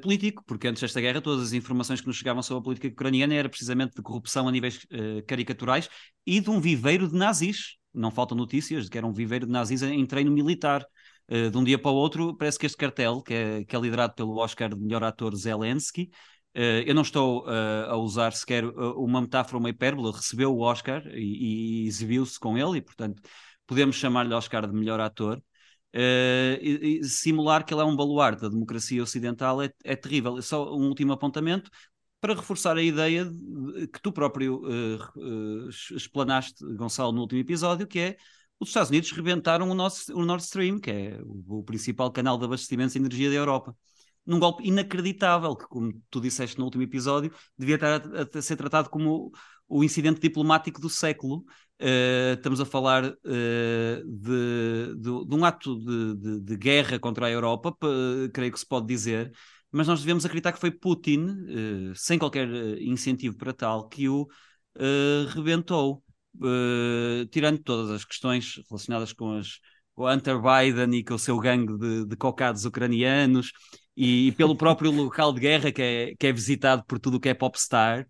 [0.00, 3.34] político, porque antes desta guerra todas as informações que nos chegavam sobre a política ucraniana
[3.34, 4.84] era precisamente de corrupção a níveis
[5.28, 5.88] caricaturais
[6.26, 7.76] e de um viveiro de nazis.
[7.94, 10.84] Não faltam notícias de que era um viveiro de nazis em treino militar.
[11.28, 13.80] Uh, de um dia para o outro, parece que este cartel, que é, que é
[13.80, 16.10] liderado pelo Oscar de melhor ator Zelensky,
[16.54, 21.02] Uh, eu não estou uh, a usar sequer uma metáfora, uma hipérbole, recebeu o Oscar
[21.06, 23.22] e, e exibiu-se com ele, e portanto
[23.66, 25.42] podemos chamar-lhe Oscar de melhor ator.
[25.94, 30.40] E, e simular que ele é um baluarte da democracia ocidental é, é, terrível.
[30.40, 31.70] Só um último apontamento
[32.22, 37.84] para reforçar a ideia de, que tu próprio uh, uh, explanaste, Gonçalo, no último episódio,
[37.84, 38.16] que é
[38.60, 42.38] os Estados Unidos rebentaram o, nosso, o Nord Stream, que é o, o principal canal
[42.38, 43.76] de abastecimento de energia da Europa
[44.24, 48.54] num golpe inacreditável, que, como tu disseste no último episódio, devia estar a, a ser
[48.54, 49.32] tratado como
[49.68, 51.44] o incidente diplomático do século.
[51.80, 53.16] Uh, estamos a falar uh,
[54.06, 57.76] de, de, de, um ato de, de, guerra contra a Europa,
[58.32, 59.32] creio que se pode dizer,
[59.72, 62.48] mas nós devemos acreditar que foi Putin, uh, sem qualquer
[62.80, 64.28] incentivo para tal, que o
[65.34, 66.02] rebentou,
[67.30, 69.58] tirando todas as questões relacionadas com as
[69.94, 73.52] com Hunter Biden e com o seu gangue de, de cocados ucranianos
[73.96, 77.20] e, e, pelo próprio local de guerra que é, que é visitado por tudo o
[77.20, 78.06] que é popstar.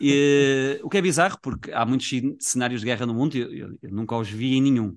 [0.00, 2.08] E, o que é bizarro, porque há muitos
[2.40, 4.88] cenários de guerra no mundo e eu, eu, nunca os vi em nenhum.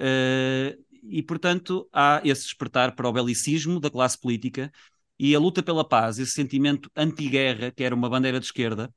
[0.00, 4.70] Uh, e, portanto, há esse despertar para o belicismo da classe política
[5.20, 8.90] e a luta pela paz, esse sentimento anti-guerra, que era uma bandeira de esquerda,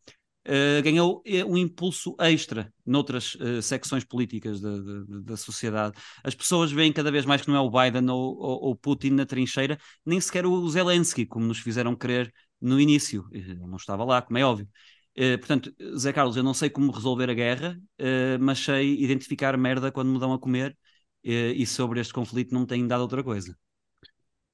[0.48, 5.98] uh, ganhou eh, um impulso extra noutras uh, secções políticas da, da, da, sociedade.
[6.24, 9.26] As pessoas veem cada vez mais que não é o Biden ou, ou Putin na
[9.26, 13.28] trincheira, nem sequer o Zelensky, como nos fizeram crer no início.
[13.34, 14.70] Ele não estava lá, como é óbvio.
[15.18, 19.58] Uh, portanto, Zé Carlos, eu não sei como resolver a guerra, uh, mas sei identificar
[19.58, 20.72] merda quando me dão a comer
[21.26, 23.58] uh, e sobre este conflito não me têm dado outra coisa.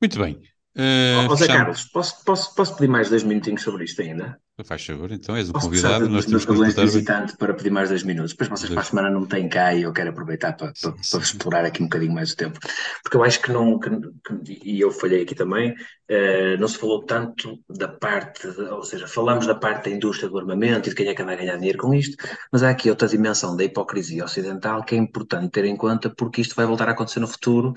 [0.02, 0.41] Muito bem.
[0.80, 4.39] Uh, oh, Zé Carlos, posso, posso, posso pedir mais dois minutinhos sobre isto ainda?
[4.64, 6.07] Faz favor, então és o Posso convidado.
[6.07, 8.31] Nós temos que visitante para pedir mais dois minutos.
[8.31, 11.19] Depois vocês para a semana não têm cá e eu quero aproveitar para, para, para
[11.19, 12.60] explorar aqui um bocadinho mais o tempo.
[13.03, 16.77] Porque eu acho que não, que, que, e eu falhei aqui também, uh, não se
[16.77, 20.91] falou tanto da parte, de, ou seja, falamos da parte da indústria do armamento e
[20.91, 22.18] de quem é que anda a ganhar dinheiro com isto,
[22.51, 26.41] mas há aqui outra dimensão da hipocrisia ocidental que é importante ter em conta porque
[26.41, 27.73] isto vai voltar a acontecer no futuro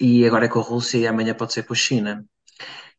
[0.00, 2.24] e agora é com a Rússia e amanhã pode ser com a China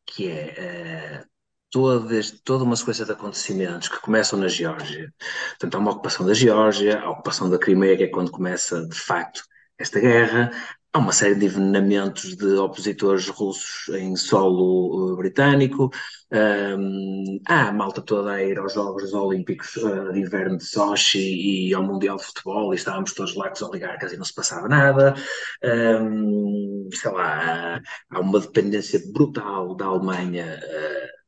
[0.05, 1.29] que é uh,
[1.69, 5.13] toda, toda uma sequência de acontecimentos que começam na Geórgia.
[5.51, 8.99] Portanto, há uma ocupação da Geórgia, a ocupação da Crimeia, que é quando começa, de
[8.99, 9.43] facto,
[9.77, 10.51] esta guerra.
[10.93, 15.89] Há uma série de envenenamentos de opositores russos em solo uh, britânico.
[16.29, 21.69] Um, há a malta toda a ir aos Jogos Olímpicos uh, de Inverno de Sochi
[21.69, 24.33] e ao Mundial de Futebol e estávamos todos lá com os oligarcas e não se
[24.33, 25.15] passava nada.
[25.63, 30.59] Um, sei lá, há uma dependência brutal da Alemanha.
[30.61, 31.20] Uh,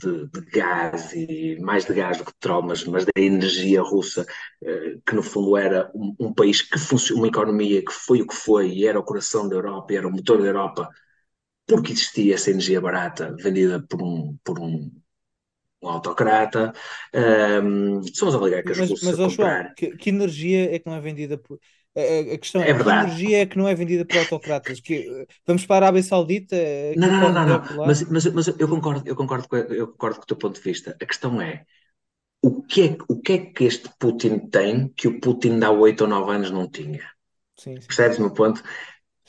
[0.00, 3.82] de, de, gás e mais de gás do que de petróleo, mas, mas da energia
[3.82, 4.26] russa,
[4.62, 8.26] eh, que no fundo era um, um país que funciona, uma economia que foi o
[8.26, 10.88] que foi e era o coração da Europa, e era o motor da Europa,
[11.66, 14.90] porque existia essa energia barata vendida por um, por um,
[15.82, 16.72] um autocrata.
[17.14, 19.62] Um, são os oligarcas mas, russos mas, a comprar.
[19.62, 21.58] João, que, que energia é que não é vendida por
[21.96, 24.80] a, questão é, é que energia é que não é vendida por autocratas.
[24.80, 26.56] Que, vamos para a Arábia Saudita?
[26.96, 27.86] Não, não, não, não, não.
[27.86, 30.60] Mas, mas, mas, eu concordo, eu concordo, com, eu concordo com o teu ponto de
[30.60, 30.96] vista.
[31.00, 31.64] A questão é
[32.42, 36.02] o que é, o que, é que este Putin tem que o Putin há oito
[36.02, 37.00] ou nove anos não tinha?
[37.56, 37.86] Sim, sim.
[37.86, 38.62] Percebes o meu ponto?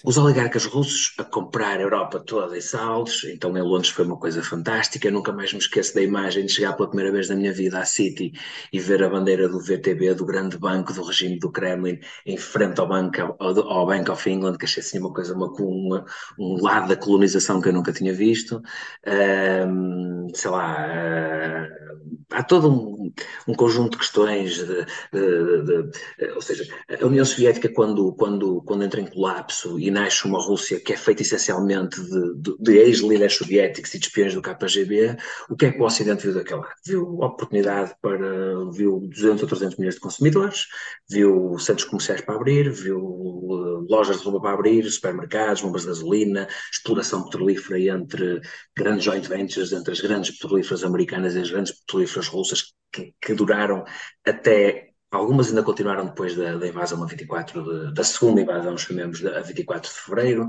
[0.04, 4.18] Os oligarcas russos a comprar a Europa toda em saldos, então em Londres foi uma
[4.18, 5.08] coisa fantástica.
[5.08, 7.80] Eu nunca mais me esqueço da imagem de chegar pela primeira vez na minha vida
[7.80, 8.34] à City
[8.74, 12.80] e ver a bandeira do VTB, do grande banco do regime do Kremlin, em frente
[12.80, 16.06] ao, banco, ao, ao Bank of England, que achei assim uma coisa, uma, uma,
[16.38, 18.62] um lado da colonização que eu nunca tinha visto.
[19.08, 23.14] Um, sei lá, uh, há todo um,
[23.48, 28.84] um, conjunto de questões, de, de, de, ou seja, a União Soviética, quando, quando, quando
[28.84, 33.94] entra em colapso e nasce uma Rússia que é feita essencialmente de, de ex-líderes soviéticos
[33.94, 35.18] e de espiões do KGB,
[35.50, 36.68] o que é que o Ocidente viu daquela?
[36.86, 40.68] Viu oportunidade para, viu 200 ou 300 milhões de consumidores,
[41.10, 45.88] viu centros comerciais para abrir, viu uh, lojas de roupa para abrir, supermercados, bombas de
[45.88, 48.42] gasolina, exploração petrolífera entre
[48.76, 53.34] grandes joint ventures, entre as grandes petrolíferas americanas e as grandes petrolíferas russas, que, que
[53.34, 53.84] duraram
[54.26, 59.24] até Algumas ainda continuaram depois da, da invasão a 24, de, da segunda invasão, chamemos,
[59.26, 60.48] a 24 de fevereiro.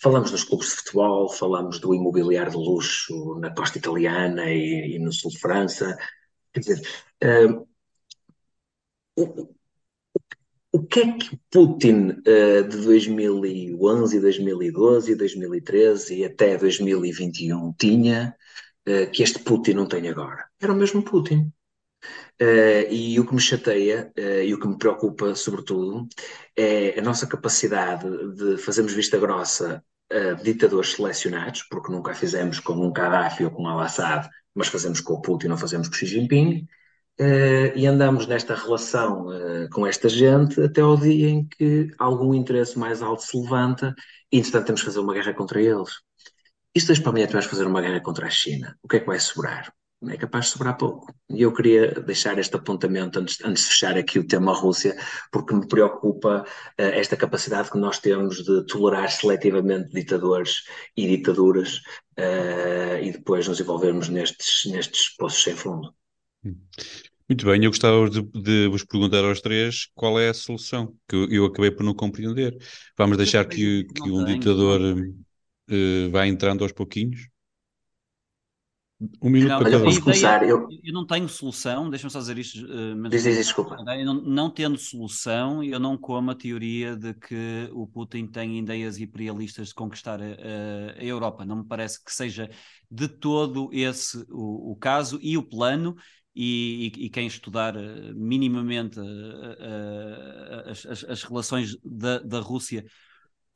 [0.00, 4.98] Falamos dos clubes de futebol, falamos do imobiliário de luxo na costa italiana e, e
[4.98, 5.96] no sul de França.
[6.52, 6.82] Quer dizer,
[7.24, 7.66] uh,
[9.16, 9.54] o,
[10.72, 18.34] o que é que Putin uh, de 2011, 2012, 2013 e até 2021 tinha
[18.88, 20.45] uh, que este Putin não tem agora?
[20.60, 21.52] Era o mesmo Putin.
[22.40, 26.06] Uh, e o que me chateia uh, e o que me preocupa, sobretudo,
[26.54, 32.74] é a nossa capacidade de fazermos vista grossa a ditadores selecionados, porque nunca fizemos com
[32.74, 35.96] um Gaddafi ou com um Al-Assad, mas fazemos com o Putin, não fazemos com o
[35.96, 36.68] Xi Jinping,
[37.20, 39.26] uh, e andamos nesta relação
[39.72, 43.94] com esta gente até ao dia em que algum interesse mais alto se levanta
[44.30, 45.90] e, entretanto, temos que fazer uma guerra contra eles.
[46.74, 48.76] Isto hoje para amanhã tu vais fazer uma guerra contra a China.
[48.82, 49.72] O que é que vai sobrar?
[50.08, 51.14] É capaz de sobrar pouco.
[51.30, 54.96] E eu queria deixar este apontamento antes, antes de fechar aqui o tema Rússia,
[55.32, 60.64] porque me preocupa uh, esta capacidade que nós temos de tolerar seletivamente ditadores
[60.96, 61.78] e ditaduras
[62.18, 65.94] uh, e depois nos envolvermos nestes, nestes poços sem fundo.
[67.28, 71.16] Muito bem, eu gostava de, de, vos perguntar aos três qual é a solução, que
[71.16, 72.56] eu, eu acabei por não compreender.
[72.96, 77.28] Vamos deixar que, que um ditador uh, vá entrando aos pouquinhos?
[79.20, 80.00] Um minuto não, para cada um.
[80.00, 80.66] Começar, eu...
[80.82, 82.64] eu não tenho solução, deixa-me só dizer isto.
[82.64, 83.76] Uh, diz, diz, desculpa.
[83.84, 88.98] Não, não, tendo solução, eu não como a teoria de que o Putin tem ideias
[88.98, 91.44] imperialistas de conquistar a, a, a Europa.
[91.44, 92.48] Não me parece que seja
[92.90, 95.94] de todo esse o, o caso e o plano.
[96.38, 102.84] E, e, e, quem estudar uh, minimamente uh, as, as, as, relações da, da Rússia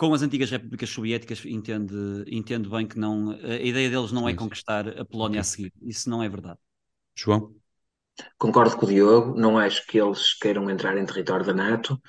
[0.01, 4.32] com as antigas repúblicas soviéticas entende, entende bem que não, a ideia deles não é
[4.32, 5.74] conquistar a Polónia a seguir.
[5.82, 6.59] Isso não é verdade.
[7.14, 7.55] João?
[8.39, 12.01] Concordo com o Diogo, não acho que eles queiram entrar em território da NATO.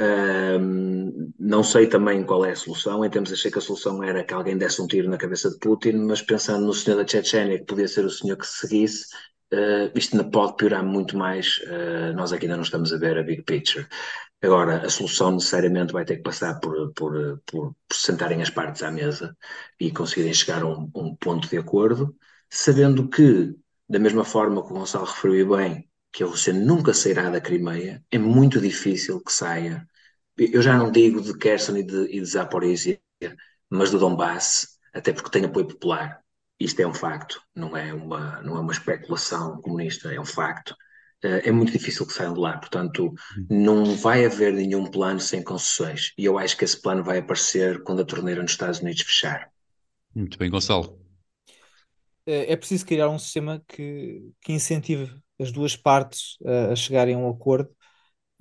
[0.00, 3.04] Um, não sei também qual é a solução.
[3.04, 5.58] Em termos, achei que a solução era que alguém desse um tiro na cabeça de
[5.58, 9.06] Putin, mas pensando no senhor da Chechênia, que podia ser o senhor que se seguisse,
[9.52, 11.58] uh, isto ainda pode piorar muito mais.
[11.58, 13.86] Uh, nós aqui ainda não estamos a ver a big picture.
[14.42, 18.82] Agora, a solução necessariamente vai ter que passar por, por, por, por sentarem as partes
[18.82, 19.36] à mesa
[19.78, 22.16] e conseguirem chegar a um, um, ponto de acordo,
[22.48, 23.54] sabendo que,
[23.88, 28.02] da mesma forma que o Gonçalo referiu bem, que a Rússia nunca sairá da Crimeia,
[28.10, 29.86] é muito difícil que saia.
[30.36, 33.00] Eu já não digo de Kherson e de, de Zaporizhia,
[33.68, 36.20] mas do Donbass, até porque tem apoio popular.
[36.60, 40.76] Isto é um facto, não é uma, não é uma especulação comunista, é um facto.
[41.22, 42.58] Eh, é muito difícil que saiam de lá.
[42.58, 43.12] Portanto,
[43.48, 46.12] não vai haver nenhum plano sem concessões.
[46.18, 49.50] E eu acho que esse plano vai aparecer quando a torneira nos Estados Unidos fechar.
[50.14, 50.98] Muito bem, Gonçalo.
[52.26, 57.14] É, é preciso criar um sistema que, que incentive as duas partes a, a chegarem
[57.14, 57.70] a um acordo.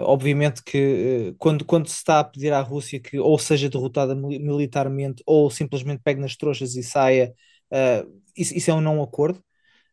[0.01, 0.77] Obviamente que
[1.31, 5.49] eh, quando, quando se está a pedir à Rússia que ou seja derrotada militarmente ou
[5.49, 7.33] simplesmente pegue nas trouxas e saia,
[7.71, 9.43] uh, isso, isso, é um não acordo.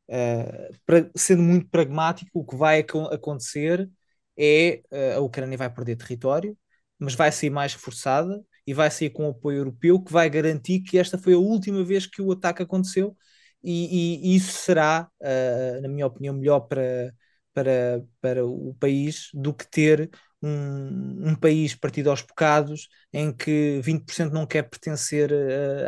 [0.09, 3.91] Uh, pra, sendo muito pragmático, o que vai ac acontecer
[4.37, 6.57] é uh, a Ucrânia vai perder território,
[6.99, 10.99] mas vai sair mais reforçada e vai sair com apoio europeu que vai garantir que
[10.99, 13.17] esta foi a última vez que o ataque aconteceu
[13.63, 17.13] e, e isso será, uh, na minha opinião, melhor para,
[17.53, 20.11] para, para o país do que ter
[20.43, 25.31] um, um país partido aos bocados em que 20% não quer pertencer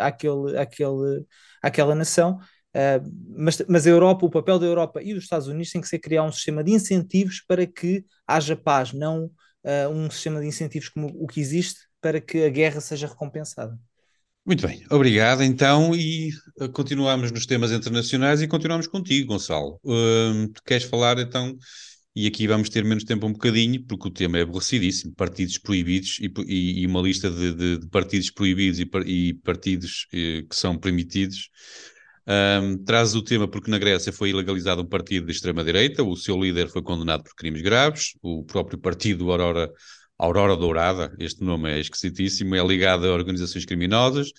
[0.00, 1.26] àquele, àquele,
[1.62, 2.38] àquela nação
[2.78, 3.00] Uh,
[3.36, 5.98] mas, mas a Europa, o papel da Europa e dos Estados Unidos tem que ser
[5.98, 10.88] criar um sistema de incentivos para que haja paz, não uh, um sistema de incentivos
[10.88, 13.76] como o que existe para que a guerra seja recompensada.
[14.46, 16.30] Muito bem, obrigado então e
[16.72, 19.80] continuamos nos temas internacionais e continuamos contigo, Gonçalo.
[19.84, 21.56] Uh, queres falar então,
[22.14, 26.18] e aqui vamos ter menos tempo um bocadinho, porque o tema é aborrecidíssimo, partidos proibidos
[26.20, 30.56] e, e, e uma lista de, de, de, partidos proibidos e, e partidos eh, que
[30.56, 31.50] são permitidos.
[32.26, 36.38] Um, traz o tema porque na Grécia foi ilegalizado um partido de extrema-direita, o seu
[36.38, 39.70] líder foi condenado por crimes graves, o próprio partido Aurora,
[40.18, 44.30] Aurora Dourada, este nome é esquisitíssimo, é ligado a organizações criminosas,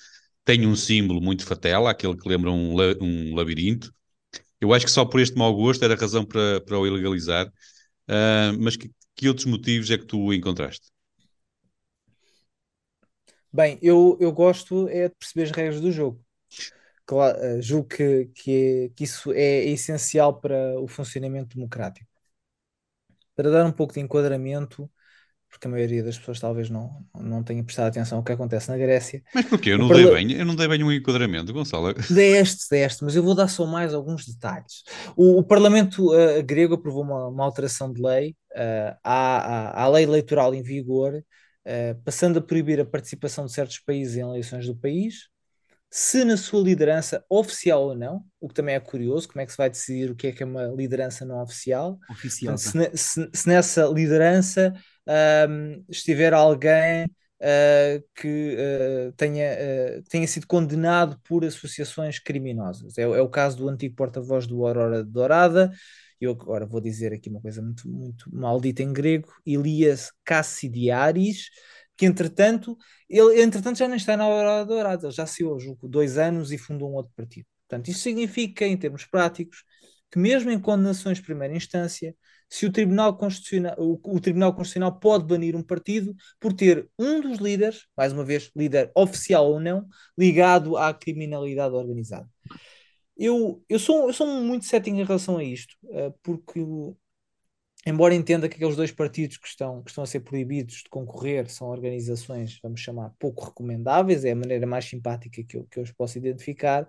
[0.45, 3.91] tem um símbolo muito fatela, aquele que lembra um, um labirinto,
[4.61, 7.47] Eu acho que só por este mau gosto era razão para, para o ilegalizar.
[8.07, 10.91] Uh, mas que, que outros motivos é que tu encontraste?
[13.51, 16.23] Bem, eu, eu gosto é de perceber as regras do jogo.
[17.05, 22.07] Claro, uh, julgo que, que, é, que isso é essencial para o funcionamento democrático.
[23.35, 24.89] Para dar um pouco de enquadramento,
[25.49, 28.77] porque a maioria das pessoas talvez não, não tenha prestado atenção ao que acontece na
[28.77, 29.21] Grécia.
[29.33, 29.71] Mas porquê?
[29.71, 31.93] Eu não, dei bem, eu não dei bem um enquadramento, Gonçalo.
[31.93, 34.83] Deste, deste, mas eu vou dar só mais alguns detalhes.
[35.15, 39.87] O, o Parlamento uh, grego aprovou uma, uma, alteração de lei uh, à, à, à,
[39.89, 44.67] lei eleitoral em vigor, uh, passando a proibir a participação de certos países em eleições
[44.67, 45.29] do país,
[45.91, 49.51] se na sua liderança oficial ou não, o que também é curioso, como é que
[49.51, 51.97] se vai decidir o que é que é uma liderança não oficial.
[52.11, 52.57] Oficial.
[52.57, 54.71] se, se, se, nessa liderança
[55.09, 62.97] um, estiver alguém uh, que uh, tenha, uh, tenha sido condenado por associações criminosas.
[62.97, 65.71] É, é o caso do antigo porta-voz do Aurora Dourada.
[66.21, 71.49] Eu agora vou dizer aqui uma coisa muito, muito maldita em grego, Elias Cassidiaris,
[71.95, 72.77] que entretanto,
[73.09, 76.57] ele entretanto já nem está na Aurora Dourada, ele já saiu, julgo, dois anos e
[76.57, 77.47] fundou um outro partido.
[77.67, 79.63] Portanto, isto significa, em termos práticos,
[80.11, 82.15] que mesmo em condenações de primeira instância,
[82.49, 87.21] se o Tribunal Constitucional, o, o, Tribunal Constitucional pode banir um partido por ter um
[87.21, 92.27] dos líderes, mais uma vez, líder oficial ou não, ligado à criminalidade organizada.
[93.15, 96.59] Eu, eu, sou, eu sou muito cético em relação a isto, uh, porque,
[97.85, 101.47] embora entenda que aqueles dois partidos que estão, que estão a ser proibidos de concorrer
[101.49, 105.83] são organizações, vamos chamar, pouco recomendáveis, é a maneira mais simpática que eu, que eu
[105.83, 106.87] os posso identificar,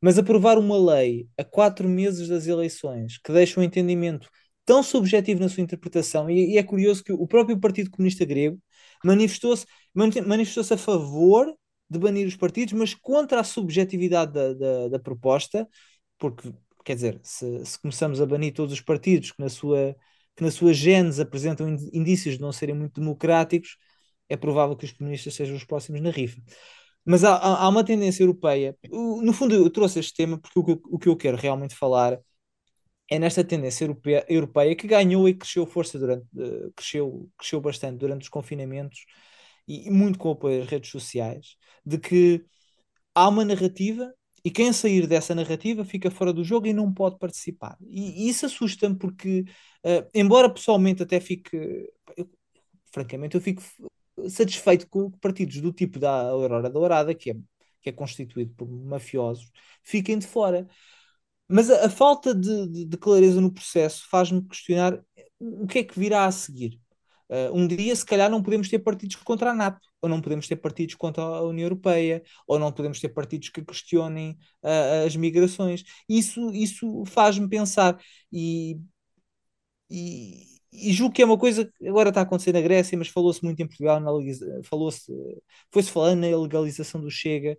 [0.00, 4.28] mas aprovar uma lei a quatro meses das eleições que deixa um entendimento
[4.64, 8.58] tão subjetivo na sua interpretação, e, e é curioso que o próprio Partido Comunista Grego
[9.04, 11.54] manifestou-se manifestou a favor
[11.88, 15.68] de banir os partidos, mas contra a subjetividade da, da, da proposta,
[16.18, 16.52] porque,
[16.84, 19.94] quer dizer, se, se, começamos a banir todos os partidos que na sua,
[20.36, 23.76] que na sua genes apresentam indícios de não serem muito democráticos,
[24.28, 26.40] é provável que os comunistas sejam os próximos na rifa.
[27.04, 28.76] Mas há, há uma tendência europeia.
[28.90, 32.18] No fundo, eu trouxe este tema porque o que eu quero realmente falar
[33.10, 37.98] é nesta tendência europeia, europeia que ganhou e cresceu força durante, uh, cresceu, cresceu bastante
[37.98, 39.04] durante os confinamentos
[39.68, 42.44] e, e, muito com o apoio das redes sociais, de que
[43.14, 44.12] há uma narrativa
[44.44, 47.78] e quem sair dessa narrativa fica fora do jogo e não pode participar.
[47.80, 49.40] E, e isso assusta-me porque,
[49.84, 51.56] uh, embora pessoalmente até fique,
[52.16, 52.28] eu,
[52.92, 53.62] francamente, eu fico
[54.28, 57.34] satisfeito com partidos do tipo da Aurora Dourada, que é,
[57.82, 59.50] que é constituído por mafiosos,
[59.82, 60.66] fiquem de fora.
[61.48, 64.98] Mas a, a falta de, de, de, clareza no processo faz-me questionar
[65.38, 66.80] o que é que virá a seguir.
[67.28, 70.46] Uh, um dia, se calhar, não podemos ter partidos contra a NATO, ou não podemos
[70.46, 75.16] ter partidos contra a União Europeia, ou não podemos ter partidos que questionem uh, as
[75.16, 75.84] migrações.
[76.08, 77.98] Isso, isso faz-me pensar.
[78.32, 78.78] E,
[79.90, 83.08] e, e, julgo que é uma coisa que agora está a acontecer na Grécia, mas
[83.08, 84.00] falou-se muito em Portugal,
[84.64, 85.12] falou-se,
[85.70, 87.56] foi-se falando na legalização do Chega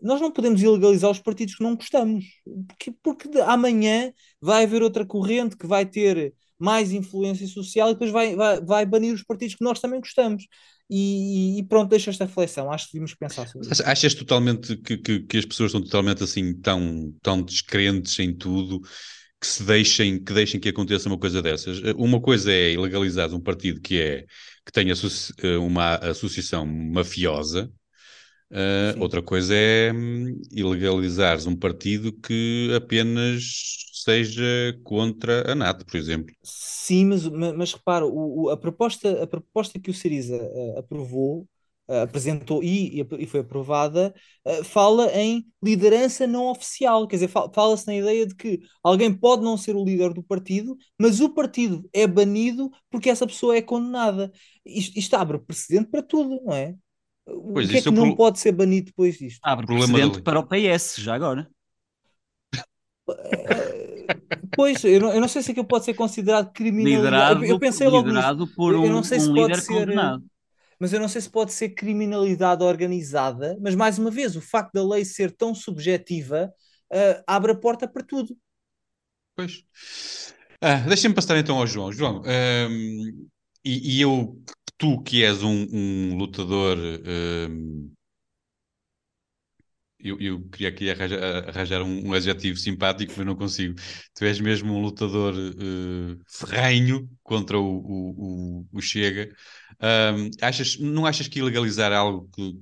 [0.00, 2.24] nós não podemos ilegalizar os partidos que não gostamos,
[2.66, 8.10] porque, porque amanhã vai haver outra corrente que vai ter mais influência social e depois
[8.10, 10.44] vai, vai, vai banir os partidos que nós também gostamos.
[10.90, 12.72] E, e pronto, deixa esta reflexão.
[12.72, 13.82] Acho que devíamos pensar sobre isso.
[13.84, 18.80] Achas totalmente que, que, que, as pessoas estão totalmente assim tão, tão descrentes em tudo
[19.40, 21.78] que se deixem que, deixem que aconteça uma coisa dessas?
[21.96, 24.24] Uma coisa é ilegalizar um partido que é
[24.64, 24.94] que tenha
[25.60, 27.70] uma associação mafiosa
[28.50, 33.42] Uh, outra coisa é hum, ilegalizares um partido que apenas
[33.92, 36.34] seja contra a NATO, por exemplo.
[36.42, 40.78] Sim, mas, mas, mas repara, o, o, a, proposta, a proposta que o Siriza uh,
[40.78, 41.46] aprovou,
[41.88, 44.14] uh, apresentou e, e, foi aprovada,
[44.64, 49.58] fala em liderança não oficial, quer dizer, fala-se na ideia de que alguém pode não
[49.58, 54.32] ser o líder do partido, mas o partido é banido porque essa pessoa é condenada.
[54.64, 56.74] Isto, isto abre precedente para tudo, não é?
[57.52, 58.16] Pois o que é que não pro...
[58.16, 59.40] pode ser banido depois disto?
[59.42, 61.48] Abre precedente para o PS, já agora.
[63.08, 64.06] Eh,
[64.56, 67.04] pois, eu não, eu não sei se aquilo pode ser considerado criminalidade.
[67.04, 69.72] Liderado, eu, pensei logo liderado por um, eu não sei um se líder pode ser,
[69.74, 70.24] condenado.
[70.80, 73.58] Mas eu não sei se pode ser criminalidade organizada.
[73.60, 76.52] Mas mais uma vez, o facto da lei ser tão subjetiva
[76.92, 78.36] uh, abre a porta para tudo.
[79.34, 79.64] Pois.
[80.60, 81.92] Ah, Deixa-me passar então ao João.
[81.92, 83.28] João, um,
[83.64, 84.40] e, e, eu
[84.78, 86.78] tu que és um, um lutador.
[86.78, 87.92] Um,
[90.00, 93.74] eu, eu, queria aqui arranjar, arranjar um, um, adjetivo simpático, mas não consigo.
[94.14, 99.28] Tu és mesmo um lutador uh, ferrenho contra o, o, o, o Chega.
[99.82, 102.56] Um, achas, não achas que ilegalizar algo que,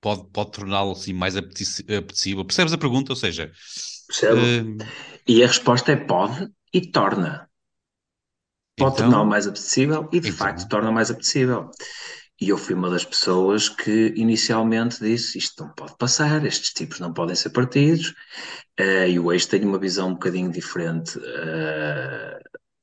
[0.00, 2.44] pode, pode torná-lo assim mais apetecível?
[2.44, 3.12] Percebes a pergunta?
[3.12, 3.52] Ou seja,
[4.08, 4.40] Percebo.
[4.40, 4.86] Uh...
[5.26, 7.47] E a resposta é pode e torna.
[8.78, 9.06] Pode então...
[9.06, 10.38] torná-lo mais apetecível e de então...
[10.38, 11.70] facto torna mais apetecível.
[12.40, 17.00] E eu fui uma das pessoas que inicialmente disse: isto não pode passar, estes tipos
[17.00, 18.14] não podem ser partidos.
[18.78, 22.38] Uh, e hoje tenho uma visão um bocadinho diferente, uh,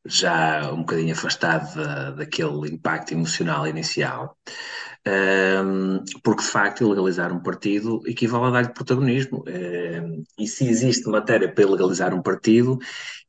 [0.05, 4.37] já um bocadinho afastado da, daquele impacto emocional inicial.
[6.23, 9.43] Porque de facto ilegalizar um partido equivale a dar-lhe protagonismo.
[10.37, 12.79] E se existe matéria para legalizar um partido,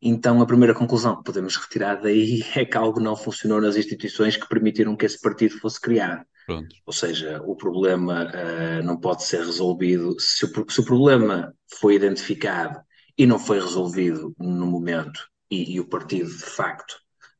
[0.00, 4.36] então a primeira conclusão que podemos retirar daí é que algo não funcionou nas instituições
[4.36, 6.24] que permitiram que esse partido fosse criado.
[6.46, 6.76] Pronto.
[6.86, 10.14] Ou seja, o problema uh, não pode ser resolvido.
[10.20, 12.80] Se o, se o, problema foi identificado
[13.18, 16.96] e não foi resolvido no momento, e, e o partido de facto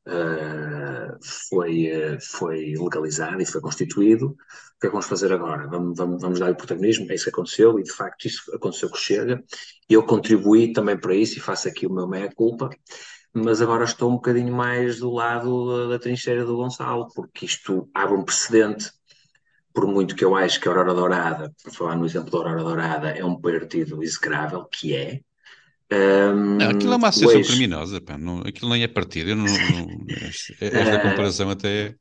[0.06, 1.18] uh,
[1.48, 4.28] foi, uh, foi legalizado e foi constituído.
[4.28, 5.66] O que é que vamos fazer agora?
[5.68, 8.90] Vamos, vamos, vamos dar o protagonismo, é isso que aconteceu, e de facto isso aconteceu
[8.90, 9.42] que chega.
[9.88, 12.70] Eu contribuí também para isso e faço aqui o meu meia-culpa,
[13.32, 17.88] mas agora estou um bocadinho mais do lado da, da trincheira do Gonçalo, porque isto
[17.94, 18.90] abre um precedente
[19.76, 22.64] por muito que eu acho que a Aurora Dourada, por falar no exemplo da Aurora
[22.64, 25.20] Dourada, é um partido execrável, que é,
[25.92, 29.36] um, não, aquilo é uma associação criminosa, pá, não, aquilo nem é partido.
[29.36, 30.06] Não, não,
[30.60, 31.94] esta comparação até é.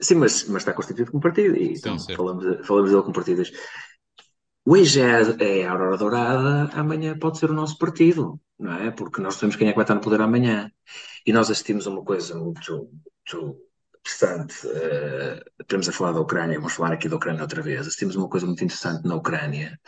[0.00, 3.52] Sim, mas, mas está constituído como partido e então, falamos, falamos dele como partidos.
[4.64, 8.90] Hoje é, é a Aurora Dourada, amanhã pode ser o nosso partido, não é?
[8.90, 10.70] Porque nós sabemos quem é que vai estar no poder amanhã.
[11.24, 12.90] E nós assistimos a uma coisa muito,
[13.32, 13.56] muito
[14.02, 14.66] interessante.
[14.66, 17.80] Uh, estamos a falar da Ucrânia, vamos falar aqui da Ucrânia outra vez.
[17.82, 19.78] Assistimos uma coisa muito interessante na Ucrânia,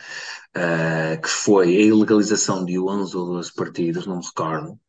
[0.55, 4.79] uh, que foi a ilegalização de 11 ou 12 partidos, não me recordo,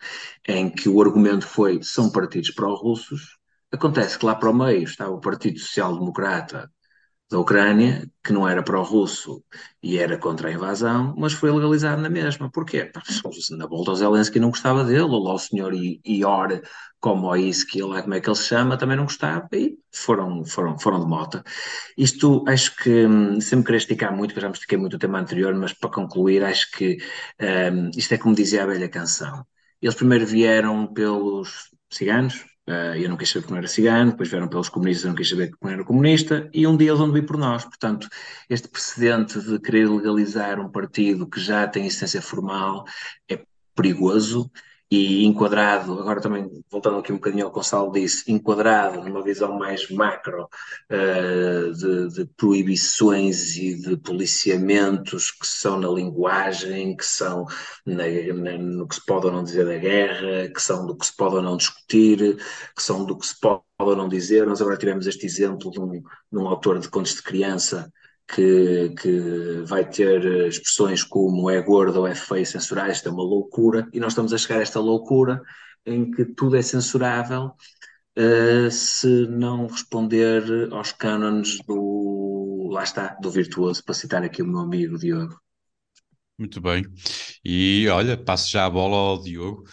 [0.46, 3.36] em que o argumento foi são partidos pró-russos.
[3.72, 6.70] Acontece que lá para o meio estava o Partido Social Democrata
[7.30, 9.42] da Ucrânia, que não era pró-russo
[9.82, 12.50] e era contra a invasão, mas foi legalizado na mesma.
[12.50, 12.90] Porquê?
[13.58, 15.72] Na volta o Zelensky não gostava dele, ou lá o senhor
[16.04, 16.60] Ior
[17.00, 21.00] Komoiski, lá como é que ele se chama, também não gostava, e foram, foram, foram
[21.00, 21.42] de moto.
[21.96, 25.18] Isto, acho que, hum, sempre queria esticar muito, que já me estiquei muito o tema
[25.18, 26.98] anterior, mas para concluir, acho que
[27.40, 29.46] um, isto é como dizia a velha canção.
[29.80, 34.28] Eles primeiro vieram pelos ciganos, Uh, eu não quis saber que não era cigano, depois
[34.28, 36.98] vieram pelos comunistas, eu não quis saber que não era comunista, e um dia eles
[36.98, 37.64] vão vir por nós.
[37.64, 38.08] Portanto,
[38.50, 42.84] este precedente de querer legalizar um partido que já tem existência formal
[43.28, 43.40] é
[43.74, 44.50] perigoso
[44.90, 49.22] e enquadrado, agora também voltando aqui um bocadinho ao que o Gonçalo disse, enquadrado numa
[49.22, 57.04] visão mais macro uh, de, de, proibições e de policiamentos que são na linguagem, que
[57.04, 57.46] são
[57.84, 58.04] na,
[58.34, 61.16] na, no que se pode ou não dizer da guerra, que são do que se
[61.16, 62.36] pode ou não discutir,
[62.74, 64.46] que são do que se pode ou não dizer.
[64.46, 67.92] Nós agora tivemos este exemplo de um, de um autor de contos de criança
[68.28, 73.22] que, que vai ter expressões como é gordo ou é feio censurar, isto é uma
[73.22, 75.40] loucura, e nós estamos a chegar a esta loucura
[75.84, 77.52] em que tudo é censurável
[78.18, 84.46] uh, se não responder aos cânones do, lá está, do virtuoso, para citar aqui o
[84.46, 85.40] meu amigo Diogo.
[86.38, 86.84] Muito bem.
[87.44, 89.64] E olha, passo já a bola ao Diogo,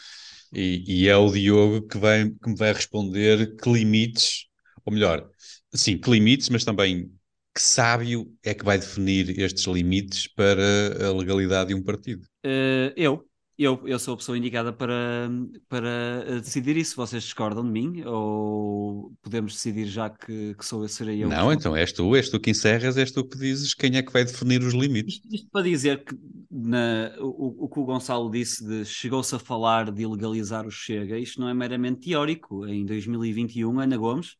[0.53, 4.45] e, e é o Diogo que, vai, que me vai responder que limites,
[4.85, 5.27] ou melhor,
[5.73, 7.11] sim, que limites, mas também
[7.53, 12.23] que sábio é que vai definir estes limites para a legalidade de um partido?
[12.45, 13.25] Uh, eu.
[13.55, 15.30] Eu, eu sou a pessoa indicada para,
[15.69, 16.95] para decidir isso.
[16.95, 18.03] Vocês discordam de mim?
[18.03, 21.30] Ou podemos decidir já que, que sou eu, serei eu?
[21.30, 24.11] Não, então és tu, és tu que encerras, és tu que dizes quem é que
[24.11, 25.17] vai definir os limites.
[25.17, 26.17] Isto, isto para dizer que
[26.49, 31.19] na, o, o que o Gonçalo disse de chegou-se a falar de ilegalizar o Chega,
[31.19, 32.65] isto não é meramente teórico.
[32.65, 34.35] Em 2021, Ana Gomes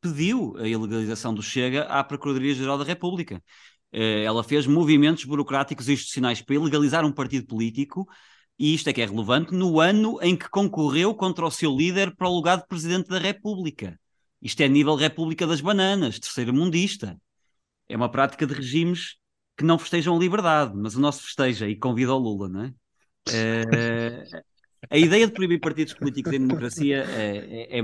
[0.00, 3.42] pediu a ilegalização do Chega à Procuradoria-Geral da República.
[3.92, 8.06] Eh, ela fez movimentos burocráticos e institucionais para ilegalizar um partido político,
[8.58, 12.14] e isto é que é relevante, no ano em que concorreu contra o seu líder
[12.16, 13.98] para o lugar de Presidente da República.
[14.42, 17.16] Isto é nível República das Bananas, terceira mundista.
[17.88, 19.16] É uma prática de regimes
[19.56, 22.74] que não festejam a liberdade, mas o nosso festeja e convida o Lula, não é?
[23.32, 24.24] é...
[24.90, 27.82] A ideia de proibir partidos políticos em democracia é, é, é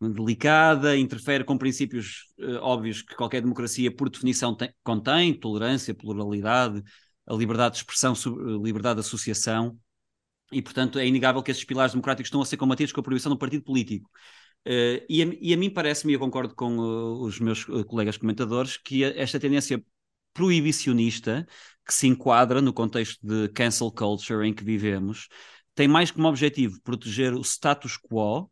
[0.00, 6.82] delicada, interfere com princípios uh, óbvios que qualquer democracia, por definição, tem, contém: tolerância, pluralidade,
[7.26, 9.78] a liberdade de expressão, a liberdade de associação,
[10.52, 13.30] e, portanto, é inegável que esses pilares democráticos estão a ser combatidos com a proibição
[13.30, 14.08] do partido político.
[14.66, 18.76] Uh, e, a, e, a, mim parece-me, eu concordo com uh, os meus colegas comentadores,
[18.76, 19.82] que esta tendência
[20.34, 21.46] proibicionista,
[21.86, 25.28] que se enquadra no contexto de cancel culture em que vivemos,
[25.74, 28.50] tem mais como objetivo proteger o status quo,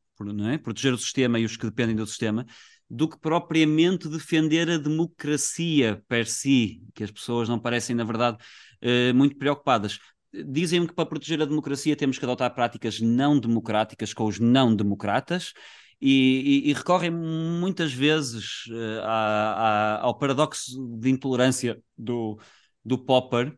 [0.52, 0.58] é?
[0.58, 2.46] proteger o sistema e os que dependem do sistema,
[2.88, 8.38] do que propriamente defender a democracia per si, que as pessoas não parecem, na verdade,
[8.82, 9.98] uh, muito preocupadas.
[10.32, 14.74] Dizem-me que para proteger a democracia temos que adotar práticas não democráticas com os não
[14.74, 15.52] democratas.
[16.00, 18.64] E, e, e recorrem muitas vezes
[19.04, 22.38] a, a, ao paradoxo de intolerância do,
[22.84, 23.56] do Popper,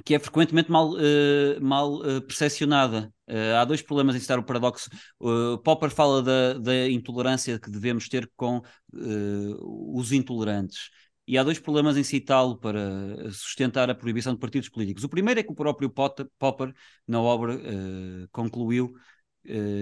[0.00, 3.12] que é frequentemente mal, uh, mal uh, percepcionada.
[3.28, 4.88] Uh, há dois problemas em citar o paradoxo.
[5.62, 8.62] Popper fala da, da, intolerância que devemos ter com
[8.92, 10.90] os intolerantes.
[11.26, 12.80] E há dois problemas em citá-lo para
[13.30, 15.04] sustentar a proibição de partidos políticos.
[15.04, 16.74] O primeiro é que o próprio Potter, Popper,
[17.06, 17.58] na obra,
[18.32, 18.92] concluiu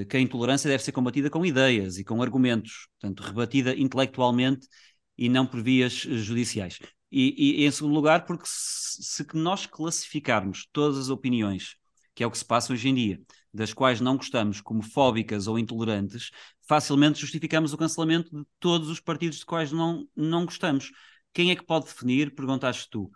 [0.08, 4.68] que a intolerância deve ser combatida com ideias e com argumentos, portanto, rebatida intelectualmente
[5.16, 6.78] e não por vias judiciais.
[7.10, 11.76] E, e, em segundo lugar, porque se, se nós classificarmos todas as opiniões,
[12.14, 13.20] que é o que se passa hoje em dia,
[13.52, 16.30] das quais não gostamos, como fóbicas ou intolerantes,
[16.68, 20.92] facilmente justificamos o cancelamento de todos os partidos de quais não, não gostamos.
[21.32, 22.34] Quem é que pode definir?
[22.34, 23.10] Perguntaste tu.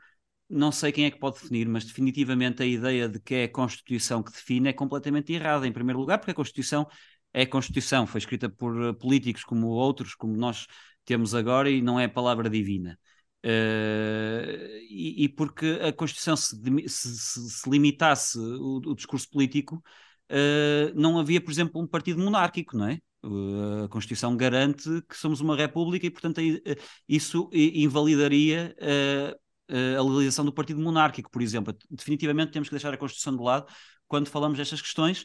[0.49, 3.53] Não sei quem é que pode definir, mas definitivamente a ideia de que é a
[3.53, 5.67] Constituição que define é completamente errada.
[5.67, 6.87] Em primeiro lugar, porque a Constituição
[7.33, 10.67] é a Constituição, foi escrita por políticos como outros, como nós
[11.05, 12.99] temos agora, e não é palavra divina.
[13.45, 16.57] Uh, e, e, porque a Constituição se,
[16.89, 19.85] se, se limitasse o, o, discurso político,
[20.31, 22.99] uh, não havia, por exemplo, um partido monárquico, não é?
[23.85, 26.41] A Constituição garante que somos uma república e, portanto,
[27.09, 28.77] isso invalidaria
[29.71, 31.75] a legalização do partido monárquico, por exemplo.
[31.91, 33.67] Definitivamente temos que deixar a Constituição de lado
[34.07, 35.25] quando falamos destas questões.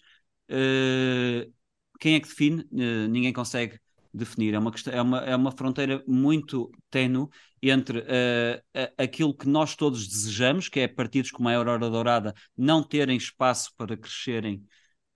[2.00, 2.66] quem é que define?
[2.72, 3.78] ninguém consegue
[4.14, 4.54] definir.
[4.54, 7.28] É uma, é uma, é uma fronteira muito tenue
[7.62, 12.82] entre uh, aquilo que nós todos desejamos, que é partidos como a Aurora Dourada não
[12.82, 14.64] terem espaço para crescerem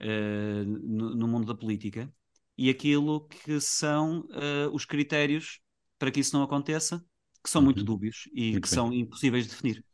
[0.02, 2.12] uh, no, no, mundo da política,
[2.58, 5.60] e aquilo que são uh, os critérios
[5.98, 7.04] para que isso não aconteça,
[7.44, 7.66] que são uhum.
[7.66, 8.76] muito dúbios e muito que bem.
[8.76, 9.86] são impossíveis de definir.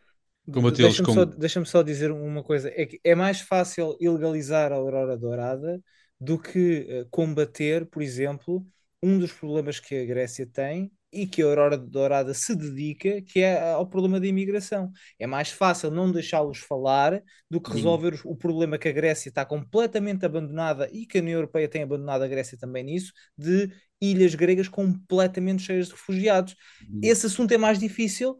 [0.75, 1.13] Deixa-me com...
[1.13, 5.79] só, deixa só dizer uma coisa: é que é mais fácil ilegalizar a Aurora Dourada
[6.19, 8.65] do que combater, por exemplo,
[9.01, 13.39] um dos problemas que a Grécia tem e que a Aurora Dourada se dedica, que
[13.39, 14.91] é ao problema da imigração.
[15.17, 18.23] É mais fácil não deixá-los falar do que resolver Sim.
[18.25, 22.23] o problema que a Grécia está completamente abandonada e que a União Europeia tem abandonado
[22.23, 23.71] a Grécia também nisso, de
[24.01, 26.55] ilhas gregas completamente cheias de refugiados.
[26.79, 26.99] Sim.
[27.03, 28.37] Esse assunto é mais difícil,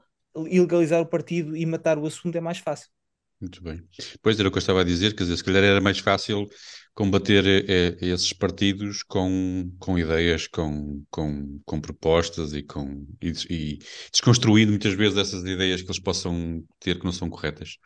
[0.48, 2.90] ilegalizar o partido e matar o assunto é mais fácil.
[3.42, 3.82] Muito bem.
[4.22, 6.48] Pois era o que eu estava a dizer, quer dizer, se calhar era mais fácil
[7.00, 13.80] combater eh, esses partidos com, com ideias, com, com, com propostas e, com, e, e
[14.12, 17.78] desconstruindo muitas vezes essas ideias que eles possam ter que não são corretas.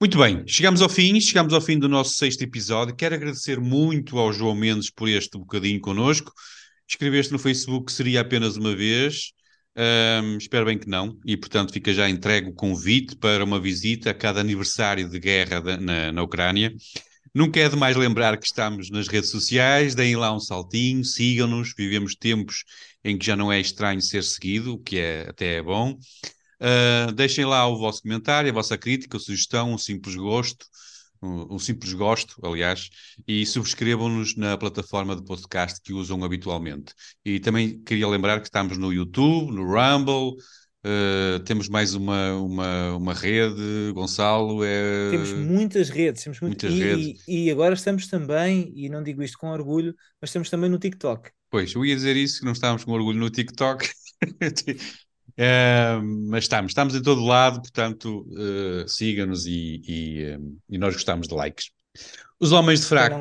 [0.00, 2.96] Muito bem, chegamos ao fim, chegamos ao fim do nosso sexto episódio.
[2.96, 6.32] Quero agradecer muito ao João Mendes por este bocadinho connosco.
[6.88, 9.32] Escreveste no Facebook que seria apenas uma vez.
[10.40, 14.14] Espero bem que não, e portanto fica já entregue o convite para uma visita a
[14.14, 16.74] cada aniversário de guerra da, na, na Ucrânia.
[17.34, 22.14] Nunca é demais lembrar que estamos nas redes sociais, deem lá um saltinho, sigam-nos, vivemos
[22.14, 22.64] tempos
[23.04, 25.98] em que já não é estranho ser seguido, o que é, até é bom.
[26.60, 30.66] Uh, deixem lá o vosso comentário, a vossa crítica, a sugestão, um simples gosto,
[31.22, 32.88] um, um simples gosto, aliás,
[33.26, 36.92] e subscrevam-nos na plataforma de podcast que usam habitualmente.
[37.24, 40.36] E também queria lembrar que estamos no YouTube, no Rumble,
[40.84, 44.62] Uh, temos mais uma, uma, uma rede, Gonçalo.
[44.64, 45.10] É...
[45.10, 46.66] Temos muitas redes, temos muito...
[46.66, 47.24] muitas e, redes.
[47.26, 51.30] E agora estamos também, e não digo isto com orgulho, mas estamos também no TikTok.
[51.50, 53.86] Pois, eu ia dizer isso, que não estávamos com orgulho no TikTok.
[53.86, 53.88] uh,
[56.30, 60.38] mas estamos, estamos em todo lado, portanto, uh, siga-nos e, e,
[60.70, 61.70] e, nós gostamos de likes.
[62.38, 63.18] Os Homens de Fraco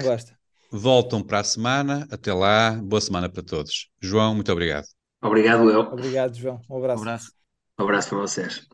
[0.71, 2.07] voltam para a semana.
[2.11, 3.89] Até lá, boa semana para todos.
[3.99, 4.85] João, muito obrigado.
[5.21, 5.79] Obrigado, eu.
[5.79, 6.61] Obrigado, João.
[6.69, 6.99] Um abraço.
[6.99, 7.37] Um abraço.
[7.79, 8.67] Um abraço para vocês.